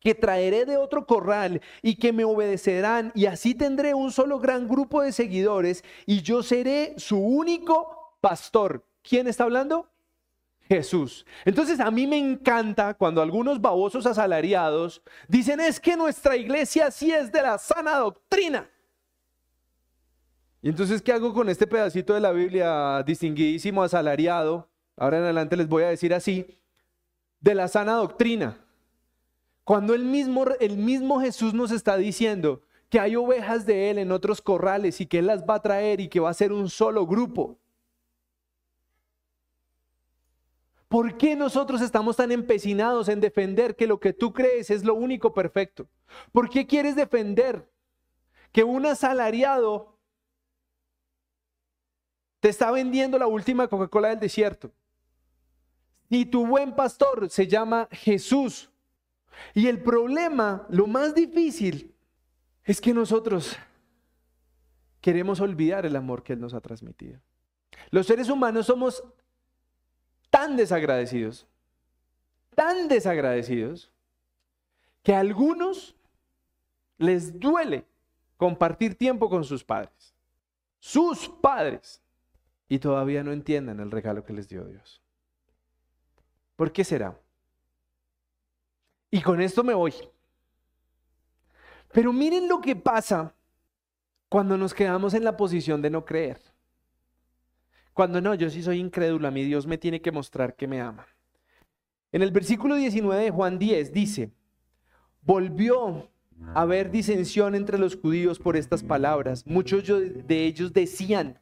que 0.00 0.14
traeré 0.14 0.64
de 0.64 0.78
otro 0.78 1.06
corral 1.06 1.60
y 1.82 1.96
que 1.96 2.14
me 2.14 2.24
obedecerán 2.24 3.12
y 3.14 3.26
así 3.26 3.54
tendré 3.54 3.92
un 3.92 4.12
solo 4.12 4.38
gran 4.38 4.66
grupo 4.66 5.02
de 5.02 5.12
seguidores 5.12 5.84
y 6.06 6.22
yo 6.22 6.42
seré 6.42 6.94
su 6.96 7.18
único 7.18 8.16
pastor. 8.22 8.82
¿Quién 9.02 9.26
está 9.26 9.44
hablando? 9.44 9.90
Jesús. 10.68 11.24
Entonces 11.44 11.80
a 11.80 11.90
mí 11.90 12.06
me 12.06 12.18
encanta 12.18 12.94
cuando 12.94 13.22
algunos 13.22 13.60
babosos 13.60 14.06
asalariados 14.06 15.02
dicen 15.28 15.60
es 15.60 15.78
que 15.78 15.96
nuestra 15.96 16.36
iglesia 16.36 16.90
sí 16.90 17.10
es 17.12 17.30
de 17.30 17.42
la 17.42 17.58
sana 17.58 17.98
doctrina. 17.98 18.68
Y 20.62 20.68
entonces, 20.68 21.00
¿qué 21.00 21.12
hago 21.12 21.32
con 21.32 21.48
este 21.48 21.66
pedacito 21.66 22.14
de 22.14 22.20
la 22.20 22.32
Biblia 22.32 23.02
distinguidísimo 23.06 23.84
asalariado? 23.84 24.68
Ahora 24.96 25.18
en 25.18 25.24
adelante 25.24 25.56
les 25.56 25.68
voy 25.68 25.84
a 25.84 25.88
decir 25.88 26.12
así, 26.12 26.58
de 27.40 27.54
la 27.54 27.68
sana 27.68 27.92
doctrina. 27.92 28.58
Cuando 29.62 29.94
el 29.94 30.04
mismo, 30.04 30.44
el 30.58 30.76
mismo 30.76 31.20
Jesús 31.20 31.54
nos 31.54 31.70
está 31.70 31.96
diciendo 31.96 32.62
que 32.88 32.98
hay 32.98 33.14
ovejas 33.14 33.66
de 33.66 33.90
Él 33.90 33.98
en 33.98 34.10
otros 34.10 34.40
corrales 34.40 35.00
y 35.00 35.06
que 35.06 35.18
Él 35.18 35.26
las 35.26 35.44
va 35.44 35.56
a 35.56 35.62
traer 35.62 36.00
y 36.00 36.08
que 36.08 36.20
va 36.20 36.30
a 36.30 36.34
ser 36.34 36.52
un 36.52 36.68
solo 36.68 37.06
grupo. 37.06 37.58
¿Por 40.88 41.18
qué 41.18 41.34
nosotros 41.34 41.80
estamos 41.80 42.16
tan 42.16 42.30
empecinados 42.30 43.08
en 43.08 43.20
defender 43.20 43.74
que 43.74 43.86
lo 43.86 43.98
que 43.98 44.12
tú 44.12 44.32
crees 44.32 44.70
es 44.70 44.84
lo 44.84 44.94
único 44.94 45.34
perfecto? 45.34 45.88
¿Por 46.30 46.48
qué 46.48 46.66
quieres 46.66 46.94
defender 46.94 47.68
que 48.52 48.62
un 48.62 48.86
asalariado 48.86 49.98
te 52.38 52.48
está 52.48 52.70
vendiendo 52.70 53.18
la 53.18 53.26
última 53.26 53.66
Coca-Cola 53.66 54.10
del 54.10 54.20
desierto? 54.20 54.72
Y 56.08 56.26
tu 56.26 56.46
buen 56.46 56.76
pastor 56.76 57.28
se 57.30 57.48
llama 57.48 57.88
Jesús. 57.90 58.70
Y 59.54 59.66
el 59.66 59.82
problema, 59.82 60.66
lo 60.70 60.86
más 60.86 61.14
difícil, 61.14 61.94
es 62.62 62.80
que 62.80 62.94
nosotros 62.94 63.56
queremos 65.00 65.40
olvidar 65.40 65.84
el 65.84 65.96
amor 65.96 66.22
que 66.22 66.32
Él 66.32 66.40
nos 66.40 66.54
ha 66.54 66.60
transmitido. 66.60 67.20
Los 67.90 68.06
seres 68.06 68.28
humanos 68.28 68.66
somos 68.66 69.02
tan 70.36 70.54
desagradecidos, 70.54 71.46
tan 72.54 72.88
desagradecidos, 72.88 73.90
que 75.02 75.14
a 75.14 75.20
algunos 75.20 75.96
les 76.98 77.40
duele 77.40 77.86
compartir 78.36 78.96
tiempo 78.96 79.30
con 79.30 79.44
sus 79.44 79.64
padres, 79.64 80.14
sus 80.78 81.26
padres, 81.40 82.02
y 82.68 82.78
todavía 82.78 83.24
no 83.24 83.32
entienden 83.32 83.80
el 83.80 83.90
regalo 83.90 84.24
que 84.24 84.34
les 84.34 84.46
dio 84.46 84.66
Dios. 84.66 85.00
¿Por 86.54 86.70
qué 86.70 86.84
será? 86.84 87.18
Y 89.10 89.22
con 89.22 89.40
esto 89.40 89.64
me 89.64 89.72
voy. 89.72 89.94
Pero 91.94 92.12
miren 92.12 92.46
lo 92.46 92.60
que 92.60 92.76
pasa 92.76 93.34
cuando 94.28 94.58
nos 94.58 94.74
quedamos 94.74 95.14
en 95.14 95.24
la 95.24 95.34
posición 95.34 95.80
de 95.80 95.88
no 95.88 96.04
creer. 96.04 96.38
Cuando 97.96 98.20
no, 98.20 98.34
yo 98.34 98.50
sí 98.50 98.62
soy 98.62 98.78
incrédulo, 98.78 99.26
a 99.26 99.30
mí 99.30 99.42
Dios 99.42 99.66
me 99.66 99.78
tiene 99.78 100.02
que 100.02 100.12
mostrar 100.12 100.54
que 100.54 100.68
me 100.68 100.82
ama. 100.82 101.06
En 102.12 102.20
el 102.20 102.30
versículo 102.30 102.74
19 102.74 103.24
de 103.24 103.30
Juan 103.30 103.58
10 103.58 103.90
dice, 103.94 104.32
volvió 105.22 106.10
a 106.54 106.60
haber 106.60 106.90
disensión 106.90 107.54
entre 107.54 107.78
los 107.78 107.96
judíos 107.96 108.38
por 108.38 108.54
estas 108.54 108.82
palabras. 108.82 109.46
Muchos 109.46 109.86
de 109.86 110.44
ellos 110.44 110.74
decían, 110.74 111.38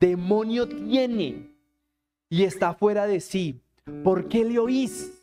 demonio 0.00 0.66
tiene 0.68 1.54
y 2.30 2.42
está 2.42 2.74
fuera 2.74 3.06
de 3.06 3.20
sí. 3.20 3.60
¿Por 4.02 4.26
qué 4.26 4.44
le 4.44 4.58
oís? 4.58 5.22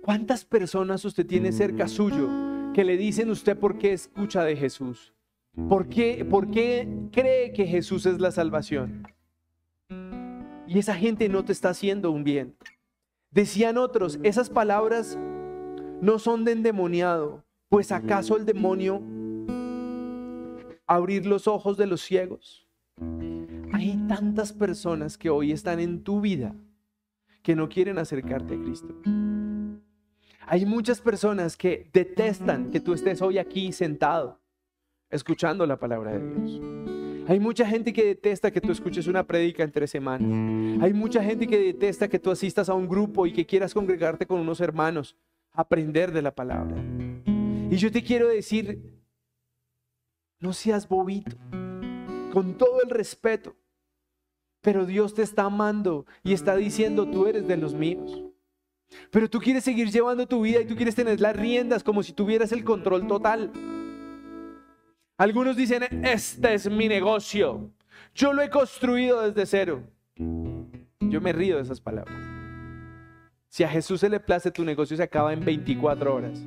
¿Cuántas 0.00 0.46
personas 0.46 1.04
usted 1.04 1.26
tiene 1.26 1.52
cerca 1.52 1.88
suyo 1.88 2.72
que 2.72 2.84
le 2.84 2.96
dicen 2.96 3.28
usted 3.28 3.58
por 3.58 3.76
qué 3.76 3.92
escucha 3.92 4.44
de 4.44 4.56
Jesús? 4.56 5.12
¿Por 5.68 5.90
qué, 5.90 6.24
¿Por 6.24 6.50
qué 6.50 6.88
cree 7.12 7.52
que 7.52 7.66
Jesús 7.66 8.06
es 8.06 8.18
la 8.18 8.30
salvación? 8.30 9.06
Y 10.66 10.78
esa 10.78 10.94
gente 10.94 11.28
no 11.28 11.44
te 11.44 11.52
está 11.52 11.70
haciendo 11.70 12.10
un 12.10 12.24
bien. 12.24 12.56
Decían 13.30 13.78
otros, 13.78 14.18
esas 14.22 14.48
palabras 14.48 15.18
no 16.00 16.18
son 16.18 16.44
de 16.44 16.52
endemoniado, 16.52 17.44
pues 17.68 17.92
acaso 17.92 18.36
el 18.36 18.46
demonio 18.46 19.02
abrir 20.86 21.26
los 21.26 21.48
ojos 21.48 21.76
de 21.76 21.86
los 21.86 22.02
ciegos. 22.02 22.68
Hay 23.72 23.96
tantas 24.08 24.52
personas 24.52 25.18
que 25.18 25.30
hoy 25.30 25.52
están 25.52 25.80
en 25.80 26.02
tu 26.04 26.20
vida 26.20 26.54
que 27.42 27.56
no 27.56 27.68
quieren 27.68 27.98
acercarte 27.98 28.54
a 28.54 28.60
Cristo. 28.60 28.94
Hay 30.46 30.66
muchas 30.66 31.00
personas 31.00 31.56
que 31.56 31.90
detestan 31.92 32.70
que 32.70 32.80
tú 32.80 32.92
estés 32.92 33.20
hoy 33.22 33.38
aquí 33.38 33.72
sentado, 33.72 34.40
escuchando 35.10 35.66
la 35.66 35.78
palabra 35.78 36.12
de 36.12 36.34
Dios. 36.34 37.03
Hay 37.26 37.40
mucha 37.40 37.66
gente 37.66 37.92
que 37.92 38.04
detesta 38.04 38.50
que 38.50 38.60
tú 38.60 38.70
escuches 38.70 39.06
una 39.06 39.26
prédica 39.26 39.62
entre 39.62 39.86
semanas. 39.86 40.82
Hay 40.82 40.92
mucha 40.92 41.22
gente 41.22 41.46
que 41.46 41.58
detesta 41.58 42.08
que 42.08 42.18
tú 42.18 42.30
asistas 42.30 42.68
a 42.68 42.74
un 42.74 42.86
grupo 42.86 43.26
y 43.26 43.32
que 43.32 43.46
quieras 43.46 43.72
congregarte 43.72 44.26
con 44.26 44.40
unos 44.40 44.60
hermanos, 44.60 45.16
aprender 45.52 46.12
de 46.12 46.22
la 46.22 46.34
palabra. 46.34 46.76
Y 47.70 47.76
yo 47.76 47.90
te 47.90 48.02
quiero 48.02 48.28
decir, 48.28 48.78
no 50.38 50.52
seas 50.52 50.86
bobito, 50.86 51.36
con 52.32 52.58
todo 52.58 52.82
el 52.82 52.90
respeto. 52.90 53.56
Pero 54.60 54.84
Dios 54.86 55.14
te 55.14 55.22
está 55.22 55.44
amando 55.44 56.06
y 56.22 56.32
está 56.32 56.56
diciendo, 56.56 57.06
tú 57.06 57.26
eres 57.26 57.46
de 57.46 57.56
los 57.56 57.74
míos. 57.74 58.22
Pero 59.10 59.28
tú 59.28 59.40
quieres 59.40 59.64
seguir 59.64 59.90
llevando 59.90 60.26
tu 60.26 60.42
vida 60.42 60.60
y 60.60 60.66
tú 60.66 60.76
quieres 60.76 60.94
tener 60.94 61.20
las 61.20 61.36
riendas 61.36 61.82
como 61.82 62.02
si 62.02 62.12
tuvieras 62.12 62.52
el 62.52 62.64
control 62.64 63.06
total. 63.06 63.50
Algunos 65.16 65.56
dicen, 65.56 65.84
este 66.04 66.54
es 66.54 66.68
mi 66.68 66.88
negocio. 66.88 67.70
Yo 68.16 68.32
lo 68.32 68.42
he 68.42 68.50
construido 68.50 69.22
desde 69.22 69.46
cero. 69.46 69.84
Yo 70.16 71.20
me 71.20 71.32
río 71.32 71.56
de 71.56 71.62
esas 71.62 71.80
palabras. 71.80 72.16
Si 73.48 73.62
a 73.62 73.68
Jesús 73.68 74.00
se 74.00 74.08
le 74.08 74.18
place, 74.18 74.50
tu 74.50 74.64
negocio 74.64 74.96
se 74.96 75.04
acaba 75.04 75.32
en 75.32 75.44
24 75.44 76.12
horas. 76.12 76.40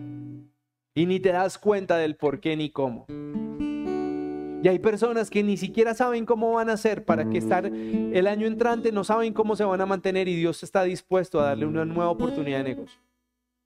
Y 0.93 1.05
ni 1.05 1.22
te 1.22 1.32
das 1.32 1.57
cuenta 1.57 1.95
del 1.95 2.18
por 2.18 2.41
qué 2.41 2.57
ni 2.57 2.70
cómo. 2.70 3.05
Y 3.09 4.68
hay 4.68 4.80
personas 4.80 5.30
que 5.30 5.43
ni 5.43 5.55
siquiera 5.55 5.93
saben 5.93 6.26
cómo 6.26 6.51
van 6.51 6.70
a 6.70 6.74
hacer 6.74 7.05
para 7.05 7.30
que 7.30 7.38
estar 7.38 7.68
el 7.68 8.28
año 8.28 8.47
entrante, 8.47 8.91
no 8.91 9.05
saben 9.05 9.32
cómo 9.32 9.55
se 9.55 9.63
van 9.63 9.80
a 9.80 9.86
mantener 9.86 10.28
y 10.28 10.36
Dios 10.36 10.61
está 10.63 10.84
dispuesto 10.84 11.39
a 11.39 11.45
darle 11.45 11.65
una 11.65 11.86
nueva 11.86 12.09
oportunidad 12.09 12.57
de 12.57 12.76
negocio. 12.76 12.99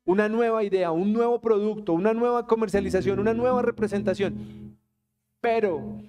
Una 0.05 0.29
nueva 0.29 0.63
idea, 0.63 0.91
un 0.91 1.11
nuevo 1.11 1.41
producto, 1.41 1.93
una 1.93 2.13
nueva 2.13 2.45
comercialización, 2.45 3.19
una 3.19 3.33
nueva 3.33 3.63
representación. 3.63 4.70
Pero 5.41 6.01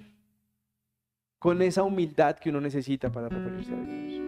con 1.39 1.61
esa 1.63 1.83
humildad 1.83 2.39
que 2.39 2.51
uno 2.51 2.61
necesita 2.61 3.11
para 3.11 3.29
referirse 3.29 3.75
a 3.75 3.81
Dios. 3.81 4.23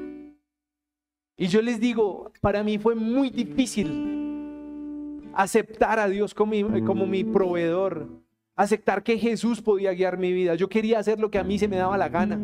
Y 1.36 1.46
yo 1.46 1.62
les 1.62 1.78
digo, 1.78 2.32
para 2.40 2.64
mí 2.64 2.78
fue 2.78 2.94
muy 2.94 3.30
difícil 3.30 5.30
aceptar 5.34 5.98
a 5.98 6.08
Dios 6.08 6.34
como 6.34 6.52
mi, 6.52 6.82
como 6.82 7.06
mi 7.06 7.24
proveedor 7.24 8.08
aceptar 8.56 9.02
que 9.02 9.18
Jesús 9.18 9.60
podía 9.60 9.92
guiar 9.92 10.16
mi 10.16 10.32
vida. 10.32 10.54
Yo 10.54 10.68
quería 10.68 10.98
hacer 10.98 11.18
lo 11.18 11.30
que 11.30 11.38
a 11.38 11.44
mí 11.44 11.58
se 11.58 11.68
me 11.68 11.76
daba 11.76 11.98
la 11.98 12.08
gana. 12.08 12.38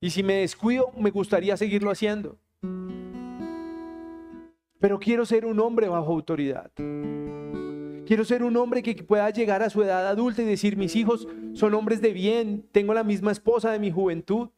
Y 0.00 0.10
si 0.10 0.22
me 0.22 0.34
descuido, 0.34 0.92
me 0.96 1.10
gustaría 1.10 1.56
seguirlo 1.56 1.90
haciendo. 1.90 2.38
Pero 4.80 4.98
quiero 4.98 5.26
ser 5.26 5.44
un 5.44 5.58
hombre 5.60 5.88
bajo 5.88 6.12
autoridad. 6.12 6.70
Quiero 8.08 8.24
ser 8.24 8.42
un 8.42 8.56
hombre 8.56 8.82
que 8.82 8.94
pueda 8.94 9.28
llegar 9.28 9.62
a 9.62 9.68
su 9.68 9.82
edad 9.82 10.08
adulta 10.08 10.40
y 10.40 10.46
decir, 10.46 10.78
mis 10.78 10.96
hijos 10.96 11.28
son 11.52 11.74
hombres 11.74 12.00
de 12.00 12.14
bien, 12.14 12.66
tengo 12.72 12.94
la 12.94 13.04
misma 13.04 13.32
esposa 13.32 13.70
de 13.70 13.78
mi 13.78 13.90
juventud. 13.90 14.48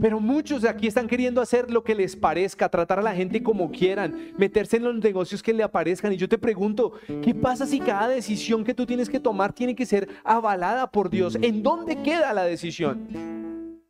Pero 0.00 0.20
muchos 0.20 0.62
de 0.62 0.68
aquí 0.68 0.86
están 0.86 1.08
queriendo 1.08 1.40
hacer 1.40 1.68
lo 1.68 1.82
que 1.82 1.96
les 1.96 2.14
parezca, 2.14 2.68
tratar 2.68 3.00
a 3.00 3.02
la 3.02 3.12
gente 3.12 3.42
como 3.42 3.72
quieran, 3.72 4.34
meterse 4.38 4.76
en 4.76 4.84
los 4.84 4.94
negocios 4.94 5.42
que 5.42 5.52
le 5.52 5.64
aparezcan. 5.64 6.12
Y 6.12 6.16
yo 6.16 6.28
te 6.28 6.38
pregunto, 6.38 6.92
¿qué 7.24 7.34
pasa 7.34 7.66
si 7.66 7.80
cada 7.80 8.06
decisión 8.06 8.62
que 8.62 8.72
tú 8.72 8.86
tienes 8.86 9.10
que 9.10 9.18
tomar 9.18 9.52
tiene 9.52 9.74
que 9.74 9.84
ser 9.84 10.08
avalada 10.22 10.88
por 10.92 11.10
Dios? 11.10 11.36
¿En 11.42 11.60
dónde 11.60 12.00
queda 12.04 12.32
la 12.34 12.44
decisión? 12.44 13.80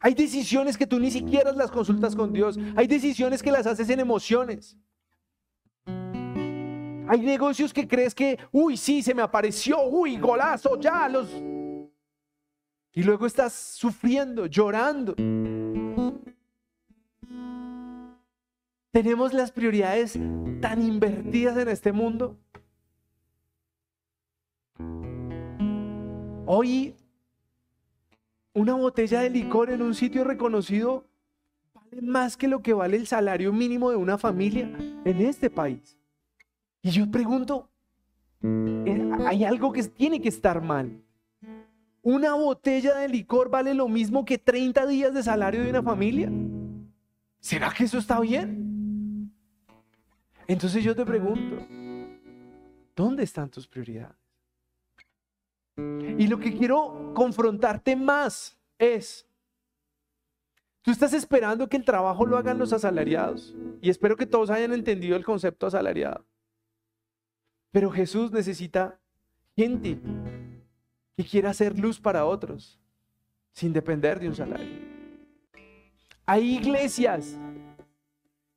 Hay 0.00 0.14
decisiones 0.14 0.76
que 0.76 0.88
tú 0.88 0.98
ni 0.98 1.12
siquiera 1.12 1.52
las 1.52 1.70
consultas 1.70 2.16
con 2.16 2.32
Dios. 2.32 2.58
Hay 2.74 2.88
decisiones 2.88 3.40
que 3.40 3.52
las 3.52 3.68
haces 3.68 3.88
en 3.88 4.00
emociones. 4.00 4.76
Hay 7.08 7.20
negocios 7.20 7.72
que 7.72 7.86
crees 7.86 8.14
que, 8.14 8.38
uy, 8.52 8.76
sí, 8.76 9.02
se 9.02 9.14
me 9.14 9.22
apareció, 9.22 9.82
uy, 9.84 10.16
golazo, 10.16 10.80
ya 10.80 11.08
los 11.08 11.28
y 12.96 13.02
luego 13.02 13.26
estás 13.26 13.52
sufriendo, 13.52 14.46
llorando. 14.46 15.14
Tenemos 18.90 19.34
las 19.34 19.52
prioridades 19.52 20.18
tan 20.62 20.82
invertidas 20.82 21.58
en 21.58 21.68
este 21.68 21.92
mundo. 21.92 22.38
Hoy 26.46 26.94
una 28.54 28.72
botella 28.72 29.20
de 29.20 29.28
licor 29.28 29.68
en 29.68 29.82
un 29.82 29.94
sitio 29.94 30.24
reconocido 30.24 31.04
vale 31.74 32.00
más 32.00 32.38
que 32.38 32.48
lo 32.48 32.62
que 32.62 32.72
vale 32.72 32.96
el 32.96 33.06
salario 33.06 33.52
mínimo 33.52 33.90
de 33.90 33.96
una 33.96 34.16
familia 34.16 34.74
en 35.04 35.20
este 35.20 35.50
país. 35.50 35.98
Y 36.86 36.90
yo 36.90 37.10
pregunto, 37.10 37.68
eh, 38.44 39.10
hay 39.26 39.42
algo 39.42 39.72
que 39.72 39.82
tiene 39.82 40.20
que 40.20 40.28
estar 40.28 40.62
mal. 40.62 41.02
Una 42.00 42.34
botella 42.34 42.94
de 42.94 43.08
licor 43.08 43.50
vale 43.50 43.74
lo 43.74 43.88
mismo 43.88 44.24
que 44.24 44.38
30 44.38 44.86
días 44.86 45.12
de 45.12 45.24
salario 45.24 45.64
de 45.64 45.70
una 45.70 45.82
familia. 45.82 46.30
¿Será 47.40 47.72
que 47.76 47.82
eso 47.82 47.98
está 47.98 48.20
bien? 48.20 49.34
Entonces 50.46 50.84
yo 50.84 50.94
te 50.94 51.04
pregunto, 51.04 51.56
¿dónde 52.94 53.24
están 53.24 53.50
tus 53.50 53.66
prioridades? 53.66 54.14
Y 55.76 56.28
lo 56.28 56.38
que 56.38 56.56
quiero 56.56 57.12
confrontarte 57.16 57.96
más 57.96 58.56
es, 58.78 59.26
tú 60.82 60.92
estás 60.92 61.14
esperando 61.14 61.68
que 61.68 61.78
el 61.78 61.84
trabajo 61.84 62.24
lo 62.24 62.38
hagan 62.38 62.58
los 62.58 62.72
asalariados. 62.72 63.56
Y 63.82 63.90
espero 63.90 64.14
que 64.14 64.26
todos 64.26 64.50
hayan 64.50 64.72
entendido 64.72 65.16
el 65.16 65.24
concepto 65.24 65.66
asalariado. 65.66 66.24
Pero 67.76 67.90
Jesús 67.90 68.32
necesita 68.32 68.98
gente 69.54 70.00
que 71.14 71.22
quiera 71.22 71.50
hacer 71.50 71.78
luz 71.78 72.00
para 72.00 72.24
otros 72.24 72.80
sin 73.52 73.70
depender 73.74 74.18
de 74.18 74.28
un 74.28 74.34
salario. 74.34 74.78
Hay 76.24 76.54
iglesias 76.54 77.36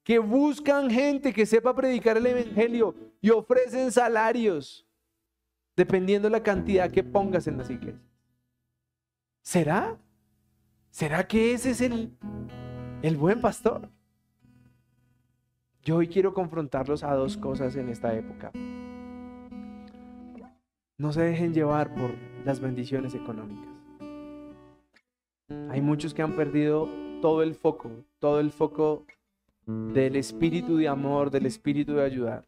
que 0.06 0.20
buscan 0.20 0.90
gente 0.90 1.34
que 1.34 1.46
sepa 1.46 1.76
predicar 1.76 2.16
el 2.16 2.28
evangelio 2.28 2.96
y 3.20 3.30
ofrecen 3.30 3.92
salarios 3.92 4.88
dependiendo 5.76 6.30
la 6.30 6.42
cantidad 6.42 6.90
que 6.90 7.04
pongas 7.04 7.46
en 7.48 7.58
las 7.58 7.70
iglesias. 7.70 8.02
¿Será? 9.42 9.98
¿Será 10.92 11.28
que 11.28 11.52
ese 11.52 11.72
es 11.72 11.82
el, 11.82 12.18
el 13.02 13.18
buen 13.18 13.42
pastor? 13.42 13.90
Yo 15.84 15.98
hoy 15.98 16.08
quiero 16.08 16.34
confrontarlos 16.34 17.04
a 17.04 17.14
dos 17.16 17.36
cosas 17.36 17.76
en 17.76 17.90
esta 17.90 18.14
época. 18.16 18.54
No 21.00 21.14
se 21.14 21.22
dejen 21.22 21.54
llevar 21.54 21.96
por 21.96 22.12
las 22.44 22.60
bendiciones 22.60 23.16
económicas. 23.16 23.70
Hay 25.70 25.80
muchos 25.80 26.14
que 26.14 26.22
han 26.22 26.36
perdido 26.36 26.90
todo 27.22 27.42
el 27.42 27.56
foco, 27.56 27.90
todo 28.20 28.42
el 28.42 28.52
foco 28.52 29.06
del 29.66 30.18
espíritu 30.18 30.76
de 30.76 30.90
amor, 30.90 31.32
del 31.32 31.46
espíritu 31.46 31.94
de 31.94 32.04
ayudar. 32.04 32.46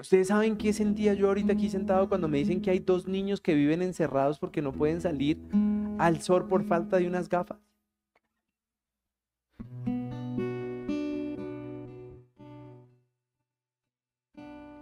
Ustedes 0.00 0.26
saben 0.28 0.56
qué 0.56 0.72
sentía 0.72 1.14
yo 1.14 1.28
ahorita 1.28 1.52
aquí 1.52 1.70
sentado 1.70 2.08
cuando 2.08 2.26
me 2.26 2.38
dicen 2.38 2.60
que 2.60 2.72
hay 2.72 2.80
dos 2.80 3.06
niños 3.06 3.40
que 3.40 3.54
viven 3.54 3.80
encerrados 3.80 4.40
porque 4.40 4.60
no 4.60 4.72
pueden 4.72 5.00
salir 5.00 5.38
al 5.98 6.20
sol 6.22 6.48
por 6.48 6.64
falta 6.64 6.96
de 6.96 7.06
unas 7.06 7.28
gafas. 7.28 7.58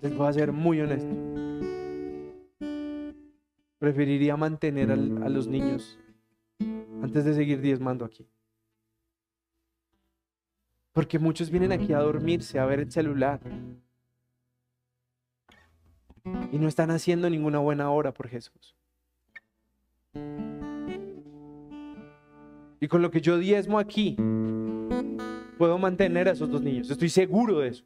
Les 0.01 0.17
voy 0.17 0.27
a 0.27 0.33
ser 0.33 0.53
muy 0.53 0.81
honesto. 0.81 1.26
Preferiría 3.79 4.37
mantener 4.37 4.91
a 4.91 4.97
los 4.97 5.47
niños 5.47 5.99
antes 7.03 7.25
de 7.25 7.35
seguir 7.35 7.61
diezmando 7.61 8.05
aquí. 8.05 8.27
Porque 10.93 11.19
muchos 11.19 11.51
vienen 11.51 11.73
aquí 11.73 11.93
a 11.93 11.99
dormirse, 11.99 12.59
a 12.59 12.65
ver 12.65 12.81
el 12.81 12.91
celular, 12.91 13.41
y 16.51 16.59
no 16.59 16.69
están 16.69 16.91
haciendo 16.91 17.29
ninguna 17.29 17.59
buena 17.59 17.91
obra 17.91 18.13
por 18.13 18.29
Jesús. 18.29 18.75
Y 22.81 22.89
con 22.89 23.03
lo 23.03 23.11
que 23.11 23.21
yo 23.21 23.39
diezmo 23.39 23.79
aquí, 23.79 24.17
puedo 25.59 25.79
mantener 25.79 26.29
a 26.29 26.33
esos 26.33 26.51
dos 26.51 26.63
niños. 26.63 26.91
Estoy 26.91 27.09
seguro 27.09 27.61
de 27.61 27.69
eso. 27.69 27.85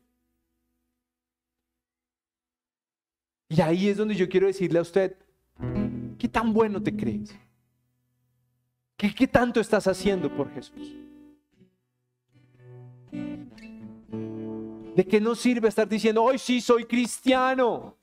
Y 3.49 3.61
ahí 3.61 3.89
es 3.89 3.97
donde 3.97 4.15
yo 4.15 4.29
quiero 4.29 4.47
decirle 4.47 4.79
a 4.79 4.83
usted, 4.83 5.17
¿qué 6.19 6.29
tan 6.29 6.53
bueno 6.53 6.83
te 6.83 6.95
crees? 6.95 7.35
¿Qué, 8.97 9.15
qué 9.15 9.27
tanto 9.27 9.61
estás 9.61 9.87
haciendo 9.87 10.35
por 10.35 10.53
Jesús? 10.53 10.97
¿De 14.95 15.07
qué 15.07 15.21
nos 15.21 15.39
sirve 15.39 15.69
estar 15.69 15.89
diciendo, 15.89 16.23
hoy 16.23 16.39
sí 16.39 16.61
soy 16.61 16.85
cristiano? 16.85 17.97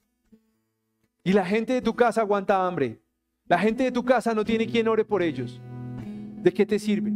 Y 1.24 1.34
la 1.34 1.45
gente 1.45 1.74
de 1.74 1.82
tu 1.82 1.93
casa 1.93 2.22
aguanta 2.22 2.66
hambre. 2.66 3.01
La 3.45 3.60
gente 3.60 3.84
de 3.84 3.91
tu 3.91 4.03
casa 4.03 4.34
no 4.34 4.43
tiene 4.43 4.66
quien 4.66 4.88
ore 4.88 5.05
por 5.05 5.22
ellos. 5.22 5.60
¿De 6.41 6.53
qué 6.53 6.66
te 6.66 6.80
sirve? 6.80 7.12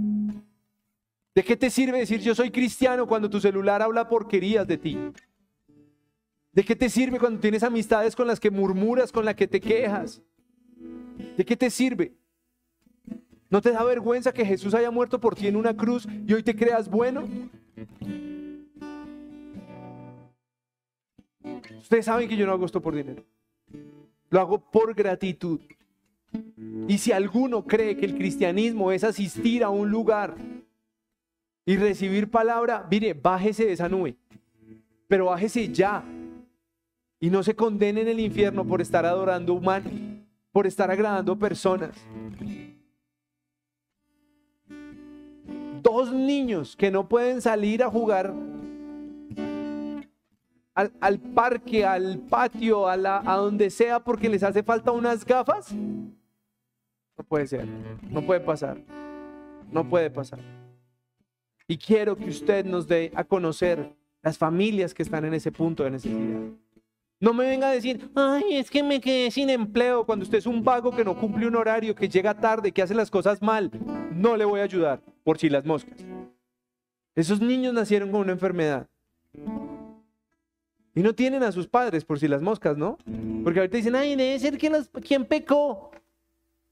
¿De 1.33 1.43
qué 1.43 1.55
te 1.55 1.69
sirve 1.69 1.99
decir 1.99 2.19
yo 2.19 2.35
soy 2.35 2.51
cristiano 2.51 3.07
cuando 3.07 3.29
tu 3.29 3.39
celular 3.39 3.81
habla 3.81 4.07
porquerías 4.09 4.67
de 4.67 4.77
ti? 4.77 4.97
¿De 6.51 6.63
qué 6.63 6.75
te 6.75 6.89
sirve 6.89 7.19
cuando 7.19 7.39
tienes 7.39 7.63
amistades 7.63 8.15
con 8.15 8.27
las 8.27 8.39
que 8.39 8.51
murmuras, 8.51 9.11
con 9.11 9.23
las 9.23 9.35
que 9.35 9.47
te 9.47 9.61
quejas? 9.61 10.21
¿De 11.37 11.45
qué 11.45 11.55
te 11.55 11.69
sirve? 11.69 12.13
¿No 13.49 13.61
te 13.61 13.71
da 13.71 13.83
vergüenza 13.83 14.33
que 14.33 14.45
Jesús 14.45 14.73
haya 14.73 14.91
muerto 14.91 15.19
por 15.19 15.35
ti 15.35 15.47
en 15.47 15.55
una 15.55 15.75
cruz 15.75 16.07
y 16.25 16.33
hoy 16.33 16.43
te 16.43 16.55
creas 16.55 16.89
bueno? 16.89 17.27
Ustedes 21.81 22.05
saben 22.05 22.29
que 22.29 22.37
yo 22.37 22.45
no 22.45 22.53
hago 22.53 22.65
esto 22.65 22.81
por 22.81 22.95
dinero. 22.95 23.23
Lo 24.29 24.39
hago 24.39 24.59
por 24.71 24.93
gratitud. 24.95 25.59
Y 26.87 26.97
si 26.97 27.11
alguno 27.11 27.65
cree 27.65 27.97
que 27.97 28.05
el 28.05 28.15
cristianismo 28.15 28.91
es 28.93 29.03
asistir 29.03 29.63
a 29.63 29.69
un 29.69 29.89
lugar 29.91 30.35
y 31.65 31.75
recibir 31.75 32.31
palabra, 32.31 32.87
mire, 32.89 33.13
bájese 33.13 33.65
de 33.65 33.73
esa 33.73 33.89
nube. 33.89 34.15
Pero 35.07 35.25
bájese 35.25 35.67
ya. 35.73 36.03
Y 37.19 37.29
no 37.29 37.43
se 37.43 37.55
condene 37.55 38.01
en 38.01 38.07
el 38.07 38.19
infierno 38.19 38.65
por 38.65 38.81
estar 38.81 39.05
adorando 39.05 39.53
humanos, 39.53 39.91
por 40.51 40.67
estar 40.67 40.91
agradando 40.91 41.37
personas. 41.37 41.95
Dos 45.81 46.11
niños 46.11 46.75
que 46.75 46.91
no 46.91 47.07
pueden 47.07 47.41
salir 47.41 47.83
a 47.83 47.89
jugar 47.89 48.33
al, 50.73 51.19
parque, 51.19 51.85
al 51.85 52.19
patio, 52.19 52.87
a, 52.87 52.97
la, 52.97 53.21
a 53.25 53.37
donde 53.37 53.69
sea 53.69 53.99
porque 53.99 54.29
les 54.29 54.43
hace 54.43 54.63
falta 54.63 54.91
unas 54.91 55.25
gafas? 55.25 55.73
No 55.73 57.23
puede 57.27 57.47
ser, 57.47 57.67
no 58.09 58.21
puede 58.21 58.39
pasar, 58.39 58.77
no 59.71 59.87
puede 59.87 60.09
pasar. 60.09 60.39
Y 61.67 61.77
quiero 61.77 62.15
que 62.15 62.29
usted 62.29 62.65
nos 62.65 62.87
dé 62.87 63.11
a 63.15 63.23
conocer 63.23 63.95
las 64.21 64.37
familias 64.37 64.93
que 64.93 65.03
están 65.03 65.25
en 65.25 65.33
ese 65.33 65.51
punto 65.51 65.83
de 65.83 65.91
necesidad. 65.91 66.39
No 67.21 67.35
me 67.35 67.45
venga 67.45 67.69
a 67.69 67.71
decir, 67.71 68.09
ay, 68.15 68.55
es 68.55 68.71
que 68.71 68.81
me 68.81 68.99
quedé 68.99 69.29
sin 69.29 69.51
empleo 69.51 70.03
cuando 70.07 70.23
usted 70.23 70.39
es 70.39 70.47
un 70.47 70.63
vago 70.63 70.89
que 70.89 71.05
no 71.05 71.15
cumple 71.15 71.45
un 71.45 71.55
horario, 71.55 71.93
que 71.93 72.09
llega 72.09 72.33
tarde, 72.33 72.71
que 72.71 72.81
hace 72.81 72.95
las 72.95 73.11
cosas 73.11 73.43
mal. 73.43 73.69
No 74.11 74.35
le 74.35 74.43
voy 74.43 74.59
a 74.59 74.63
ayudar, 74.63 75.03
por 75.23 75.37
si 75.37 75.47
las 75.47 75.63
moscas. 75.63 76.03
Esos 77.13 77.39
niños 77.39 77.75
nacieron 77.75 78.09
con 78.09 78.21
una 78.21 78.31
enfermedad. 78.31 78.87
Y 80.95 81.03
no 81.03 81.13
tienen 81.13 81.43
a 81.43 81.51
sus 81.51 81.67
padres 81.67 82.03
por 82.03 82.17
si 82.17 82.27
las 82.27 82.41
moscas, 82.41 82.75
¿no? 82.75 82.97
Porque 83.43 83.59
ahorita 83.59 83.77
dicen, 83.77 83.95
ay, 83.95 84.15
debe 84.15 84.39
ser 84.39 84.57
quien, 84.57 84.73
quien 85.05 85.23
pecó. 85.23 85.91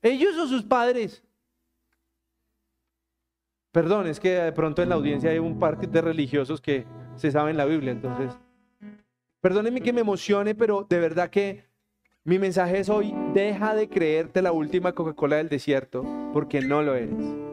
¿Ellos 0.02 0.36
o 0.36 0.48
sus 0.48 0.64
padres? 0.64 1.24
Perdón, 3.72 4.08
es 4.08 4.20
que 4.20 4.30
de 4.32 4.52
pronto 4.52 4.82
en 4.82 4.90
la 4.90 4.96
audiencia 4.96 5.30
hay 5.30 5.38
un 5.38 5.60
par 5.60 5.78
de 5.78 6.02
religiosos 6.02 6.60
que 6.60 6.88
se 7.18 7.30
saben 7.30 7.56
la 7.56 7.66
Biblia, 7.66 7.92
entonces. 7.92 8.36
Perdónenme 9.42 9.82
que 9.82 9.94
me 9.94 10.02
emocione, 10.02 10.56
pero 10.56 10.86
de 10.90 11.00
verdad 11.00 11.30
que 11.30 11.66
mi 12.24 12.40
mensaje 12.40 12.80
es 12.80 12.90
hoy, 12.90 13.14
deja 13.34 13.74
de 13.76 13.90
creerte 13.90 14.42
la 14.42 14.52
última 14.52 14.94
Coca-Cola 14.94 15.38
del 15.38 15.50
desierto, 15.50 16.06
porque 16.34 16.62
no 16.62 16.82
lo 16.82 16.96
eres 16.96 17.50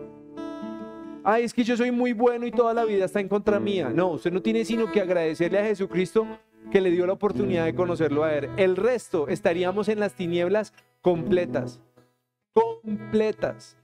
ay, 1.27 1.43
es 1.43 1.53
que 1.53 1.65
yo 1.65 1.77
soy 1.77 1.91
muy 1.91 2.13
bueno 2.13 2.47
y 2.47 2.53
toda 2.53 2.73
la 2.73 2.85
vida 2.85 3.05
está 3.05 3.21
en 3.21 3.29
contra 3.29 3.59
mía. 3.59 3.91
No, 3.93 4.13
usted 4.13 4.33
no 4.33 4.41
tiene 4.41 4.65
sino 4.65 4.91
que 4.91 5.01
agradecerle 5.01 5.59
a 5.59 5.65
Jesucristo 5.65 6.27
que 6.71 6.81
le 6.81 6.91
dio 6.91 7.05
la 7.05 7.15
oportunidad 7.15 7.65
de 7.65 7.75
conocerlo 7.75 8.23
a 8.23 8.33
él. 8.33 8.49
El 8.57 8.77
resto 8.77 9.27
estaríamos 9.29 9.89
en 9.89 9.99
las 9.99 10.15
tinieblas 10.15 10.73
completas, 11.01 11.83
completas. 12.53 13.77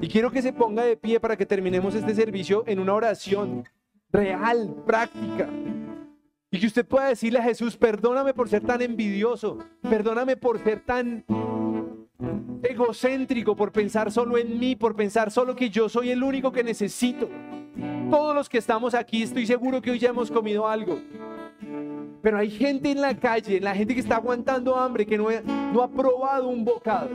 Y 0.00 0.08
quiero 0.08 0.30
que 0.30 0.42
se 0.42 0.52
ponga 0.52 0.84
de 0.84 0.96
pie 0.96 1.18
para 1.18 1.36
que 1.36 1.46
terminemos 1.46 1.94
este 1.94 2.14
servicio 2.14 2.62
en 2.66 2.78
una 2.78 2.94
oración 2.94 3.68
real, 4.12 4.72
práctica. 4.86 5.48
Y 6.56 6.58
que 6.58 6.68
usted 6.68 6.86
pueda 6.86 7.08
decirle 7.08 7.38
a 7.38 7.42
Jesús, 7.42 7.76
perdóname 7.76 8.32
por 8.32 8.48
ser 8.48 8.62
tan 8.62 8.80
envidioso, 8.80 9.58
perdóname 9.82 10.38
por 10.38 10.58
ser 10.58 10.80
tan 10.80 11.22
egocéntrico 12.62 13.54
por 13.54 13.72
pensar 13.72 14.10
solo 14.10 14.38
en 14.38 14.58
mí, 14.58 14.74
por 14.74 14.96
pensar 14.96 15.30
solo 15.30 15.54
que 15.54 15.68
yo 15.68 15.90
soy 15.90 16.08
el 16.12 16.22
único 16.22 16.50
que 16.50 16.64
necesito. 16.64 17.28
Todos 18.10 18.34
los 18.34 18.48
que 18.48 18.56
estamos 18.56 18.94
aquí, 18.94 19.22
estoy 19.22 19.46
seguro 19.46 19.82
que 19.82 19.90
hoy 19.90 19.98
ya 19.98 20.08
hemos 20.08 20.30
comido 20.30 20.66
algo. 20.66 20.98
Pero 22.22 22.38
hay 22.38 22.50
gente 22.50 22.90
en 22.90 23.02
la 23.02 23.14
calle, 23.14 23.60
la 23.60 23.74
gente 23.74 23.92
que 23.92 24.00
está 24.00 24.16
aguantando 24.16 24.76
hambre, 24.76 25.04
que 25.04 25.18
no, 25.18 25.28
no 25.74 25.82
ha 25.82 25.90
probado 25.90 26.48
un 26.48 26.64
bocado. 26.64 27.10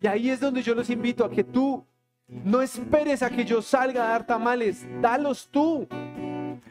Y 0.00 0.06
ahí 0.06 0.30
es 0.30 0.38
donde 0.38 0.62
yo 0.62 0.76
los 0.76 0.88
invito 0.88 1.24
a 1.24 1.30
que 1.32 1.42
tú 1.42 1.84
no 2.28 2.62
esperes 2.62 3.24
a 3.24 3.30
que 3.30 3.44
yo 3.44 3.60
salga 3.60 4.04
a 4.04 4.10
dar 4.10 4.24
tamales, 4.24 4.86
dalos 5.02 5.48
tú. 5.50 5.88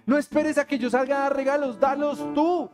No 0.06 0.18
esperes 0.18 0.58
a 0.58 0.66
que 0.66 0.80
yo 0.80 0.90
salga 0.90 1.18
a 1.18 1.22
dar 1.24 1.36
regalos, 1.36 1.80
dalos 1.80 2.34
tú. 2.34 2.70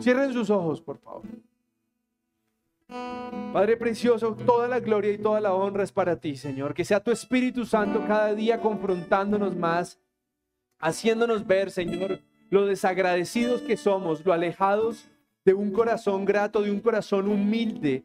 Cierren 0.00 0.32
sus 0.32 0.50
ojos, 0.50 0.80
por 0.80 0.98
favor. 0.98 1.22
Padre 3.52 3.76
precioso, 3.76 4.34
toda 4.34 4.66
la 4.66 4.80
gloria 4.80 5.12
y 5.12 5.18
toda 5.18 5.40
la 5.40 5.54
honra 5.54 5.84
es 5.84 5.92
para 5.92 6.16
ti, 6.16 6.36
Señor. 6.36 6.74
Que 6.74 6.84
sea 6.84 7.02
tu 7.02 7.10
Espíritu 7.10 7.64
Santo 7.64 8.04
cada 8.06 8.34
día 8.34 8.60
confrontándonos 8.60 9.56
más, 9.56 9.98
haciéndonos 10.78 11.46
ver, 11.46 11.70
Señor, 11.70 12.20
lo 12.48 12.66
desagradecidos 12.66 13.62
que 13.62 13.76
somos, 13.76 14.24
lo 14.24 14.32
alejados 14.32 15.08
de 15.44 15.54
un 15.54 15.72
corazón 15.72 16.24
grato, 16.24 16.62
de 16.62 16.70
un 16.70 16.80
corazón 16.80 17.28
humilde, 17.28 18.04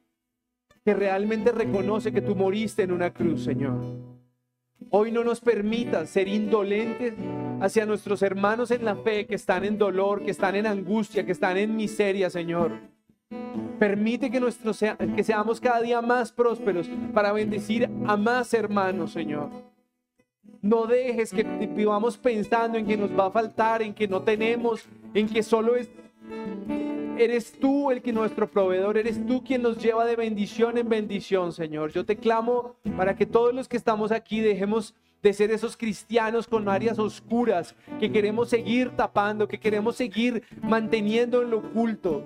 que 0.83 0.93
realmente 0.93 1.51
reconoce 1.51 2.11
que 2.11 2.21
tú 2.21 2.35
moriste 2.35 2.83
en 2.83 2.91
una 2.91 3.11
cruz, 3.11 3.43
Señor. 3.43 4.14
Hoy 4.89 5.11
no 5.11 5.23
nos 5.23 5.41
permitas 5.41 6.09
ser 6.09 6.27
indolentes 6.27 7.13
hacia 7.59 7.85
nuestros 7.85 8.21
hermanos 8.21 8.71
en 8.71 8.85
la 8.85 8.95
fe 8.95 9.25
que 9.25 9.35
están 9.35 9.63
en 9.63 9.77
dolor, 9.77 10.23
que 10.23 10.31
están 10.31 10.55
en 10.55 10.67
angustia, 10.67 11.25
que 11.25 11.31
están 11.31 11.57
en 11.57 11.75
miseria, 11.75 12.29
Señor. 12.29 12.71
Permite 13.79 14.31
que, 14.31 14.41
que 15.15 15.23
seamos 15.23 15.59
cada 15.59 15.81
día 15.81 16.01
más 16.01 16.31
prósperos 16.31 16.89
para 17.13 17.31
bendecir 17.31 17.89
a 18.05 18.15
más 18.15 18.53
hermanos, 18.53 19.11
Señor. 19.11 19.49
No 20.61 20.85
dejes 20.85 21.31
que 21.31 21.43
vivamos 21.43 22.17
pensando 22.17 22.77
en 22.77 22.85
que 22.85 22.97
nos 22.97 23.11
va 23.11 23.27
a 23.27 23.31
faltar, 23.31 23.81
en 23.81 23.93
que 23.93 24.07
no 24.07 24.21
tenemos, 24.21 24.85
en 25.13 25.27
que 25.27 25.43
solo 25.43 25.75
es 25.75 25.89
Eres 27.17 27.53
tú 27.53 27.91
el 27.91 28.01
que 28.01 28.11
nuestro 28.11 28.51
proveedor, 28.51 28.97
eres 28.97 29.25
tú 29.25 29.41
quien 29.41 29.61
nos 29.61 29.77
lleva 29.77 30.05
de 30.05 30.17
bendición 30.17 30.77
en 30.77 30.89
bendición, 30.89 31.53
Señor. 31.53 31.93
Yo 31.93 32.05
te 32.05 32.17
clamo 32.17 32.75
para 32.97 33.15
que 33.15 33.25
todos 33.25 33.53
los 33.53 33.69
que 33.69 33.77
estamos 33.77 34.11
aquí 34.11 34.41
dejemos 34.41 34.93
de 35.23 35.31
ser 35.31 35.49
esos 35.49 35.77
cristianos 35.77 36.45
con 36.45 36.67
áreas 36.67 36.99
oscuras 36.99 37.73
que 38.01 38.11
queremos 38.11 38.49
seguir 38.49 38.89
tapando, 38.97 39.47
que 39.47 39.59
queremos 39.59 39.95
seguir 39.95 40.43
manteniendo 40.61 41.41
en 41.41 41.51
lo 41.51 41.59
oculto. 41.59 42.23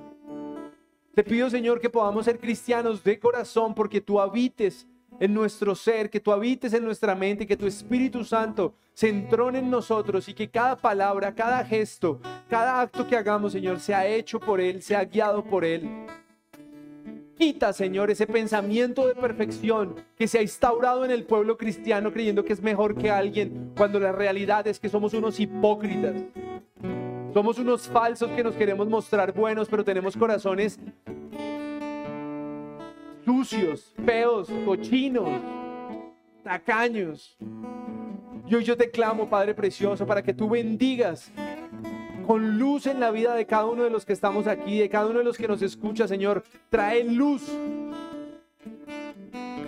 Te 1.14 1.24
pido, 1.24 1.52
Señor, 1.52 1.80
que 1.80 1.90
podamos 1.92 2.26
ser 2.26 2.40
cristianos 2.40 3.04
de 3.04 3.20
corazón 3.20 3.76
porque 3.76 4.02
tú 4.02 4.20
habites 4.20 4.88
en 5.20 5.34
nuestro 5.34 5.76
ser, 5.76 6.10
que 6.10 6.20
tú 6.20 6.32
habites 6.32 6.74
en 6.74 6.84
nuestra 6.84 7.16
mente, 7.16 7.46
que 7.46 7.58
tu 7.58 7.68
Espíritu 7.68 8.24
Santo 8.24 8.74
se 8.94 9.10
entrone 9.10 9.60
en 9.60 9.70
nosotros 9.70 10.28
y 10.30 10.34
que 10.34 10.50
cada 10.50 10.78
palabra, 10.78 11.34
cada 11.34 11.64
gesto, 11.66 12.20
cada 12.50 12.82
acto 12.82 13.08
que 13.08 13.16
hagamos, 13.16 13.52
Señor, 13.52 13.80
sea 13.80 14.08
hecho 14.08 14.40
por 14.40 14.60
Él, 14.60 14.82
sea 14.82 15.06
guiado 15.06 15.44
por 15.44 15.66
Él. 15.66 15.90
Quita, 17.38 17.72
Señor, 17.72 18.12
ese 18.12 18.28
pensamiento 18.28 19.08
de 19.08 19.16
perfección 19.16 19.96
que 20.18 20.28
se 20.28 20.40
ha 20.40 20.42
instaurado 20.42 21.06
en 21.06 21.12
el 21.12 21.24
pueblo 21.24 21.58
cristiano 21.58 22.12
creyendo 22.12 22.44
que 22.44 22.52
es 22.52 22.62
mejor 22.62 22.96
que 22.96 23.10
alguien, 23.10 23.72
cuando 23.78 24.00
la 24.00 24.12
realidad 24.12 24.68
es 24.68 24.80
que 24.80 24.90
somos 24.90 25.14
unos 25.14 25.40
hipócritas. 25.40 26.16
Somos 27.34 27.58
unos 27.60 27.88
falsos 27.88 28.32
que 28.32 28.44
nos 28.44 28.56
queremos 28.56 28.90
mostrar 28.90 29.34
buenos, 29.34 29.70
pero 29.70 29.86
tenemos 29.86 30.18
corazones 30.18 30.80
sucios, 33.30 33.94
feos, 34.08 34.48
cochinos, 34.66 35.30
tacaños. 36.44 37.38
Yo, 38.48 38.60
yo 38.60 38.76
te 38.76 38.90
clamo, 38.90 39.30
Padre 39.30 39.54
Precioso, 39.54 40.08
para 40.08 40.24
que 40.24 40.34
tú 40.34 40.50
bendigas 40.50 41.32
con 42.26 42.58
luz 42.58 42.88
en 42.88 43.00
la 43.00 43.12
vida 43.12 43.36
de 43.36 43.46
cada 43.46 43.68
uno 43.68 43.84
de 43.84 43.92
los 43.92 44.04
que 44.04 44.14
estamos 44.14 44.48
aquí, 44.48 44.80
de 44.80 44.90
cada 44.90 45.06
uno 45.06 45.20
de 45.20 45.26
los 45.26 45.38
que 45.38 45.48
nos 45.48 45.62
escucha, 45.62 46.08
Señor. 46.08 46.44
Trae 46.72 47.04
luz. 47.04 47.48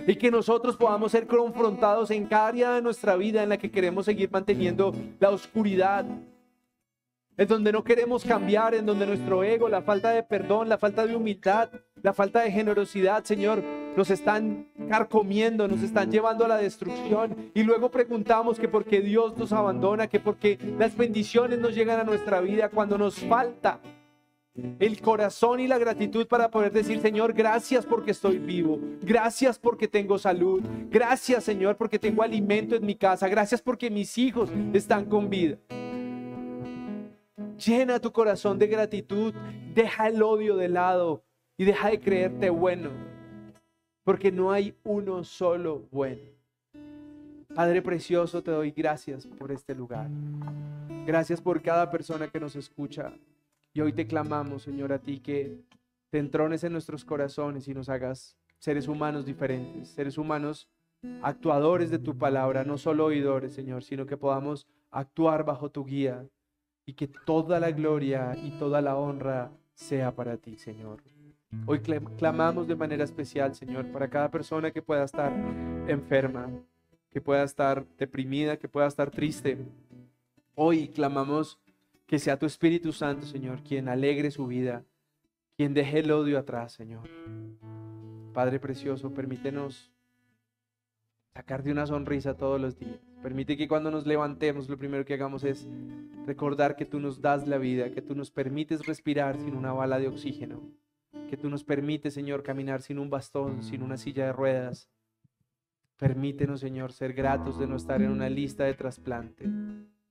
Y 0.08 0.16
que 0.16 0.32
nosotros 0.32 0.76
podamos 0.76 1.12
ser 1.12 1.28
confrontados 1.28 2.10
en 2.10 2.26
cada 2.26 2.48
área 2.48 2.72
de 2.72 2.82
nuestra 2.82 3.14
vida 3.14 3.44
en 3.44 3.50
la 3.50 3.58
que 3.58 3.70
queremos 3.70 4.06
seguir 4.06 4.28
manteniendo 4.28 4.92
la 5.20 5.30
oscuridad, 5.30 6.04
en 7.36 7.48
donde 7.48 7.72
no 7.72 7.82
queremos 7.82 8.24
cambiar, 8.24 8.74
en 8.74 8.86
donde 8.86 9.06
nuestro 9.06 9.42
ego, 9.42 9.68
la 9.68 9.82
falta 9.82 10.10
de 10.10 10.22
perdón, 10.22 10.68
la 10.68 10.78
falta 10.78 11.06
de 11.06 11.16
humildad, 11.16 11.70
la 12.02 12.12
falta 12.12 12.40
de 12.40 12.50
generosidad, 12.50 13.24
Señor, 13.24 13.62
nos 13.96 14.10
están 14.10 14.68
carcomiendo, 14.88 15.68
nos 15.68 15.82
están 15.82 16.10
llevando 16.10 16.44
a 16.44 16.48
la 16.48 16.56
destrucción. 16.56 17.50
Y 17.54 17.62
luego 17.62 17.90
preguntamos 17.90 18.58
que 18.58 18.68
por 18.68 18.84
qué 18.84 19.00
Dios 19.00 19.36
nos 19.36 19.52
abandona, 19.52 20.08
que 20.08 20.20
por 20.20 20.36
qué 20.36 20.58
las 20.78 20.96
bendiciones 20.96 21.58
nos 21.58 21.74
llegan 21.74 22.00
a 22.00 22.04
nuestra 22.04 22.40
vida 22.40 22.68
cuando 22.68 22.98
nos 22.98 23.16
falta 23.16 23.80
el 24.78 25.00
corazón 25.00 25.60
y 25.60 25.66
la 25.66 25.78
gratitud 25.78 26.26
para 26.26 26.50
poder 26.50 26.72
decir, 26.72 27.00
Señor, 27.00 27.32
gracias 27.32 27.86
porque 27.86 28.10
estoy 28.10 28.38
vivo, 28.38 28.78
gracias 29.00 29.58
porque 29.58 29.88
tengo 29.88 30.18
salud, 30.18 30.62
gracias, 30.90 31.44
Señor, 31.44 31.76
porque 31.76 31.98
tengo 31.98 32.22
alimento 32.22 32.76
en 32.76 32.84
mi 32.84 32.94
casa, 32.94 33.28
gracias 33.28 33.62
porque 33.62 33.90
mis 33.90 34.18
hijos 34.18 34.50
están 34.74 35.06
con 35.06 35.30
vida. 35.30 35.56
Llena 37.64 38.00
tu 38.00 38.10
corazón 38.10 38.58
de 38.58 38.66
gratitud, 38.66 39.32
deja 39.72 40.08
el 40.08 40.20
odio 40.22 40.56
de 40.56 40.68
lado 40.68 41.22
y 41.56 41.64
deja 41.64 41.90
de 41.90 42.00
creerte 42.00 42.50
bueno, 42.50 42.90
porque 44.02 44.32
no 44.32 44.50
hay 44.50 44.74
uno 44.82 45.22
solo 45.22 45.86
bueno. 45.92 46.22
Padre 47.54 47.80
precioso, 47.80 48.42
te 48.42 48.50
doy 48.50 48.72
gracias 48.72 49.26
por 49.26 49.52
este 49.52 49.76
lugar. 49.76 50.08
Gracias 51.06 51.40
por 51.40 51.62
cada 51.62 51.88
persona 51.90 52.26
que 52.28 52.40
nos 52.40 52.56
escucha. 52.56 53.12
Y 53.72 53.80
hoy 53.80 53.92
te 53.92 54.08
clamamos, 54.08 54.62
Señor, 54.62 54.92
a 54.92 54.98
ti 54.98 55.20
que 55.20 55.60
te 56.10 56.18
entrones 56.18 56.64
en 56.64 56.72
nuestros 56.72 57.04
corazones 57.04 57.68
y 57.68 57.74
nos 57.74 57.88
hagas 57.88 58.36
seres 58.58 58.88
humanos 58.88 59.24
diferentes, 59.24 59.88
seres 59.88 60.18
humanos 60.18 60.68
actuadores 61.22 61.90
de 61.90 61.98
tu 61.98 62.18
palabra, 62.18 62.64
no 62.64 62.76
solo 62.76 63.04
oidores, 63.04 63.52
Señor, 63.52 63.84
sino 63.84 64.04
que 64.06 64.16
podamos 64.16 64.66
actuar 64.90 65.44
bajo 65.44 65.70
tu 65.70 65.84
guía 65.84 66.26
y 66.84 66.94
que 66.94 67.08
toda 67.08 67.60
la 67.60 67.70
gloria 67.70 68.36
y 68.36 68.50
toda 68.52 68.80
la 68.80 68.96
honra 68.96 69.50
sea 69.74 70.14
para 70.14 70.36
ti, 70.36 70.56
Señor. 70.56 71.02
Hoy 71.66 71.80
clamamos 71.80 72.66
de 72.66 72.74
manera 72.74 73.04
especial, 73.04 73.54
Señor, 73.54 73.86
para 73.92 74.08
cada 74.08 74.30
persona 74.30 74.70
que 74.70 74.80
pueda 74.80 75.04
estar 75.04 75.32
enferma, 75.86 76.50
que 77.10 77.20
pueda 77.20 77.42
estar 77.42 77.86
deprimida, 77.98 78.56
que 78.56 78.68
pueda 78.68 78.86
estar 78.86 79.10
triste. 79.10 79.58
Hoy 80.54 80.88
clamamos 80.88 81.58
que 82.06 82.18
sea 82.18 82.38
tu 82.38 82.46
Espíritu 82.46 82.92
Santo, 82.92 83.26
Señor, 83.26 83.62
quien 83.62 83.88
alegre 83.88 84.30
su 84.30 84.46
vida, 84.46 84.84
quien 85.56 85.74
deje 85.74 86.00
el 86.00 86.10
odio 86.10 86.38
atrás, 86.38 86.72
Señor. 86.72 87.08
Padre 88.32 88.58
precioso, 88.58 89.12
permítenos 89.12 89.91
sacar 91.34 91.62
de 91.62 91.72
una 91.72 91.86
sonrisa 91.86 92.34
todos 92.34 92.60
los 92.60 92.78
días. 92.78 93.00
Permite 93.22 93.56
que 93.56 93.68
cuando 93.68 93.90
nos 93.90 94.06
levantemos 94.06 94.68
lo 94.68 94.76
primero 94.76 95.04
que 95.04 95.14
hagamos 95.14 95.44
es 95.44 95.68
recordar 96.26 96.76
que 96.76 96.84
tú 96.84 97.00
nos 97.00 97.20
das 97.20 97.46
la 97.46 97.58
vida, 97.58 97.90
que 97.90 98.02
tú 98.02 98.14
nos 98.14 98.30
permites 98.30 98.86
respirar 98.86 99.38
sin 99.38 99.56
una 99.56 99.72
bala 99.72 99.98
de 99.98 100.08
oxígeno, 100.08 100.60
que 101.30 101.36
tú 101.36 101.48
nos 101.48 101.64
permites, 101.64 102.14
Señor, 102.14 102.42
caminar 102.42 102.82
sin 102.82 102.98
un 102.98 103.10
bastón, 103.10 103.62
sin 103.62 103.82
una 103.82 103.96
silla 103.96 104.26
de 104.26 104.32
ruedas. 104.32 104.88
Permítenos, 105.96 106.60
Señor, 106.60 106.92
ser 106.92 107.12
gratos 107.12 107.58
de 107.58 107.66
no 107.66 107.76
estar 107.76 108.02
en 108.02 108.10
una 108.10 108.28
lista 108.28 108.64
de 108.64 108.74
trasplante. 108.74 109.48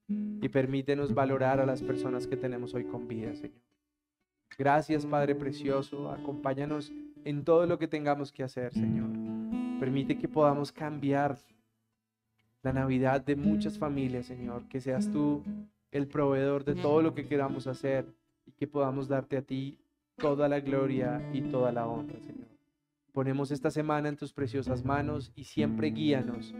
Y 0.08 0.50
permítenos 0.50 1.14
valorar 1.14 1.60
a 1.60 1.66
las 1.66 1.82
personas 1.84 2.28
que 2.28 2.38
tenemos 2.38 2.74
hoy 2.74 2.86
con 2.86 3.08
vida, 3.08 3.36
Señor. 3.36 3.62
Gracias, 4.58 5.06
Padre 5.06 5.36
Precioso. 5.36 6.12
Acompáñanos 6.12 6.92
en 7.24 7.44
todo 7.44 7.66
lo 7.66 7.78
que 7.78 7.88
tengamos 7.88 8.32
que 8.32 8.44
hacer, 8.44 8.74
Señor. 8.74 9.41
Permite 9.82 10.16
que 10.16 10.28
podamos 10.28 10.72
cambiar 10.72 11.40
la 12.62 12.72
Navidad 12.72 13.20
de 13.20 13.36
muchas 13.36 13.80
familias, 13.80 14.28
Señor. 14.28 14.68
Que 14.70 14.80
seas 14.80 15.12
tú 15.12 15.42
el 15.90 16.08
proveedor 16.08 16.64
de 16.64 16.76
todo 16.76 17.02
lo 17.02 17.16
que 17.16 17.26
queramos 17.26 17.66
hacer 17.66 18.06
y 18.46 18.52
que 18.52 18.68
podamos 18.68 19.08
darte 19.08 19.38
a 19.38 19.42
ti 19.42 19.80
toda 20.18 20.48
la 20.48 20.60
gloria 20.60 21.28
y 21.34 21.42
toda 21.42 21.72
la 21.72 21.88
honra, 21.88 22.20
Señor. 22.20 22.46
Ponemos 23.12 23.50
esta 23.50 23.72
semana 23.72 24.08
en 24.08 24.18
tus 24.18 24.34
preciosas 24.34 24.86
manos 24.86 25.32
y 25.36 25.46
siempre 25.46 25.88
guíanos 25.90 26.54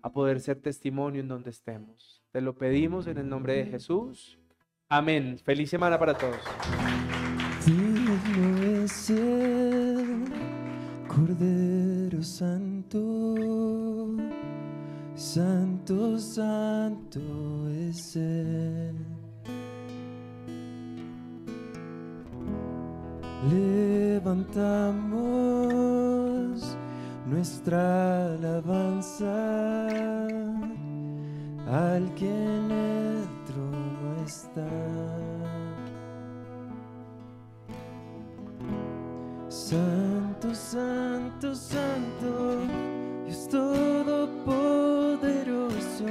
a 0.00 0.12
poder 0.12 0.38
ser 0.38 0.60
testimonio 0.60 1.20
en 1.20 1.26
donde 1.26 1.50
estemos. 1.50 2.22
Te 2.30 2.40
lo 2.40 2.56
pedimos 2.56 3.08
en 3.08 3.18
el 3.18 3.28
nombre 3.28 3.54
de 3.54 3.66
Jesús. 3.66 4.38
Amén. 4.88 5.36
Feliz 5.42 5.68
semana 5.68 5.98
para 5.98 6.16
todos. 6.16 6.38
Cordero 11.08 11.67
Santo 12.22 12.98
Santo, 15.18 16.16
santo 16.16 17.20
es 17.70 18.14
Él. 18.14 18.94
Levantamos 23.50 24.38
nuestra 27.26 28.34
alabanza 28.34 29.88
al 31.66 32.14
que 32.14 32.30
en 32.30 32.70
el 32.70 33.26
trono 33.44 34.24
está. 34.24 34.68
Santo, 39.48 40.07
santo, 40.54 41.54
santo, 41.54 42.60
Dios 43.26 43.48
Todopoderoso 43.48 46.04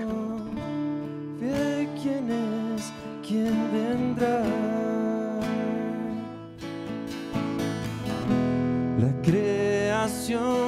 ve 1.40 1.88
quién 2.02 2.32
es, 2.32 2.92
quién 3.26 3.56
vendrá. 3.72 4.44
La 9.00 9.22
levantamos 9.22 10.67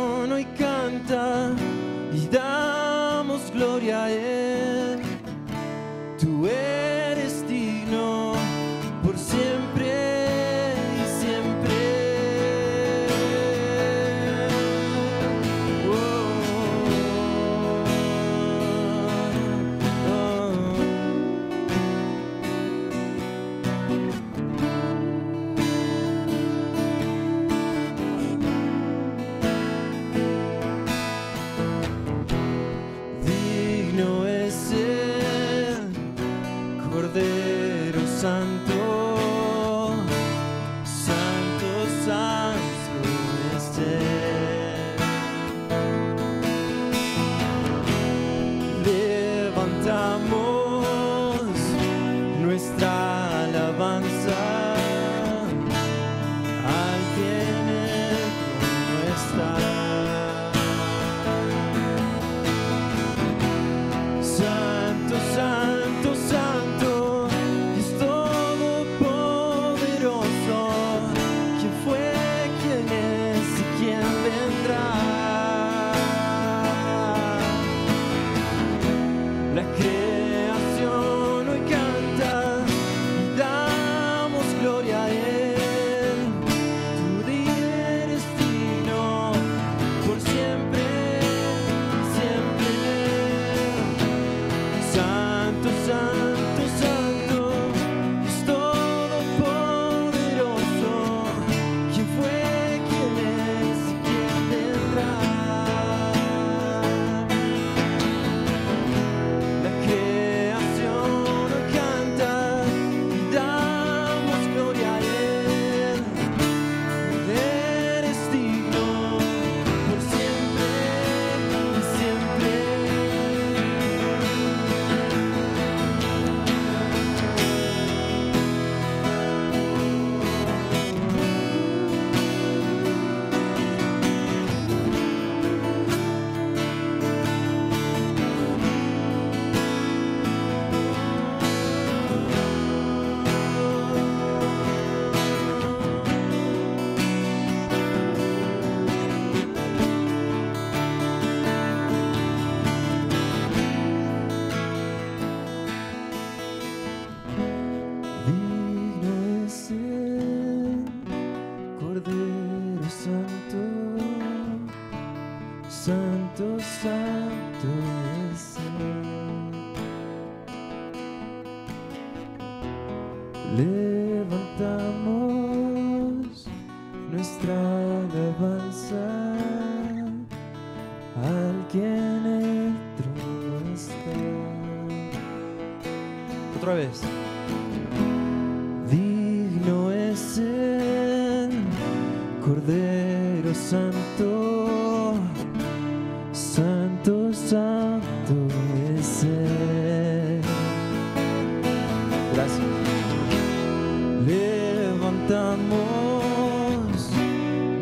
Levantamos 205.29 207.11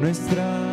nuestra 0.02 0.67